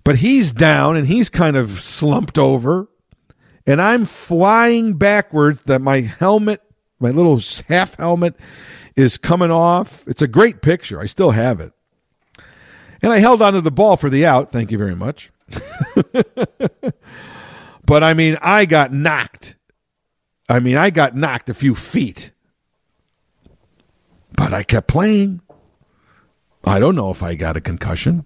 but 0.05 0.17
he's 0.17 0.53
down 0.53 0.97
and 0.97 1.07
he's 1.07 1.29
kind 1.29 1.57
of 1.57 1.81
slumped 1.81 2.39
over, 2.39 2.89
and 3.67 3.81
I'm 3.81 4.07
flying 4.07 4.95
backwards. 4.95 5.63
That 5.65 5.81
my 5.81 6.01
helmet, 6.01 6.63
my 6.99 7.11
little 7.11 7.41
half 7.69 7.97
helmet, 7.97 8.37
is 8.97 9.17
coming 9.17 9.51
off. 9.51 10.07
It's 10.07 10.23
a 10.23 10.29
great 10.29 10.63
picture. 10.63 11.01
I 11.01 11.07
still 11.07 11.31
have 11.31 11.61
it, 11.61 11.73
and 13.03 13.13
I 13.13 13.19
held 13.19 13.43
onto 13.43 13.61
the 13.61 13.71
ball 13.71 13.97
for 13.97 14.11
the 14.11 14.27
out. 14.27 14.53
Thank 14.53 14.71
you 14.71 14.79
very 14.79 14.97
much. 14.97 15.31
but 17.85 18.03
I 18.05 18.15
mean, 18.15 18.39
I 18.41 18.67
got 18.67 18.93
knocked. 18.93 19.57
I 20.49 20.59
mean, 20.59 20.77
I 20.77 20.91
got 20.91 21.15
knocked 21.17 21.49
a 21.49 21.55
few 21.55 21.75
feet, 21.75 22.33
but 24.33 24.53
I 24.53 24.63
kept 24.65 24.89
playing. 24.89 25.43
I 26.65 26.79
don't 26.79 26.95
know 26.95 27.11
if 27.11 27.23
I 27.23 27.35
got 27.35 27.57
a 27.57 27.61
concussion. 27.61 28.25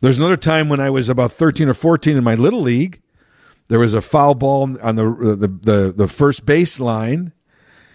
There's 0.00 0.18
another 0.18 0.36
time 0.36 0.68
when 0.68 0.80
I 0.80 0.90
was 0.90 1.08
about 1.08 1.32
13 1.32 1.68
or 1.68 1.74
14 1.74 2.16
in 2.16 2.22
my 2.22 2.34
little 2.34 2.60
league. 2.60 3.00
There 3.68 3.78
was 3.78 3.94
a 3.94 4.02
foul 4.02 4.34
ball 4.34 4.76
on 4.82 4.96
the 4.96 5.06
uh, 5.06 5.34
the 5.34 5.48
the, 5.48 5.94
the 5.96 6.08
first 6.08 6.44
base 6.44 6.78
line 6.78 7.32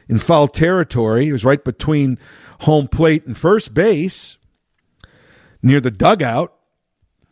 in 0.08 0.18
foul 0.18 0.48
territory. 0.48 1.28
It 1.28 1.32
was 1.32 1.46
right 1.46 1.64
between 1.64 2.18
home 2.62 2.88
plate 2.88 3.26
and 3.28 3.38
first 3.38 3.74
base 3.74 4.38
near 5.62 5.80
the 5.80 5.92
dugout. 5.92 6.54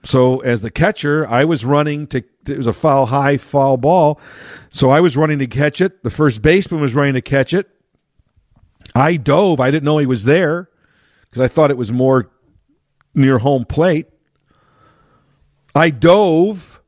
So 0.04 0.40
as 0.42 0.62
the 0.62 0.70
catcher, 0.70 1.28
I 1.28 1.44
was 1.44 1.66
running 1.66 2.06
to 2.08 2.24
it 2.48 2.58
was 2.58 2.68
a 2.68 2.74
foul 2.74 3.08
high 3.08 3.38
foul 3.38 3.78
ball. 3.78 4.22
So 4.70 4.92
I 4.92 5.02
was 5.02 5.18
running 5.18 5.40
to 5.40 5.48
catch 5.48 5.82
it. 5.82 6.04
The 6.04 6.12
first 6.12 6.44
baseman 6.44 6.80
was 6.80 6.94
running 6.94 7.16
to 7.16 7.22
catch 7.22 7.54
it. 7.54 7.68
I 8.94 9.18
dove. 9.18 9.60
I 9.60 9.72
didn't 9.72 9.86
know 9.86 9.98
he 9.98 10.06
was 10.06 10.24
there 10.26 10.70
because 11.38 11.52
I 11.52 11.54
thought 11.54 11.70
it 11.70 11.78
was 11.78 11.92
more 11.92 12.32
near 13.14 13.38
home 13.38 13.64
plate. 13.64 14.08
I 15.76 15.92
dove. 15.92 16.82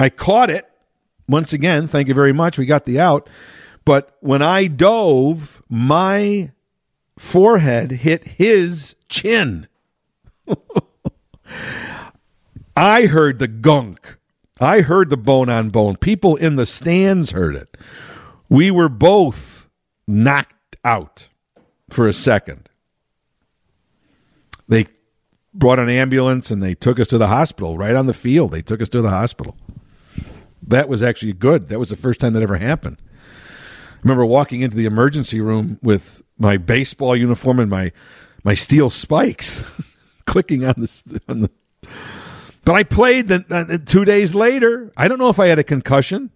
I 0.00 0.08
caught 0.08 0.50
it. 0.50 0.68
Once 1.28 1.52
again, 1.52 1.86
thank 1.86 2.08
you 2.08 2.14
very 2.14 2.32
much. 2.32 2.58
We 2.58 2.66
got 2.66 2.86
the 2.86 2.98
out. 2.98 3.30
But 3.84 4.16
when 4.20 4.42
I 4.42 4.66
dove, 4.66 5.62
my 5.68 6.50
forehead 7.16 7.92
hit 7.92 8.24
his 8.24 8.96
chin. 9.08 9.68
I 12.76 13.06
heard 13.06 13.38
the 13.38 13.46
gunk. 13.46 14.16
I 14.60 14.80
heard 14.80 15.10
the 15.10 15.16
bone 15.16 15.48
on 15.48 15.70
bone. 15.70 15.96
People 15.96 16.34
in 16.34 16.56
the 16.56 16.66
stands 16.66 17.30
heard 17.30 17.54
it. 17.54 17.76
We 18.48 18.72
were 18.72 18.88
both 18.88 19.68
knocked 20.08 20.76
out 20.84 21.28
for 21.90 22.08
a 22.08 22.12
second 22.12 22.68
they 24.68 24.86
brought 25.52 25.78
an 25.78 25.88
ambulance 25.88 26.50
and 26.50 26.62
they 26.62 26.74
took 26.74 26.98
us 26.98 27.08
to 27.08 27.18
the 27.18 27.28
hospital 27.28 27.78
right 27.78 27.94
on 27.94 28.06
the 28.06 28.14
field. 28.14 28.50
They 28.50 28.62
took 28.62 28.82
us 28.82 28.88
to 28.90 29.00
the 29.00 29.10
hospital. 29.10 29.56
That 30.66 30.88
was 30.88 31.02
actually 31.02 31.34
good. 31.34 31.68
That 31.68 31.78
was 31.78 31.90
the 31.90 31.96
first 31.96 32.20
time 32.20 32.32
that 32.32 32.42
ever 32.42 32.56
happened. 32.56 33.00
I 33.02 33.96
remember 34.02 34.24
walking 34.26 34.60
into 34.60 34.76
the 34.76 34.86
emergency 34.86 35.40
room 35.40 35.78
with 35.82 36.22
my 36.38 36.56
baseball 36.56 37.16
uniform 37.16 37.60
and 37.60 37.70
my 37.70 37.92
my 38.42 38.54
steel 38.54 38.90
spikes, 38.90 39.64
clicking 40.26 40.64
on 40.64 40.74
the 40.76 41.20
on 41.28 41.40
the. 41.42 41.50
But 42.64 42.74
I 42.74 42.82
played 42.82 43.28
the, 43.28 43.44
uh, 43.50 43.78
two 43.84 44.04
days 44.04 44.34
later. 44.34 44.92
I 44.96 45.08
don't 45.08 45.18
know 45.18 45.28
if 45.28 45.38
I 45.38 45.46
had 45.46 45.58
a 45.58 45.64
concussion. 45.64 46.30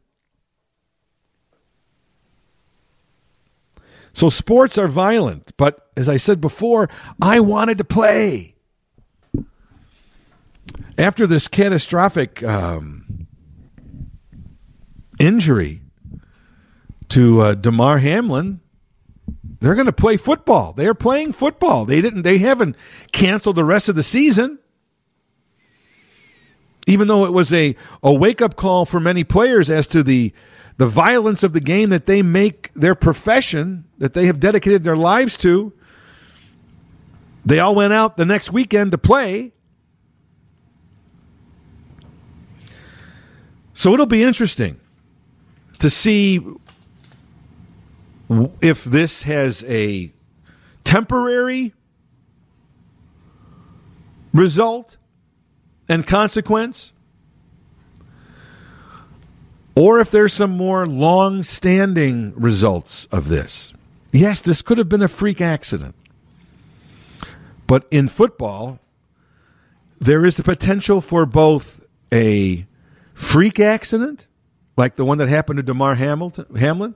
So 4.19 4.29
sports 4.29 4.77
are 4.79 4.89
violent, 4.89 5.53
but 5.57 5.91
as 5.97 6.09
I 6.09 6.17
said 6.17 6.41
before, 6.41 6.91
I 7.23 7.39
wanted 7.39 7.79
to 7.79 7.85
play. 7.85 8.57
After 10.99 11.25
this 11.25 11.47
catastrophic 11.47 12.43
um, 12.43 13.29
injury 15.21 15.83
to 17.11 17.41
uh, 17.41 17.55
Damar 17.55 17.99
Hamlin, 17.99 18.59
they're 19.61 19.77
going 19.77 19.87
to 19.87 19.93
play 19.93 20.17
football. 20.17 20.73
They 20.73 20.89
are 20.89 20.95
playing 20.95 21.33
football. 21.33 21.85
They 21.85 22.01
didn't. 22.01 22.23
They 22.23 22.39
haven't 22.39 22.75
canceled 23.13 23.55
the 23.55 23.63
rest 23.63 23.89
of 23.89 23.95
the 23.95 24.03
season. 24.03 24.59
Even 26.89 27.07
though 27.07 27.25
it 27.25 27.33
was 27.33 27.53
a, 27.53 27.77
a 28.03 28.13
wake 28.13 28.43
up 28.43 28.57
call 28.57 28.85
for 28.85 28.99
many 28.99 29.23
players 29.23 29.71
as 29.71 29.87
to 29.87 30.03
the 30.03 30.33
the 30.77 30.89
violence 30.89 31.45
of 31.45 31.53
the 31.53 31.61
game 31.61 31.91
that 31.91 32.07
they 32.07 32.21
make 32.23 32.73
their 32.75 32.97
profession, 32.97 33.88
that 33.99 34.15
they 34.15 34.27
have 34.27 34.41
dedicated 34.41 34.85
their 34.85 34.97
lives 34.97 35.37
to. 35.39 35.73
They 37.45 37.59
all 37.59 37.75
went 37.75 37.93
out 37.93 38.17
the 38.17 38.25
next 38.25 38.53
weekend 38.53 38.93
to 38.93 38.99
play. 38.99 39.53
So 43.75 43.95
it'll 43.95 44.07
be 44.07 44.23
interesting 44.23 44.81
to 45.79 45.89
see 45.89 46.41
if 48.61 48.85
this 48.85 49.23
has 49.23 49.65
a 49.65 50.13
temporary 50.85 51.75
result 54.33 54.97
and 55.89 56.07
consequence 56.07 56.93
or 59.77 60.01
if 60.01 60.11
there's 60.11 60.33
some 60.33 60.51
more 60.51 60.87
long 60.87 61.45
standing 61.45 62.33
results 62.35 63.07
of 63.13 63.29
this. 63.29 63.73
Yes, 64.13 64.41
this 64.41 64.63
could 64.63 64.79
have 64.79 64.89
been 64.89 65.03
a 65.03 65.09
freak 65.09 65.41
accident. 65.41 65.95
But 67.67 67.87
in 67.91 68.09
football, 68.09 68.79
there 70.01 70.25
is 70.25 70.37
the 70.37 70.43
potential 70.43 71.01
for 71.01 71.27
both 71.27 71.85
a 72.13 72.67
freak 73.13 73.61
accident, 73.61 74.27
like 74.77 74.97
the 74.97 75.05
one 75.05 75.19
that 75.19 75.29
happened 75.29 75.59
to 75.59 75.63
Damar 75.63 75.97
Hamilton, 75.97 76.47
Hamlin, 76.57 76.95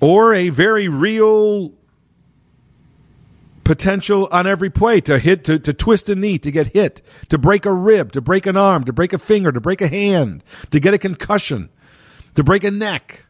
or 0.00 0.34
a 0.34 0.48
very 0.48 0.88
real 0.88 1.72
potential 3.62 4.28
on 4.32 4.48
every 4.48 4.70
play 4.70 5.00
to 5.00 5.20
hit 5.20 5.44
to, 5.44 5.56
to 5.56 5.72
twist 5.72 6.08
a 6.08 6.14
knee 6.16 6.38
to 6.40 6.50
get 6.50 6.68
hit 6.68 7.02
to 7.28 7.38
break 7.38 7.64
a 7.64 7.72
rib 7.72 8.10
to 8.10 8.20
break 8.20 8.44
an 8.46 8.56
arm 8.56 8.82
to 8.82 8.92
break 8.92 9.12
a 9.12 9.18
finger 9.18 9.52
to 9.52 9.60
break 9.60 9.80
a 9.80 9.86
hand 9.86 10.42
to 10.72 10.80
get 10.80 10.92
a 10.92 10.98
concussion 10.98 11.68
to 12.34 12.42
break 12.42 12.64
a 12.64 12.70
neck 12.72 13.26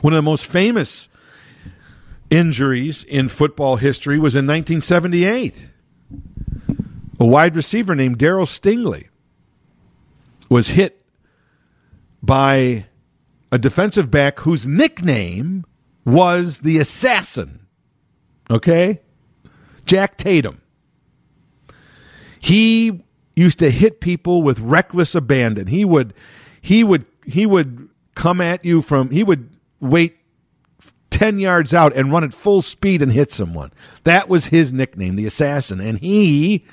One 0.00 0.12
of 0.12 0.18
the 0.18 0.22
most 0.22 0.46
famous 0.46 1.08
injuries 2.30 3.04
in 3.04 3.28
football 3.28 3.76
history 3.76 4.18
was 4.18 4.34
in 4.34 4.46
1978. 4.46 5.68
A 7.18 7.26
wide 7.26 7.54
receiver 7.54 7.94
named 7.94 8.18
Darryl 8.18 8.46
Stingley 8.46 9.08
was 10.48 10.68
hit 10.68 11.04
by 12.22 12.86
a 13.52 13.58
defensive 13.58 14.10
back 14.10 14.40
whose 14.40 14.66
nickname 14.66 15.64
was 16.04 16.60
the 16.60 16.78
assassin. 16.78 17.66
Okay? 18.50 19.00
Jack 19.84 20.16
Tatum. 20.16 20.60
He 22.38 23.04
used 23.36 23.58
to 23.58 23.70
hit 23.70 24.00
people 24.00 24.42
with 24.42 24.58
reckless 24.58 25.14
abandon. 25.14 25.66
He 25.66 25.84
would 25.84 26.14
he 26.60 26.82
would 26.82 27.04
he 27.26 27.44
would 27.44 27.88
come 28.14 28.40
at 28.40 28.64
you 28.64 28.82
from 28.82 29.10
he 29.10 29.22
would 29.22 29.50
wait 29.80 30.16
10 31.10 31.38
yards 31.38 31.74
out 31.74 31.94
and 31.94 32.12
run 32.12 32.24
at 32.24 32.32
full 32.32 32.62
speed 32.62 33.02
and 33.02 33.12
hit 33.12 33.30
someone. 33.30 33.72
That 34.04 34.28
was 34.28 34.46
his 34.46 34.72
nickname, 34.72 35.16
the 35.16 35.26
assassin. 35.26 35.80
And 35.80 35.98
he 35.98 36.64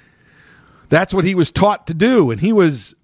that's 0.89 1.13
what 1.13 1.25
he 1.25 1.35
was 1.35 1.51
taught 1.51 1.85
to 1.87 1.93
do 1.93 2.31
and 2.31 2.39
he 2.39 2.53
was 2.53 2.95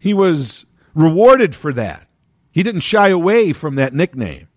he 0.00 0.14
was 0.14 0.64
rewarded 0.94 1.54
for 1.54 1.72
that. 1.74 2.08
He 2.50 2.62
didn't 2.62 2.80
shy 2.80 3.08
away 3.08 3.52
from 3.52 3.76
that 3.76 3.92
nickname. 3.92 4.48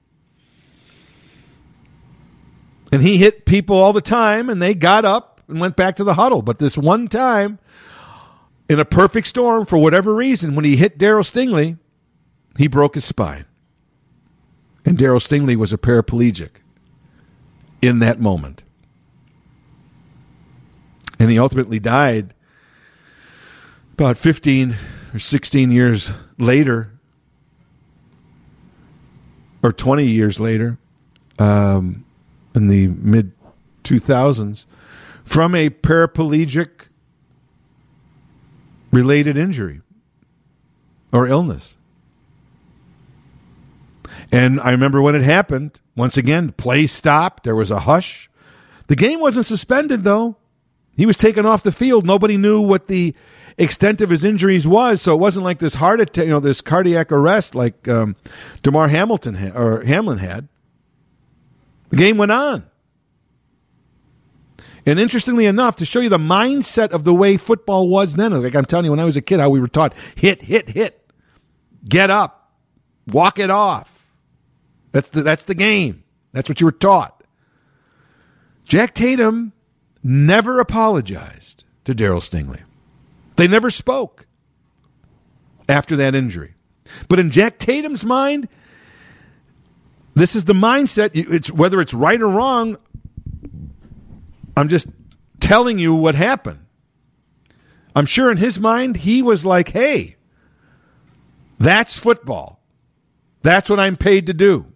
And 2.92 3.02
he 3.02 3.18
hit 3.18 3.46
people 3.46 3.76
all 3.76 3.92
the 3.92 4.02
time 4.02 4.50
and 4.50 4.62
they 4.62 4.76
got 4.76 5.04
up 5.04 5.42
and 5.48 5.60
went 5.60 5.76
back 5.76 5.96
to 5.98 6.04
the 6.04 6.14
huddle. 6.14 6.42
But 6.42 6.60
this 6.60 6.78
one 6.78 7.08
time 7.08 7.60
in 8.70 8.80
a 8.80 8.86
perfect 8.86 9.28
storm 9.28 9.66
for 9.66 9.78
whatever 9.78 10.14
reason 10.14 10.56
when 10.56 10.64
he 10.64 10.76
hit 10.76 10.98
Darryl 10.98 11.24
Stingley, 11.24 11.78
he 12.58 12.68
broke 12.68 12.96
his 12.96 13.04
spine. 13.04 13.46
And 14.86 14.98
Darryl 14.98 15.22
Stingley 15.22 15.56
was 15.56 15.72
a 15.72 15.78
paraplegic 15.78 16.62
in 17.82 18.00
that 18.00 18.20
moment. 18.20 18.64
And 21.20 21.32
he 21.32 21.40
ultimately 21.40 21.80
died 21.80 22.34
about 23.94 24.18
15 24.18 24.76
or 25.14 25.20
16 25.20 25.72
years 25.72 26.12
later, 26.38 26.92
or 29.62 29.72
20 29.72 30.06
years 30.06 30.40
later, 30.40 30.78
um, 31.40 32.04
in 32.56 32.68
the 32.68 32.88
mid 32.88 33.32
2000s, 33.84 34.66
from 35.24 35.56
a 35.56 35.70
paraplegic 35.70 36.88
related 38.92 39.38
injury 39.38 39.82
or 41.12 41.28
illness. 41.28 41.78
And 44.34 44.60
I 44.62 44.72
remember 44.72 45.00
when 45.00 45.14
it 45.14 45.22
happened, 45.22 45.80
once 45.96 46.18
again, 46.18 46.54
play 46.54 46.88
stopped. 46.88 47.44
There 47.44 47.56
was 47.56 47.70
a 47.70 47.82
hush. 47.82 48.32
The 48.88 48.96
game 48.96 49.20
wasn't 49.20 49.46
suspended, 49.46 50.04
though. 50.04 50.38
He 50.98 51.06
was 51.06 51.18
taken 51.18 51.46
off 51.46 51.62
the 51.62 51.72
field. 51.72 52.04
Nobody 52.04 52.36
knew 52.36 52.60
what 52.60 52.88
the 52.88 53.14
extent 53.60 54.02
of 54.02 54.10
his 54.10 54.26
injuries 54.26 54.68
was, 54.68 55.04
so 55.04 55.14
it 55.14 55.20
wasn't 55.20 55.46
like 55.46 55.60
this 55.60 55.76
heart 55.76 56.02
attack, 56.02 56.26
you 56.26 56.32
know, 56.32 56.40
this 56.40 56.62
cardiac 56.62 57.12
arrest 57.12 57.54
like 57.54 57.88
um, 57.88 58.16
Damar 58.64 58.88
Hamilton 58.88 59.36
ha- 59.36 59.52
or 59.56 59.84
Hamlin 59.84 60.18
had. 60.18 60.48
The 61.90 61.98
game 61.98 62.18
went 62.18 62.32
on. 62.32 62.66
And 64.84 65.00
interestingly 65.00 65.46
enough, 65.46 65.76
to 65.76 65.86
show 65.86 66.00
you 66.00 66.10
the 66.10 66.18
mindset 66.18 66.90
of 66.90 67.04
the 67.04 67.14
way 67.14 67.38
football 67.38 67.88
was 67.88 68.16
then, 68.16 68.32
like 68.42 68.56
I'm 68.56 68.66
telling 68.66 68.86
you, 68.86 68.92
when 68.92 69.00
I 69.00 69.06
was 69.06 69.16
a 69.16 69.22
kid, 69.22 69.40
how 69.40 69.50
we 69.52 69.60
were 69.60 69.68
taught 69.68 69.94
hit, 70.16 70.42
hit, 70.42 70.70
hit, 70.70 71.08
get 71.88 72.10
up, 72.10 72.52
walk 73.06 73.38
it 73.38 73.52
off. 73.52 73.93
That's 74.94 75.10
the, 75.10 75.24
that's 75.24 75.46
the 75.46 75.56
game. 75.56 76.04
That's 76.32 76.48
what 76.48 76.62
you 76.62 76.66
were 76.66 76.72
taught. 76.72 77.24
Jack 78.64 78.94
Tatum 78.94 79.52
never 80.02 80.60
apologized 80.60 81.66
to 81.84 81.94
Darryl 81.94 82.22
Stingley. 82.22 82.62
They 83.36 83.48
never 83.48 83.70
spoke 83.70 84.28
after 85.68 85.96
that 85.98 86.16
injury. 86.16 86.54
But 87.10 87.20
in 87.20 87.32
Jack 87.32 87.58
Tatum's 87.58 88.06
mind, 88.06 88.48
this 90.16 90.36
is 90.36 90.46
the 90.46 90.54
mindset. 90.54 91.12
It's 91.14 91.52
whether 91.52 91.82
it's 91.82 91.94
right 91.94 92.22
or 92.22 92.28
wrong. 92.28 92.78
I'm 94.56 94.70
just 94.70 94.88
telling 95.40 95.80
you 95.80 95.96
what 95.96 96.14
happened. 96.14 96.60
I'm 97.96 98.06
sure 98.06 98.32
in 98.32 98.38
his 98.38 98.60
mind 98.60 98.98
he 98.98 99.22
was 99.22 99.44
like, 99.44 99.70
"Hey, 99.70 100.18
that's 101.58 101.98
football. 101.98 102.62
That's 103.42 103.70
what 103.70 103.80
I'm 103.80 103.98
paid 103.98 104.28
to 104.28 104.34
do." 104.34 104.73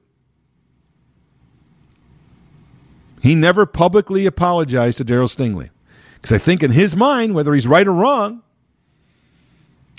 He 3.22 3.36
never 3.36 3.66
publicly 3.66 4.26
apologized 4.26 5.00
to 5.00 5.06
Darryl 5.06 5.30
Stingley. 5.30 5.70
Because 6.16 6.34
I 6.34 6.38
think 6.38 6.64
in 6.64 6.72
his 6.72 6.96
mind, 6.96 7.34
whether 7.34 7.54
he's 7.54 7.68
right 7.68 7.88
or 7.88 7.94
wrong, 7.94 8.44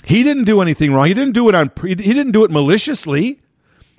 he 0.03 0.23
didn't 0.23 0.45
do 0.45 0.61
anything 0.61 0.93
wrong. 0.93 1.07
He 1.07 1.13
didn't 1.13 1.33
do 1.33 1.49
it 1.49 1.55
on 1.55 1.71
he 1.81 1.95
didn't 1.95 2.31
do 2.31 2.43
it 2.43 2.51
maliciously. 2.51 3.41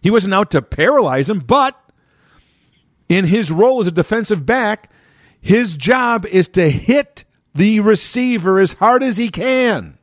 He 0.03 0.11
wasn't 0.11 0.35
out 0.35 0.51
to 0.53 0.63
paralyze 0.63 1.29
him, 1.29 1.41
but 1.41 1.79
in 3.09 3.27
his 3.27 3.51
role 3.51 3.81
as 3.81 3.87
a 3.87 3.93
defensive 3.93 4.47
back, 4.47 4.91
his 5.41 5.77
job 5.77 6.25
is 6.27 6.49
to 6.49 6.71
hit 6.71 7.25
the 7.55 7.81
receiver 7.81 8.59
as 8.61 8.75
hard 8.75 9.03
as 9.03 9.17
he 9.17 9.29
can 9.29 9.99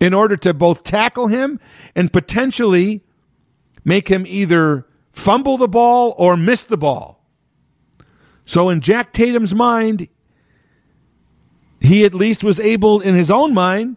in 0.00 0.12
order 0.12 0.36
to 0.36 0.52
both 0.52 0.82
tackle 0.82 1.28
him 1.28 1.60
and 1.94 2.12
potentially 2.12 3.02
make 3.84 4.08
him 4.08 4.24
either 4.26 4.86
fumble 5.12 5.56
the 5.56 5.68
ball 5.68 6.14
or 6.18 6.36
miss 6.36 6.64
the 6.64 6.76
ball. 6.76 7.21
So 8.44 8.68
in 8.68 8.80
Jack 8.80 9.12
Tatum's 9.12 9.54
mind, 9.54 10.08
he 11.80 12.04
at 12.04 12.14
least 12.14 12.44
was 12.44 12.60
able 12.60 13.00
in 13.00 13.14
his 13.14 13.30
own 13.30 13.54
mind 13.54 13.96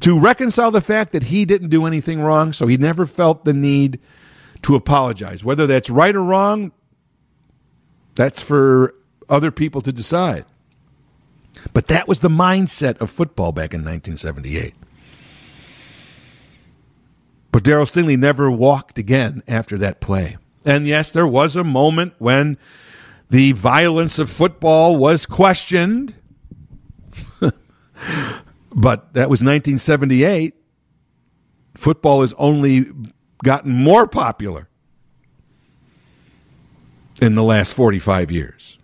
to 0.00 0.18
reconcile 0.18 0.70
the 0.70 0.80
fact 0.80 1.12
that 1.12 1.24
he 1.24 1.44
didn't 1.44 1.68
do 1.68 1.86
anything 1.86 2.20
wrong, 2.20 2.52
so 2.52 2.66
he 2.66 2.76
never 2.76 3.06
felt 3.06 3.44
the 3.44 3.52
need 3.52 4.00
to 4.62 4.74
apologize. 4.74 5.44
Whether 5.44 5.66
that's 5.66 5.90
right 5.90 6.14
or 6.14 6.22
wrong, 6.22 6.72
that's 8.14 8.42
for 8.42 8.94
other 9.28 9.50
people 9.50 9.80
to 9.82 9.92
decide. 9.92 10.44
But 11.72 11.86
that 11.88 12.08
was 12.08 12.20
the 12.20 12.28
mindset 12.28 13.00
of 13.00 13.10
football 13.10 13.52
back 13.52 13.74
in 13.74 13.80
1978. 13.80 14.74
But 17.52 17.64
Darryl 17.64 17.86
Stingley 17.86 18.18
never 18.18 18.50
walked 18.50 18.98
again 18.98 19.42
after 19.46 19.76
that 19.78 20.00
play. 20.00 20.38
And 20.64 20.86
yes, 20.86 21.12
there 21.12 21.26
was 21.26 21.54
a 21.54 21.64
moment 21.64 22.14
when 22.18 22.56
the 23.32 23.52
violence 23.52 24.18
of 24.18 24.28
football 24.28 24.98
was 24.98 25.24
questioned. 25.24 26.14
but 27.40 29.14
that 29.14 29.30
was 29.30 29.40
1978. 29.40 30.54
Football 31.74 32.20
has 32.20 32.34
only 32.36 32.92
gotten 33.42 33.72
more 33.72 34.06
popular 34.06 34.68
in 37.22 37.34
the 37.34 37.42
last 37.42 37.72
45 37.72 38.30
years. 38.30 38.76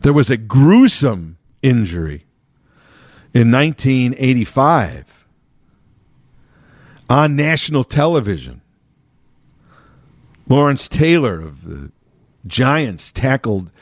There 0.00 0.12
was 0.12 0.28
a 0.28 0.36
gruesome 0.36 1.38
injury 1.62 2.26
in 3.32 3.52
1985 3.52 5.28
on 7.08 7.36
national 7.36 7.84
television 7.84 8.62
Lawrence 10.48 10.88
Taylor 10.88 11.40
of 11.40 11.64
the 11.64 11.90
Giants 12.46 13.10
tackled 13.10 13.72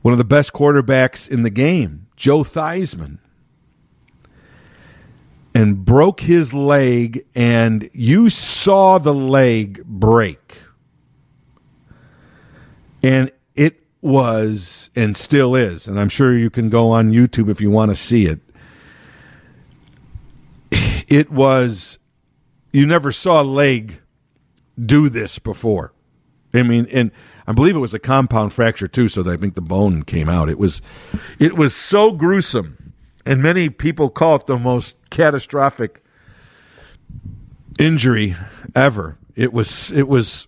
one 0.00 0.12
of 0.12 0.18
the 0.18 0.24
best 0.24 0.52
quarterbacks 0.52 1.28
in 1.28 1.42
the 1.42 1.50
game, 1.50 2.06
Joe 2.16 2.40
Theismann, 2.40 3.18
and 5.54 5.84
broke 5.84 6.20
his 6.20 6.52
leg, 6.54 7.24
and 7.34 7.88
you 7.92 8.30
saw 8.30 8.98
the 8.98 9.14
leg 9.14 9.84
break. 9.84 10.56
And 13.02 13.30
it 13.54 13.82
was, 14.00 14.90
and 14.96 15.16
still 15.16 15.54
is, 15.54 15.86
and 15.86 16.00
I'm 16.00 16.08
sure 16.08 16.36
you 16.36 16.50
can 16.50 16.68
go 16.68 16.90
on 16.90 17.12
YouTube 17.12 17.50
if 17.50 17.60
you 17.60 17.70
want 17.70 17.90
to 17.90 17.96
see 17.96 18.26
it. 18.26 18.40
It 21.08 21.30
was, 21.30 21.98
you 22.72 22.86
never 22.86 23.12
saw 23.12 23.42
a 23.42 23.44
leg 23.44 24.01
do 24.78 25.08
this 25.08 25.38
before. 25.38 25.92
I 26.54 26.62
mean, 26.62 26.86
and 26.92 27.10
I 27.46 27.52
believe 27.52 27.74
it 27.74 27.80
was 27.80 27.94
a 27.94 27.98
compound 27.98 28.52
fracture 28.52 28.88
too, 28.88 29.08
so 29.08 29.28
I 29.30 29.36
think 29.36 29.54
the 29.54 29.62
bone 29.62 30.02
came 30.02 30.28
out. 30.28 30.48
It 30.48 30.58
was, 30.58 30.82
it 31.38 31.56
was 31.56 31.74
so 31.74 32.12
gruesome, 32.12 32.92
and 33.24 33.42
many 33.42 33.68
people 33.68 34.10
call 34.10 34.36
it 34.36 34.46
the 34.46 34.58
most 34.58 34.96
catastrophic 35.10 36.04
injury 37.78 38.36
ever. 38.74 39.18
It 39.34 39.52
was, 39.52 39.90
it 39.92 40.08
was, 40.08 40.46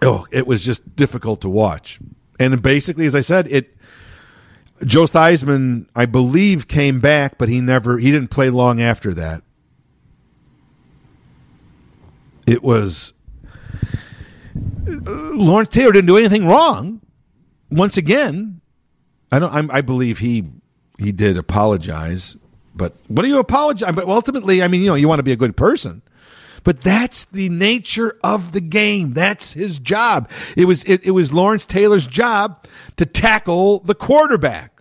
oh, 0.00 0.26
it 0.30 0.46
was 0.46 0.62
just 0.62 0.96
difficult 0.96 1.42
to 1.42 1.48
watch. 1.50 2.00
And 2.40 2.62
basically, 2.62 3.04
as 3.06 3.14
I 3.14 3.20
said, 3.20 3.46
it, 3.48 3.76
Joe 4.84 5.04
Theismann, 5.04 5.86
I 5.94 6.06
believe, 6.06 6.68
came 6.68 7.00
back, 7.00 7.36
but 7.36 7.48
he 7.48 7.60
never 7.60 7.98
he 7.98 8.10
didn't 8.10 8.30
play 8.30 8.48
long 8.48 8.80
after 8.80 9.12
that. 9.14 9.42
It 12.48 12.62
was 12.62 13.12
Lawrence 14.86 15.68
Taylor 15.68 15.92
didn't 15.92 16.06
do 16.06 16.16
anything 16.16 16.46
wrong. 16.46 17.02
Once 17.70 17.98
again, 17.98 18.62
I 19.30 19.38
don't. 19.38 19.52
I'm, 19.52 19.70
i 19.70 19.82
believe 19.82 20.18
he 20.18 20.44
he 20.98 21.12
did 21.12 21.36
apologize, 21.36 22.36
but 22.74 22.94
what 23.08 23.22
do 23.22 23.28
you 23.28 23.38
apologize? 23.38 23.94
But 23.94 24.08
ultimately, 24.08 24.62
I 24.62 24.68
mean, 24.68 24.80
you 24.80 24.86
know, 24.86 24.94
you 24.94 25.06
want 25.06 25.18
to 25.18 25.24
be 25.24 25.32
a 25.32 25.36
good 25.36 25.58
person. 25.58 26.00
But 26.64 26.80
that's 26.80 27.26
the 27.26 27.50
nature 27.50 28.18
of 28.24 28.52
the 28.52 28.62
game. 28.62 29.12
That's 29.12 29.52
his 29.52 29.78
job. 29.78 30.30
It 30.56 30.64
was 30.64 30.84
it, 30.84 31.04
it 31.04 31.10
was 31.10 31.30
Lawrence 31.30 31.66
Taylor's 31.66 32.06
job 32.06 32.66
to 32.96 33.04
tackle 33.04 33.80
the 33.80 33.94
quarterback. 33.94 34.72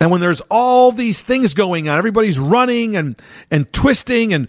And 0.00 0.12
when 0.12 0.20
there's 0.20 0.40
all 0.48 0.92
these 0.92 1.20
things 1.20 1.54
going 1.54 1.88
on, 1.88 1.98
everybody's 1.98 2.38
running 2.38 2.96
and 2.96 3.20
and 3.50 3.72
twisting 3.72 4.32
and 4.32 4.48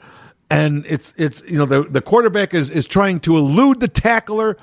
and 0.50 0.86
it's 0.88 1.14
it's 1.18 1.44
you 1.48 1.58
know 1.58 1.66
the 1.66 1.84
the 1.84 2.02
quarterback 2.02 2.54
is 2.54 2.70
is 2.70 2.86
trying 2.86 3.20
to 3.22 3.38
elude 3.38 3.80
the 3.80 3.88
tackler. 3.88 4.58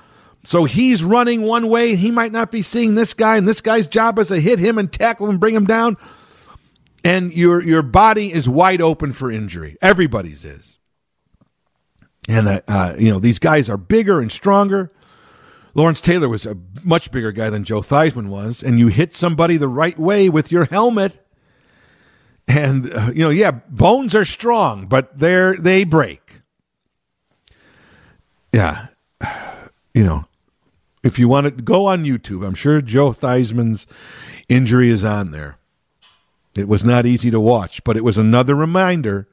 So 0.44 0.64
he's 0.64 1.02
running 1.02 1.42
one 1.42 1.68
way, 1.68 1.96
he 1.96 2.12
might 2.12 2.30
not 2.30 2.52
be 2.52 2.62
seeing 2.62 2.94
this 2.94 3.14
guy, 3.14 3.36
and 3.36 3.48
this 3.48 3.60
guy's 3.60 3.88
job 3.88 4.16
is 4.20 4.28
to 4.28 4.38
hit 4.38 4.60
him 4.60 4.78
and 4.78 4.92
tackle 4.92 5.28
and 5.28 5.40
bring 5.40 5.54
him 5.54 5.66
down. 5.66 5.96
And 7.04 7.32
your 7.32 7.62
your 7.62 7.82
body 7.82 8.32
is 8.32 8.48
wide 8.48 8.80
open 8.80 9.12
for 9.12 9.30
injury. 9.30 9.76
Everybody's 9.82 10.44
is. 10.44 10.78
And 12.28 12.48
uh, 12.48 12.60
uh, 12.68 12.94
you 12.98 13.10
know 13.10 13.18
these 13.18 13.38
guys 13.38 13.68
are 13.68 13.76
bigger 13.76 14.20
and 14.20 14.30
stronger. 14.30 14.90
Lawrence 15.74 16.00
Taylor 16.00 16.28
was 16.28 16.46
a 16.46 16.56
much 16.84 17.10
bigger 17.10 17.32
guy 17.32 17.50
than 17.50 17.62
Joe 17.62 17.82
Theismann 17.82 18.28
was, 18.28 18.62
and 18.62 18.78
you 18.78 18.88
hit 18.88 19.14
somebody 19.14 19.58
the 19.58 19.68
right 19.68 19.98
way 19.98 20.28
with 20.28 20.50
your 20.50 20.64
helmet, 20.64 21.25
and 22.48 22.92
uh, 22.92 23.10
you 23.14 23.20
know, 23.20 23.30
yeah, 23.30 23.50
bones 23.50 24.14
are 24.14 24.24
strong, 24.24 24.86
but 24.86 25.18
they're 25.18 25.56
they 25.56 25.84
break. 25.84 26.40
Yeah, 28.52 28.88
you 29.94 30.04
know, 30.04 30.26
if 31.02 31.18
you 31.18 31.28
want 31.28 31.44
to 31.44 31.50
go 31.50 31.86
on 31.86 32.04
YouTube, 32.04 32.46
I'm 32.46 32.54
sure 32.54 32.80
Joe 32.80 33.12
Theismann's 33.12 33.86
injury 34.48 34.90
is 34.90 35.04
on 35.04 35.30
there. 35.30 35.58
It 36.56 36.68
was 36.68 36.84
not 36.84 37.06
easy 37.06 37.30
to 37.30 37.40
watch, 37.40 37.84
but 37.84 37.96
it 37.96 38.04
was 38.04 38.16
another 38.16 38.54
reminder 38.54 39.28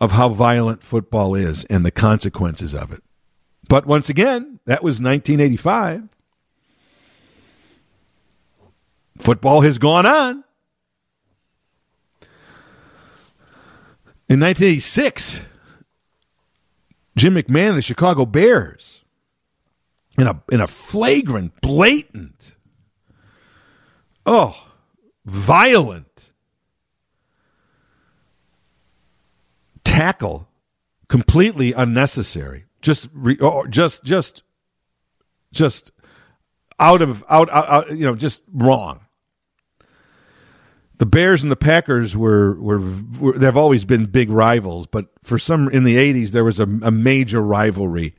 of 0.00 0.12
how 0.12 0.30
violent 0.30 0.82
football 0.82 1.34
is 1.34 1.64
and 1.66 1.84
the 1.84 1.90
consequences 1.90 2.74
of 2.74 2.92
it. 2.92 3.02
But 3.68 3.86
once 3.86 4.08
again, 4.08 4.58
that 4.64 4.82
was 4.82 4.94
1985. 5.00 6.08
Football 9.18 9.60
has 9.60 9.78
gone 9.78 10.06
on. 10.06 10.44
In 14.30 14.38
1986, 14.38 15.40
Jim 17.16 17.34
McMahon, 17.34 17.74
the 17.74 17.82
Chicago 17.82 18.24
Bears, 18.24 19.04
in 20.16 20.28
a 20.28 20.40
in 20.52 20.60
a 20.60 20.68
flagrant, 20.68 21.60
blatant, 21.60 22.54
oh, 24.24 24.68
violent 25.24 26.30
tackle, 29.82 30.48
completely 31.08 31.72
unnecessary 31.72 32.66
just 32.80 33.08
re, 33.12 33.36
or 33.38 33.66
just 33.68 34.04
just 34.04 34.42
just 35.52 35.92
out 36.78 37.02
of 37.02 37.24
out, 37.28 37.50
out, 37.52 37.68
out 37.68 37.90
you 37.90 38.04
know 38.04 38.14
just 38.14 38.40
wrong 38.52 39.00
the 41.00 41.06
Bears 41.06 41.42
and 41.42 41.50
the 41.50 41.56
Packers 41.56 42.14
were, 42.14 42.60
were, 42.60 42.78
were 43.18 43.32
they've 43.32 43.56
always 43.56 43.86
been 43.86 44.04
big 44.04 44.28
rivals, 44.28 44.86
but 44.86 45.06
for 45.22 45.38
some 45.38 45.70
in 45.70 45.84
the 45.84 45.96
'80s 45.96 46.32
there 46.32 46.44
was 46.44 46.60
a, 46.60 46.64
a, 46.64 46.90
major 46.90 47.40
rivalry 47.40 48.14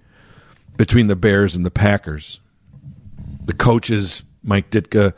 between 0.78 1.06
the 1.06 1.16
Bears 1.16 1.56
and 1.56 1.64
the 1.64 1.70
Packers. 1.70 2.40
The 3.46 3.54
coaches, 3.54 4.24
Mike 4.42 4.72
Ditka, 4.72 5.14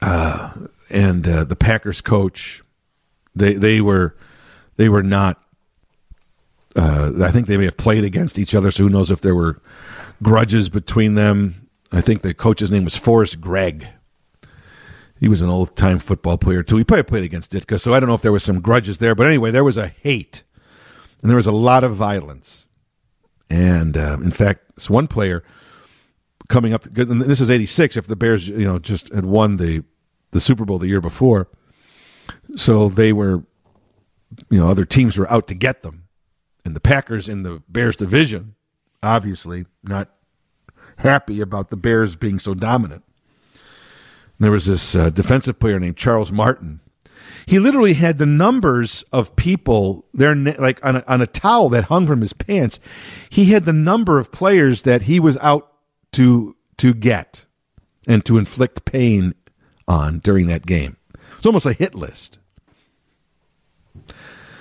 uh, 0.00 0.52
and 0.88 1.28
uh, 1.28 1.44
the 1.44 1.56
Packers 1.56 2.00
coach, 2.00 2.62
they 3.36 3.52
they 3.52 3.82
were 3.82 4.16
they 4.76 4.88
were 4.88 5.02
not 5.02 5.44
uh, 6.76 7.12
I 7.22 7.30
think 7.30 7.46
they 7.46 7.58
may 7.58 7.66
have 7.66 7.76
played 7.76 8.04
against 8.04 8.38
each 8.38 8.54
other, 8.54 8.70
so 8.70 8.84
who 8.84 8.88
knows 8.88 9.10
if 9.10 9.20
there 9.20 9.34
were 9.34 9.60
grudges 10.22 10.70
between 10.70 11.12
them. 11.12 11.68
I 11.92 12.00
think 12.00 12.22
the 12.22 12.32
coach's 12.32 12.70
name 12.70 12.84
was 12.84 12.96
Forrest 12.96 13.38
Gregg. 13.38 13.86
He 15.20 15.28
was 15.28 15.42
an 15.42 15.48
old 15.48 15.76
time 15.76 15.98
football 15.98 16.38
player 16.38 16.62
too. 16.62 16.76
He 16.76 16.84
probably 16.84 17.02
played 17.02 17.24
against 17.24 17.52
Ditka, 17.52 17.80
so 17.80 17.94
I 17.94 18.00
don't 18.00 18.08
know 18.08 18.14
if 18.14 18.22
there 18.22 18.32
was 18.32 18.44
some 18.44 18.60
grudges 18.60 18.98
there. 18.98 19.14
But 19.14 19.26
anyway, 19.26 19.50
there 19.50 19.64
was 19.64 19.76
a 19.76 19.88
hate, 19.88 20.42
and 21.20 21.30
there 21.30 21.36
was 21.36 21.46
a 21.46 21.52
lot 21.52 21.84
of 21.84 21.94
violence. 21.94 22.66
And 23.50 23.96
uh, 23.96 24.18
in 24.22 24.30
fact, 24.30 24.74
this 24.74 24.90
one 24.90 25.08
player 25.08 25.42
coming 26.48 26.72
up. 26.72 26.86
and 26.96 27.22
this 27.22 27.40
is 27.40 27.50
'86. 27.50 27.96
If 27.96 28.06
the 28.06 28.16
Bears, 28.16 28.48
you 28.48 28.64
know, 28.64 28.78
just 28.78 29.12
had 29.12 29.26
won 29.26 29.56
the 29.56 29.84
the 30.30 30.40
Super 30.40 30.64
Bowl 30.64 30.78
the 30.78 30.88
year 30.88 31.00
before, 31.00 31.48
so 32.54 32.88
they 32.88 33.12
were, 33.12 33.44
you 34.50 34.60
know, 34.60 34.68
other 34.68 34.84
teams 34.84 35.16
were 35.16 35.30
out 35.32 35.48
to 35.48 35.54
get 35.54 35.82
them 35.82 36.08
and 36.68 36.76
the 36.76 36.80
Packers 36.80 37.30
in 37.30 37.44
the 37.44 37.62
Bears 37.66 37.96
division, 37.96 38.54
obviously 39.02 39.64
not 39.82 40.10
happy 40.98 41.40
about 41.40 41.70
the 41.70 41.78
Bears 41.78 42.14
being 42.14 42.38
so 42.38 42.52
dominant. 42.52 43.04
There 44.38 44.52
was 44.52 44.66
this 44.66 44.94
uh, 44.94 45.10
defensive 45.10 45.58
player 45.58 45.80
named 45.80 45.96
Charles 45.96 46.30
Martin. 46.30 46.80
He 47.46 47.58
literally 47.58 47.94
had 47.94 48.18
the 48.18 48.26
numbers 48.26 49.04
of 49.12 49.34
people 49.34 50.04
there, 50.12 50.34
like 50.34 50.84
on 50.84 50.96
a, 50.96 51.04
on 51.08 51.22
a 51.22 51.26
towel 51.26 51.70
that 51.70 51.84
hung 51.84 52.06
from 52.06 52.20
his 52.20 52.34
pants. 52.34 52.78
He 53.30 53.46
had 53.46 53.64
the 53.64 53.72
number 53.72 54.18
of 54.18 54.30
players 54.30 54.82
that 54.82 55.02
he 55.02 55.18
was 55.18 55.38
out 55.38 55.72
to 56.12 56.54
to 56.76 56.94
get 56.94 57.46
and 58.06 58.24
to 58.26 58.38
inflict 58.38 58.84
pain 58.84 59.34
on 59.88 60.18
during 60.18 60.46
that 60.48 60.66
game. 60.66 60.96
It's 61.36 61.46
almost 61.46 61.66
a 61.66 61.72
hit 61.72 61.94
list. 61.94 62.38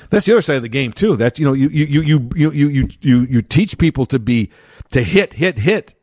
That's 0.09 0.25
the 0.25 0.31
other 0.31 0.41
side 0.41 0.55
of 0.55 0.61
the 0.61 0.69
game 0.69 0.93
too. 0.93 1.15
That's 1.15 1.39
you 1.39 1.45
know 1.45 1.53
you 1.53 1.69
you 1.69 1.85
you 1.85 2.29
you 2.35 2.51
you 2.51 2.69
you 2.69 2.87
you, 3.01 3.21
you 3.21 3.41
teach 3.41 3.77
people 3.77 4.05
to 4.07 4.19
be 4.19 4.49
to 4.91 5.03
hit 5.03 5.33
hit 5.33 5.59
hit. 5.59 5.93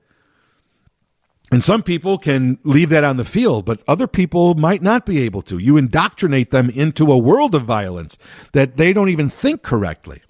And 1.55 1.62
some 1.62 1.84
people 1.84 2.18
can 2.18 2.59
leave 2.64 2.88
that 2.88 3.05
on 3.05 3.16
the 3.16 3.24
field, 3.24 3.64
but 3.64 3.80
other 3.86 4.09
people 4.09 4.57
might 4.57 4.82
not 4.82 5.07
be 5.07 5.20
able 5.20 5.40
to. 5.42 5.57
You 5.57 5.76
indoctrinate 5.76 6.50
them 6.50 6.68
into 6.68 7.12
a 7.12 7.16
world 7.16 7.55
of 7.55 7.62
violence 7.62 8.18
that 8.55 8.76
they 8.76 8.92
don't 8.92 9.09
even 9.09 9.30
think 9.30 9.62
correctly. 9.62 10.20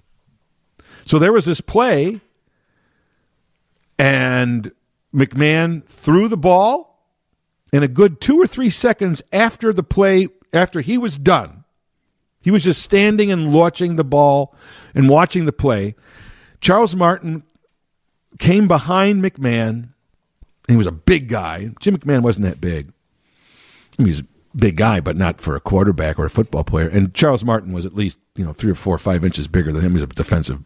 So 1.03 1.17
there 1.17 1.33
was 1.33 1.45
this 1.45 1.61
play, 1.61 2.21
and 3.97 4.71
McMahon 5.11 5.83
threw 5.87 6.27
the 6.27 6.37
ball, 6.37 7.09
and 7.73 7.83
a 7.83 7.87
good 7.87 8.21
two 8.21 8.39
or 8.39 8.45
three 8.45 8.69
seconds 8.69 9.23
after 9.33 9.73
the 9.73 9.81
play, 9.81 10.27
after 10.53 10.79
he 10.81 10.95
was 10.95 11.17
done, 11.17 11.63
he 12.43 12.51
was 12.51 12.63
just 12.63 12.83
standing 12.83 13.31
and 13.31 13.51
watching 13.51 13.95
the 13.95 14.03
ball 14.03 14.55
and 14.93 15.09
watching 15.09 15.45
the 15.45 15.51
play. 15.51 15.95
Charles 16.61 16.95
Martin 16.95 17.41
came 18.37 18.67
behind 18.67 19.23
McMahon. 19.23 19.89
He 20.67 20.75
was 20.75 20.87
a 20.87 20.91
big 20.91 21.27
guy. 21.27 21.71
Jim 21.79 21.97
McMahon 21.97 22.21
wasn't 22.21 22.45
that 22.45 22.59
big. 22.59 22.91
I 23.99 24.03
mean, 24.03 24.13
a 24.15 24.57
big 24.57 24.77
guy, 24.77 24.99
but 24.99 25.15
not 25.15 25.39
for 25.39 25.55
a 25.55 25.61
quarterback 25.61 26.17
or 26.17 26.25
a 26.25 26.29
football 26.29 26.63
player. 26.63 26.87
And 26.87 27.13
Charles 27.13 27.43
Martin 27.43 27.71
was 27.73 27.85
at 27.85 27.95
least, 27.95 28.17
you 28.35 28.43
know, 28.43 28.53
three 28.53 28.71
or 28.71 28.75
four 28.75 28.95
or 28.95 28.99
five 28.99 29.23
inches 29.23 29.47
bigger 29.47 29.71
than 29.71 29.81
him. 29.81 29.93
He's 29.93 30.01
a 30.01 30.07
defensive 30.07 30.63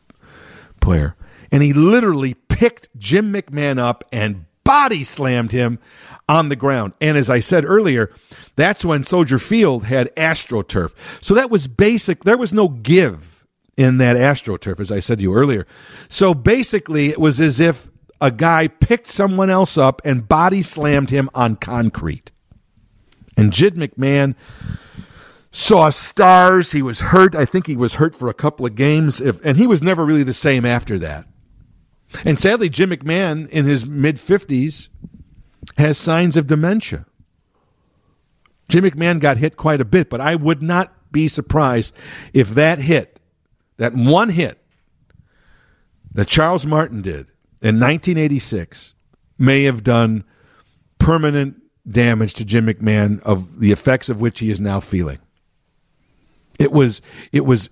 player. 0.79 1.15
And 1.51 1.63
he 1.63 1.73
literally 1.73 2.33
picked 2.33 2.89
Jim 2.97 3.33
McMahon 3.33 3.79
up 3.79 4.03
and 4.11 4.45
body 4.63 5.03
slammed 5.03 5.51
him 5.51 5.79
on 6.27 6.49
the 6.49 6.55
ground. 6.55 6.93
And 7.01 7.17
as 7.17 7.29
I 7.29 7.39
said 7.39 7.65
earlier, 7.65 8.11
that's 8.55 8.85
when 8.85 9.03
Soldier 9.03 9.39
Field 9.39 9.85
had 9.85 10.13
AstroTurf. 10.15 10.93
So 11.21 11.33
that 11.33 11.49
was 11.49 11.67
basic. 11.67 12.23
There 12.23 12.37
was 12.37 12.53
no 12.53 12.67
give 12.67 13.45
in 13.77 13.97
that 13.97 14.15
AstroTurf, 14.15 14.79
as 14.79 14.91
I 14.91 14.99
said 14.99 15.17
to 15.17 15.23
you 15.23 15.33
earlier. 15.33 15.65
So 16.07 16.33
basically, 16.33 17.09
it 17.09 17.19
was 17.19 17.41
as 17.41 17.59
if 17.59 17.89
a 18.21 18.31
guy 18.31 18.67
picked 18.67 19.07
someone 19.07 19.49
else 19.49 19.77
up 19.77 20.01
and 20.03 20.27
body 20.27 20.61
slammed 20.61 21.09
him 21.09 21.29
on 21.33 21.55
concrete. 21.55 22.31
And 23.37 23.53
Jim 23.53 23.75
McMahon 23.75 24.35
saw 25.51 25.89
stars. 25.89 26.71
He 26.73 26.81
was 26.81 26.99
hurt. 26.99 27.35
I 27.35 27.45
think 27.45 27.67
he 27.67 27.75
was 27.75 27.95
hurt 27.95 28.13
for 28.13 28.29
a 28.29 28.33
couple 28.33 28.65
of 28.65 28.75
games. 28.75 29.21
If, 29.21 29.43
and 29.45 29.57
he 29.57 29.65
was 29.65 29.81
never 29.81 30.05
really 30.05 30.23
the 30.23 30.33
same 30.33 30.65
after 30.65 30.99
that. 30.99 31.25
And 32.25 32.39
sadly, 32.39 32.69
Jim 32.69 32.89
McMahon 32.89 33.47
in 33.49 33.65
his 33.65 33.85
mid 33.85 34.17
50s 34.17 34.89
has 35.77 35.97
signs 35.97 36.35
of 36.35 36.47
dementia. 36.47 37.05
Jim 38.67 38.83
McMahon 38.83 39.19
got 39.19 39.37
hit 39.37 39.57
quite 39.57 39.81
a 39.81 39.85
bit, 39.85 40.09
but 40.09 40.21
I 40.21 40.35
would 40.35 40.61
not 40.61 40.93
be 41.11 41.27
surprised 41.27 41.93
if 42.33 42.49
that 42.49 42.79
hit, 42.79 43.19
that 43.77 43.93
one 43.93 44.29
hit 44.29 44.59
that 46.13 46.27
Charles 46.27 46.65
Martin 46.65 47.01
did 47.01 47.31
in 47.61 47.79
1986, 47.79 48.93
may 49.37 49.63
have 49.63 49.83
done 49.83 50.23
permanent 50.97 51.61
damage 51.89 52.33
to 52.35 52.45
Jim 52.45 52.67
McMahon 52.67 53.21
of 53.21 53.59
the 53.59 53.71
effects 53.71 54.09
of 54.09 54.21
which 54.21 54.39
he 54.39 54.49
is 54.49 54.59
now 54.59 54.79
feeling. 54.79 55.19
It 56.59 56.71
was 56.71 57.01
it 57.31 57.45
was 57.45 57.69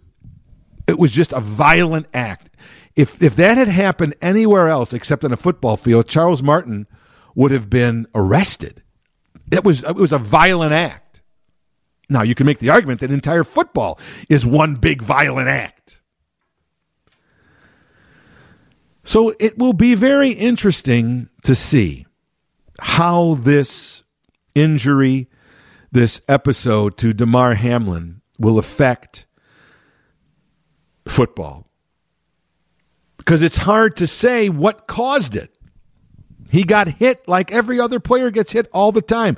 it 0.87 0.97
was 0.97 1.11
just 1.11 1.33
a 1.33 1.39
violent 1.39 2.07
act. 2.13 2.49
If 2.95 3.21
if 3.21 3.35
that 3.35 3.57
had 3.57 3.67
happened 3.67 4.15
anywhere 4.21 4.69
else 4.69 4.93
except 4.93 5.23
on 5.23 5.33
a 5.33 5.37
football 5.37 5.77
field, 5.77 6.07
Charles 6.07 6.41
Martin 6.41 6.87
would 7.35 7.51
have 7.51 7.69
been 7.69 8.07
arrested. 8.15 8.81
It 9.51 9.63
was 9.63 9.83
it 9.83 9.95
was 9.95 10.13
a 10.13 10.17
violent 10.17 10.73
act. 10.73 11.21
Now 12.09 12.21
you 12.21 12.33
can 12.33 12.45
make 12.45 12.59
the 12.59 12.69
argument 12.69 13.01
that 13.01 13.11
entire 13.11 13.43
football 13.43 13.99
is 14.29 14.45
one 14.45 14.75
big 14.75 15.01
violent 15.01 15.49
act. 15.49 15.96
So 19.07 19.33
it 19.39 19.57
will 19.57 19.71
be 19.71 19.95
very 19.95 20.31
interesting 20.31 21.29
to 21.43 21.55
see 21.55 22.05
how 22.77 23.35
this 23.35 24.03
injury, 24.53 25.29
this 25.93 26.19
episode 26.27 26.97
to 26.97 27.13
Damar 27.13 27.53
Hamlin 27.53 28.19
will 28.37 28.59
affect 28.59 29.25
football. 31.07 31.69
Because 33.15 33.41
it's 33.41 33.55
hard 33.55 33.95
to 33.95 34.07
say 34.07 34.49
what 34.49 34.87
caused 34.87 35.37
it. 35.37 35.55
He 36.51 36.65
got 36.65 36.89
hit 36.89 37.25
like 37.29 37.49
every 37.49 37.79
other 37.79 38.01
player 38.01 38.29
gets 38.29 38.51
hit 38.51 38.67
all 38.73 38.91
the 38.91 39.01
time. 39.01 39.37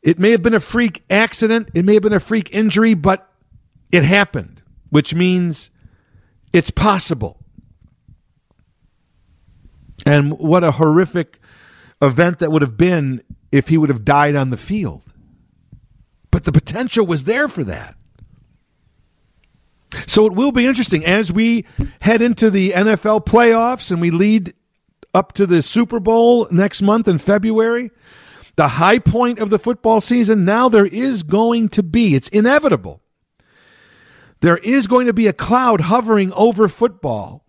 It 0.00 0.20
may 0.20 0.30
have 0.30 0.42
been 0.42 0.54
a 0.54 0.60
freak 0.60 1.02
accident, 1.10 1.70
it 1.74 1.84
may 1.84 1.94
have 1.94 2.04
been 2.04 2.12
a 2.12 2.20
freak 2.20 2.54
injury, 2.54 2.94
but 2.94 3.28
it 3.90 4.04
happened, 4.04 4.62
which 4.90 5.12
means 5.12 5.72
it's 6.52 6.70
possible. 6.70 7.42
And 10.06 10.38
what 10.38 10.62
a 10.62 10.70
horrific 10.70 11.40
event 12.00 12.38
that 12.38 12.52
would 12.52 12.62
have 12.62 12.76
been 12.76 13.22
if 13.50 13.68
he 13.68 13.76
would 13.76 13.90
have 13.90 14.04
died 14.04 14.36
on 14.36 14.50
the 14.50 14.56
field. 14.56 15.02
But 16.30 16.44
the 16.44 16.52
potential 16.52 17.04
was 17.06 17.24
there 17.24 17.48
for 17.48 17.64
that. 17.64 17.96
So 20.06 20.26
it 20.26 20.34
will 20.34 20.52
be 20.52 20.66
interesting 20.66 21.04
as 21.04 21.32
we 21.32 21.64
head 22.00 22.22
into 22.22 22.50
the 22.50 22.70
NFL 22.70 23.24
playoffs 23.24 23.90
and 23.90 24.00
we 24.00 24.10
lead 24.10 24.54
up 25.14 25.32
to 25.34 25.46
the 25.46 25.62
Super 25.62 25.98
Bowl 25.98 26.46
next 26.50 26.82
month 26.82 27.08
in 27.08 27.18
February. 27.18 27.90
The 28.56 28.68
high 28.68 28.98
point 28.98 29.38
of 29.38 29.50
the 29.50 29.58
football 29.58 30.00
season, 30.00 30.44
now 30.44 30.68
there 30.68 30.86
is 30.86 31.22
going 31.22 31.68
to 31.70 31.82
be, 31.82 32.14
it's 32.14 32.28
inevitable. 32.28 33.02
There 34.40 34.58
is 34.58 34.86
going 34.86 35.06
to 35.06 35.14
be 35.14 35.26
a 35.26 35.32
cloud 35.32 35.82
hovering 35.82 36.32
over 36.32 36.68
football 36.68 37.45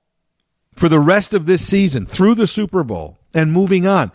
for 0.77 0.87
the 0.87 0.99
rest 0.99 1.33
of 1.33 1.45
this 1.45 1.67
season 1.67 2.05
through 2.05 2.35
the 2.35 2.47
Super 2.47 2.83
Bowl 2.83 3.17
and 3.33 3.51
moving 3.51 3.87
on. 3.87 4.11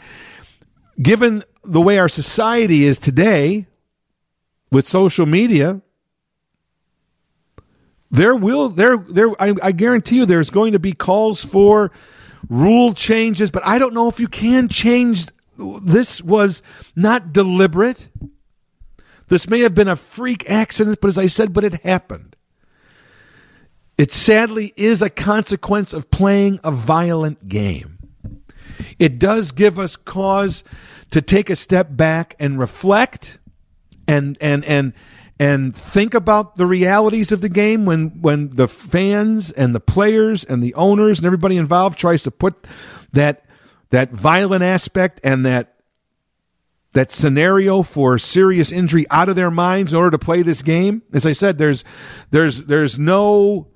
Given 1.00 1.44
the 1.64 1.80
way 1.80 1.98
our 1.98 2.08
society 2.08 2.84
is 2.84 2.98
today 2.98 3.66
with 4.70 4.86
social 4.86 5.26
media, 5.26 5.82
there 8.10 8.36
will 8.36 8.68
there 8.68 8.96
there 8.96 9.30
I, 9.42 9.54
I, 9.62 9.72
guarantee 9.72 10.16
you 10.16 10.26
there's 10.26 10.50
going 10.50 10.72
to 10.72 10.78
be 10.78 10.92
calls 10.92 11.44
for 11.44 11.90
rule 12.48 12.92
changes, 12.92 13.50
but 13.50 13.66
I 13.66 13.78
don't 13.78 13.94
know 13.94 14.08
if 14.08 14.20
you 14.20 14.28
can 14.28 14.68
change 14.68 15.26
this 15.56 16.22
was 16.22 16.62
not 16.94 17.32
deliberate. 17.32 18.08
This 19.28 19.48
may 19.48 19.60
have 19.60 19.74
been 19.74 19.88
a 19.88 19.96
freak 19.96 20.48
accident, 20.50 21.00
but 21.00 21.08
as 21.08 21.18
I 21.18 21.26
said, 21.26 21.52
but 21.52 21.64
it 21.64 21.82
happened. 21.82 22.36
It 23.98 24.10
sadly 24.10 24.72
is 24.76 25.02
a 25.02 25.10
consequence 25.10 25.92
of 25.92 26.10
playing 26.10 26.60
a 26.64 26.70
violent 26.70 27.48
game. 27.48 27.98
It 28.98 29.18
does 29.18 29.52
give 29.52 29.78
us 29.78 29.96
cause 29.96 30.64
to 31.10 31.20
take 31.20 31.50
a 31.50 31.56
step 31.56 31.88
back 31.90 32.34
and 32.38 32.58
reflect 32.58 33.38
and 34.08 34.36
and 34.40 34.64
and 34.64 34.92
and 35.38 35.74
think 35.74 36.14
about 36.14 36.56
the 36.56 36.66
realities 36.66 37.32
of 37.32 37.40
the 37.40 37.48
game 37.48 37.84
when 37.84 38.20
when 38.20 38.50
the 38.50 38.68
fans 38.68 39.50
and 39.50 39.74
the 39.74 39.80
players 39.80 40.44
and 40.44 40.62
the 40.62 40.74
owners 40.74 41.18
and 41.18 41.26
everybody 41.26 41.56
involved 41.56 41.98
tries 41.98 42.22
to 42.22 42.30
put 42.30 42.66
that 43.12 43.44
that 43.90 44.10
violent 44.10 44.62
aspect 44.62 45.20
and 45.22 45.44
that 45.44 45.74
that 46.92 47.10
scenario 47.10 47.82
for 47.82 48.18
serious 48.18 48.70
injury 48.70 49.06
out 49.10 49.28
of 49.28 49.36
their 49.36 49.50
minds 49.50 49.92
in 49.92 49.98
order 49.98 50.10
to 50.10 50.18
play 50.18 50.42
this 50.42 50.62
game. 50.62 51.02
As 51.12 51.24
I 51.24 51.32
said, 51.32 51.58
there's 51.58 51.84
there's 52.30 52.64
there's 52.64 52.98
no 52.98 53.68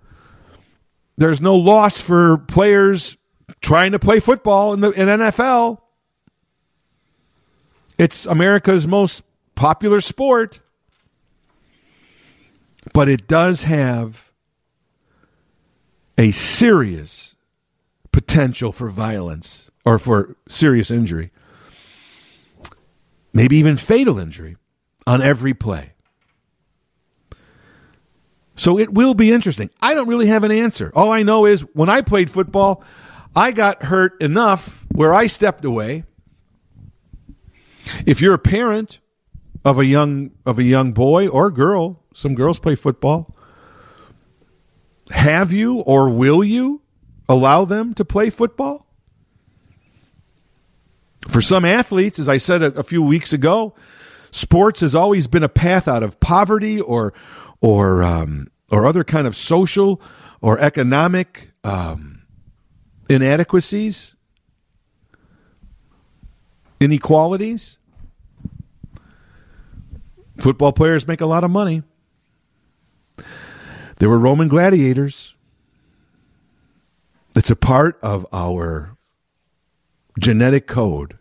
there's 1.16 1.40
no 1.40 1.56
loss 1.56 2.00
for 2.00 2.38
players 2.38 3.16
trying 3.60 3.92
to 3.92 3.98
play 3.98 4.20
football 4.20 4.72
in 4.72 4.80
the 4.80 4.90
in 4.90 5.08
NFL. 5.08 5.78
It's 7.98 8.26
America's 8.26 8.86
most 8.86 9.22
popular 9.54 10.00
sport. 10.00 10.60
But 12.92 13.08
it 13.08 13.26
does 13.26 13.64
have 13.64 14.30
a 16.16 16.30
serious 16.30 17.34
potential 18.12 18.72
for 18.72 18.88
violence 18.88 19.70
or 19.84 19.98
for 19.98 20.36
serious 20.48 20.90
injury, 20.90 21.30
maybe 23.32 23.56
even 23.56 23.76
fatal 23.76 24.18
injury 24.18 24.56
on 25.06 25.20
every 25.20 25.52
play. 25.52 25.92
So 28.56 28.78
it 28.78 28.92
will 28.92 29.14
be 29.14 29.30
interesting. 29.30 29.70
I 29.80 29.94
don't 29.94 30.08
really 30.08 30.26
have 30.28 30.42
an 30.42 30.50
answer. 30.50 30.90
All 30.94 31.12
I 31.12 31.22
know 31.22 31.44
is 31.44 31.60
when 31.74 31.90
I 31.90 32.00
played 32.00 32.30
football, 32.30 32.82
I 33.34 33.52
got 33.52 33.84
hurt 33.84 34.20
enough 34.20 34.86
where 34.92 35.12
I 35.12 35.26
stepped 35.26 35.64
away. 35.64 36.04
If 38.06 38.20
you're 38.20 38.34
a 38.34 38.38
parent 38.38 38.98
of 39.64 39.78
a 39.78 39.84
young 39.84 40.30
of 40.46 40.58
a 40.58 40.62
young 40.62 40.92
boy 40.92 41.28
or 41.28 41.50
girl, 41.50 42.02
some 42.14 42.34
girls 42.34 42.58
play 42.58 42.74
football. 42.74 43.36
Have 45.10 45.52
you 45.52 45.80
or 45.80 46.08
will 46.08 46.42
you 46.42 46.82
allow 47.28 47.64
them 47.64 47.94
to 47.94 48.04
play 48.04 48.30
football? 48.30 48.86
For 51.28 51.42
some 51.42 51.64
athletes, 51.64 52.18
as 52.18 52.28
I 52.28 52.38
said 52.38 52.62
a, 52.62 52.78
a 52.78 52.82
few 52.82 53.02
weeks 53.02 53.32
ago, 53.32 53.74
sports 54.30 54.80
has 54.80 54.94
always 54.94 55.26
been 55.26 55.42
a 55.42 55.48
path 55.48 55.88
out 55.88 56.02
of 56.02 56.20
poverty 56.20 56.80
or 56.80 57.12
or 57.60 58.02
um, 58.02 58.48
or 58.70 58.86
other 58.86 59.04
kind 59.04 59.26
of 59.26 59.36
social 59.36 60.00
or 60.40 60.58
economic 60.58 61.52
um, 61.64 62.22
inadequacies, 63.08 64.16
inequalities. 66.80 67.78
Football 70.38 70.72
players 70.72 71.08
make 71.08 71.22
a 71.22 71.26
lot 71.26 71.44
of 71.44 71.50
money. 71.50 71.82
There 73.98 74.10
were 74.10 74.18
Roman 74.18 74.48
gladiators. 74.48 75.34
It's 77.34 77.50
a 77.50 77.56
part 77.56 77.98
of 78.02 78.26
our 78.32 78.96
genetic 80.18 80.66
code. 80.66 81.18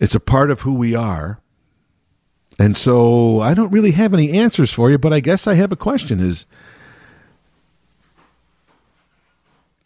It's 0.00 0.14
a 0.14 0.20
part 0.20 0.50
of 0.50 0.62
who 0.62 0.74
we 0.74 0.94
are. 0.94 1.41
And 2.62 2.76
so 2.76 3.40
I 3.40 3.54
don't 3.54 3.72
really 3.72 3.90
have 3.90 4.14
any 4.14 4.30
answers 4.30 4.72
for 4.72 4.88
you, 4.88 4.96
but 4.96 5.12
I 5.12 5.18
guess 5.18 5.48
I 5.48 5.54
have 5.54 5.72
a 5.72 5.76
question 5.76 6.20
is 6.20 6.46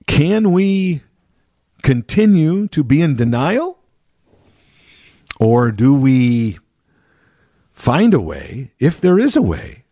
can 0.07 0.53
we 0.53 1.01
continue 1.83 2.69
to 2.69 2.85
be 2.85 3.01
in 3.01 3.17
denial? 3.17 3.79
Or 5.41 5.73
do 5.73 5.95
we 5.95 6.59
find 7.73 8.13
a 8.13 8.21
way, 8.21 8.73
if 8.79 9.01
there 9.01 9.19
is 9.19 9.37
a 9.37 9.43
way, 9.43 9.85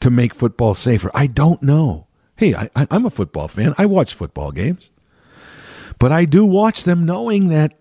to 0.00 0.10
make 0.10 0.34
football 0.34 0.74
safer? 0.74 1.12
I 1.14 1.28
don't 1.28 1.62
know. 1.62 2.08
Hey, 2.34 2.52
I, 2.52 2.68
am 2.90 3.06
a 3.06 3.10
football 3.10 3.46
fan. 3.46 3.74
I 3.78 3.86
watch 3.86 4.12
football 4.12 4.50
games. 4.50 4.90
But 6.00 6.10
I 6.10 6.24
do 6.24 6.44
watch 6.44 6.82
them 6.82 7.06
knowing 7.06 7.48
that, 7.50 7.78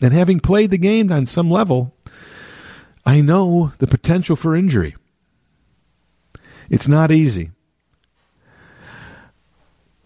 and 0.00 0.14
having 0.14 0.40
played 0.40 0.70
the 0.70 0.78
game 0.78 1.12
on 1.12 1.26
some 1.26 1.50
level, 1.50 1.92
I 3.06 3.20
know 3.20 3.72
the 3.78 3.86
potential 3.86 4.36
for 4.36 4.54
injury. 4.54 4.96
It's 6.68 6.88
not 6.88 7.12
easy. 7.12 7.52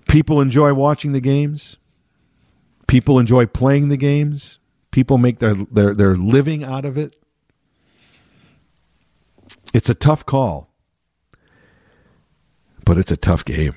People 0.09 0.41
enjoy 0.41 0.75
watching 0.75 1.13
the 1.13 1.21
games. 1.21 1.79
People 2.87 3.19
enjoy 3.19 3.47
playing 3.47 3.89
the 3.89 3.97
games. 3.97 4.59
People 4.91 5.19
make 5.19 5.39
their, 5.39 5.55
their, 5.55 5.95
their 5.95 6.17
living 6.17 6.63
out 6.63 6.85
of 6.85 6.99
it. 6.99 7.17
It's 9.73 9.89
a 9.89 9.95
tough 9.95 10.27
call 10.27 10.71
but 12.91 12.99
it's 12.99 13.13
a 13.13 13.17
tough 13.17 13.45
game. 13.45 13.77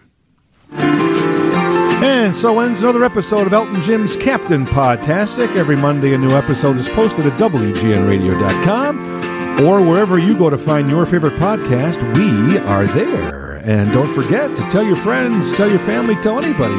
And 2.04 2.36
so 2.36 2.60
ends 2.60 2.84
another 2.84 3.06
episode 3.06 3.48
of 3.48 3.54
Elton 3.54 3.82
Jim's 3.82 4.18
Captain 4.18 4.66
Podtastic. 4.66 5.56
Every 5.56 5.78
Monday, 5.78 6.14
a 6.14 6.18
new 6.18 6.32
episode 6.32 6.76
is 6.76 6.90
posted 6.90 7.26
at 7.26 7.40
WGNRadio.com 7.40 9.66
or 9.66 9.82
wherever 9.82 10.20
you 10.20 10.38
go 10.38 10.50
to 10.50 10.58
find 10.58 10.90
your 10.90 11.06
favorite 11.06 11.40
podcast. 11.40 12.04
We 12.18 12.58
are 12.58 12.86
there. 12.88 13.62
And 13.64 13.94
don't 13.94 14.14
forget 14.14 14.54
to 14.58 14.64
tell 14.64 14.84
your 14.84 14.98
friends, 14.98 15.54
tell 15.54 15.70
your 15.70 15.80
family, 15.80 16.16
tell 16.16 16.44
anybody 16.44 16.76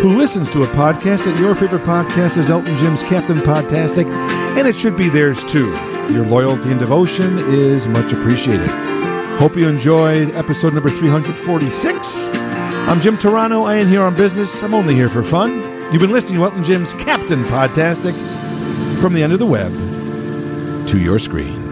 who 0.00 0.16
listens 0.16 0.48
to 0.52 0.62
a 0.62 0.68
podcast 0.68 1.24
that 1.24 1.36
your 1.40 1.56
favorite 1.56 1.82
podcast 1.82 2.38
is 2.38 2.48
Elton 2.48 2.76
Jim's 2.76 3.02
Captain 3.02 3.38
Podtastic, 3.38 4.08
and 4.56 4.68
it 4.68 4.76
should 4.76 4.96
be 4.96 5.08
theirs 5.08 5.42
too. 5.46 5.72
Your 6.12 6.24
loyalty 6.24 6.70
and 6.70 6.78
devotion 6.78 7.38
is 7.52 7.88
much 7.88 8.12
appreciated. 8.12 8.68
Hope 9.38 9.56
you 9.56 9.66
enjoyed 9.66 10.30
episode 10.36 10.72
number 10.72 10.88
346. 10.88 12.47
I'm 12.88 13.02
Jim 13.02 13.18
Turano. 13.18 13.68
I 13.68 13.74
ain't 13.74 13.90
here 13.90 14.00
on 14.00 14.14
business. 14.14 14.62
I'm 14.62 14.72
only 14.72 14.94
here 14.94 15.10
for 15.10 15.22
fun. 15.22 15.60
You've 15.92 16.00
been 16.00 16.10
listening 16.10 16.36
to 16.36 16.44
Elton 16.44 16.64
Jim's 16.64 16.94
Captain 16.94 17.44
Podtastic 17.44 18.14
from 18.98 19.12
the 19.12 19.22
end 19.22 19.34
of 19.34 19.38
the 19.38 19.44
web 19.44 19.70
to 20.88 20.98
your 20.98 21.18
screen. 21.18 21.67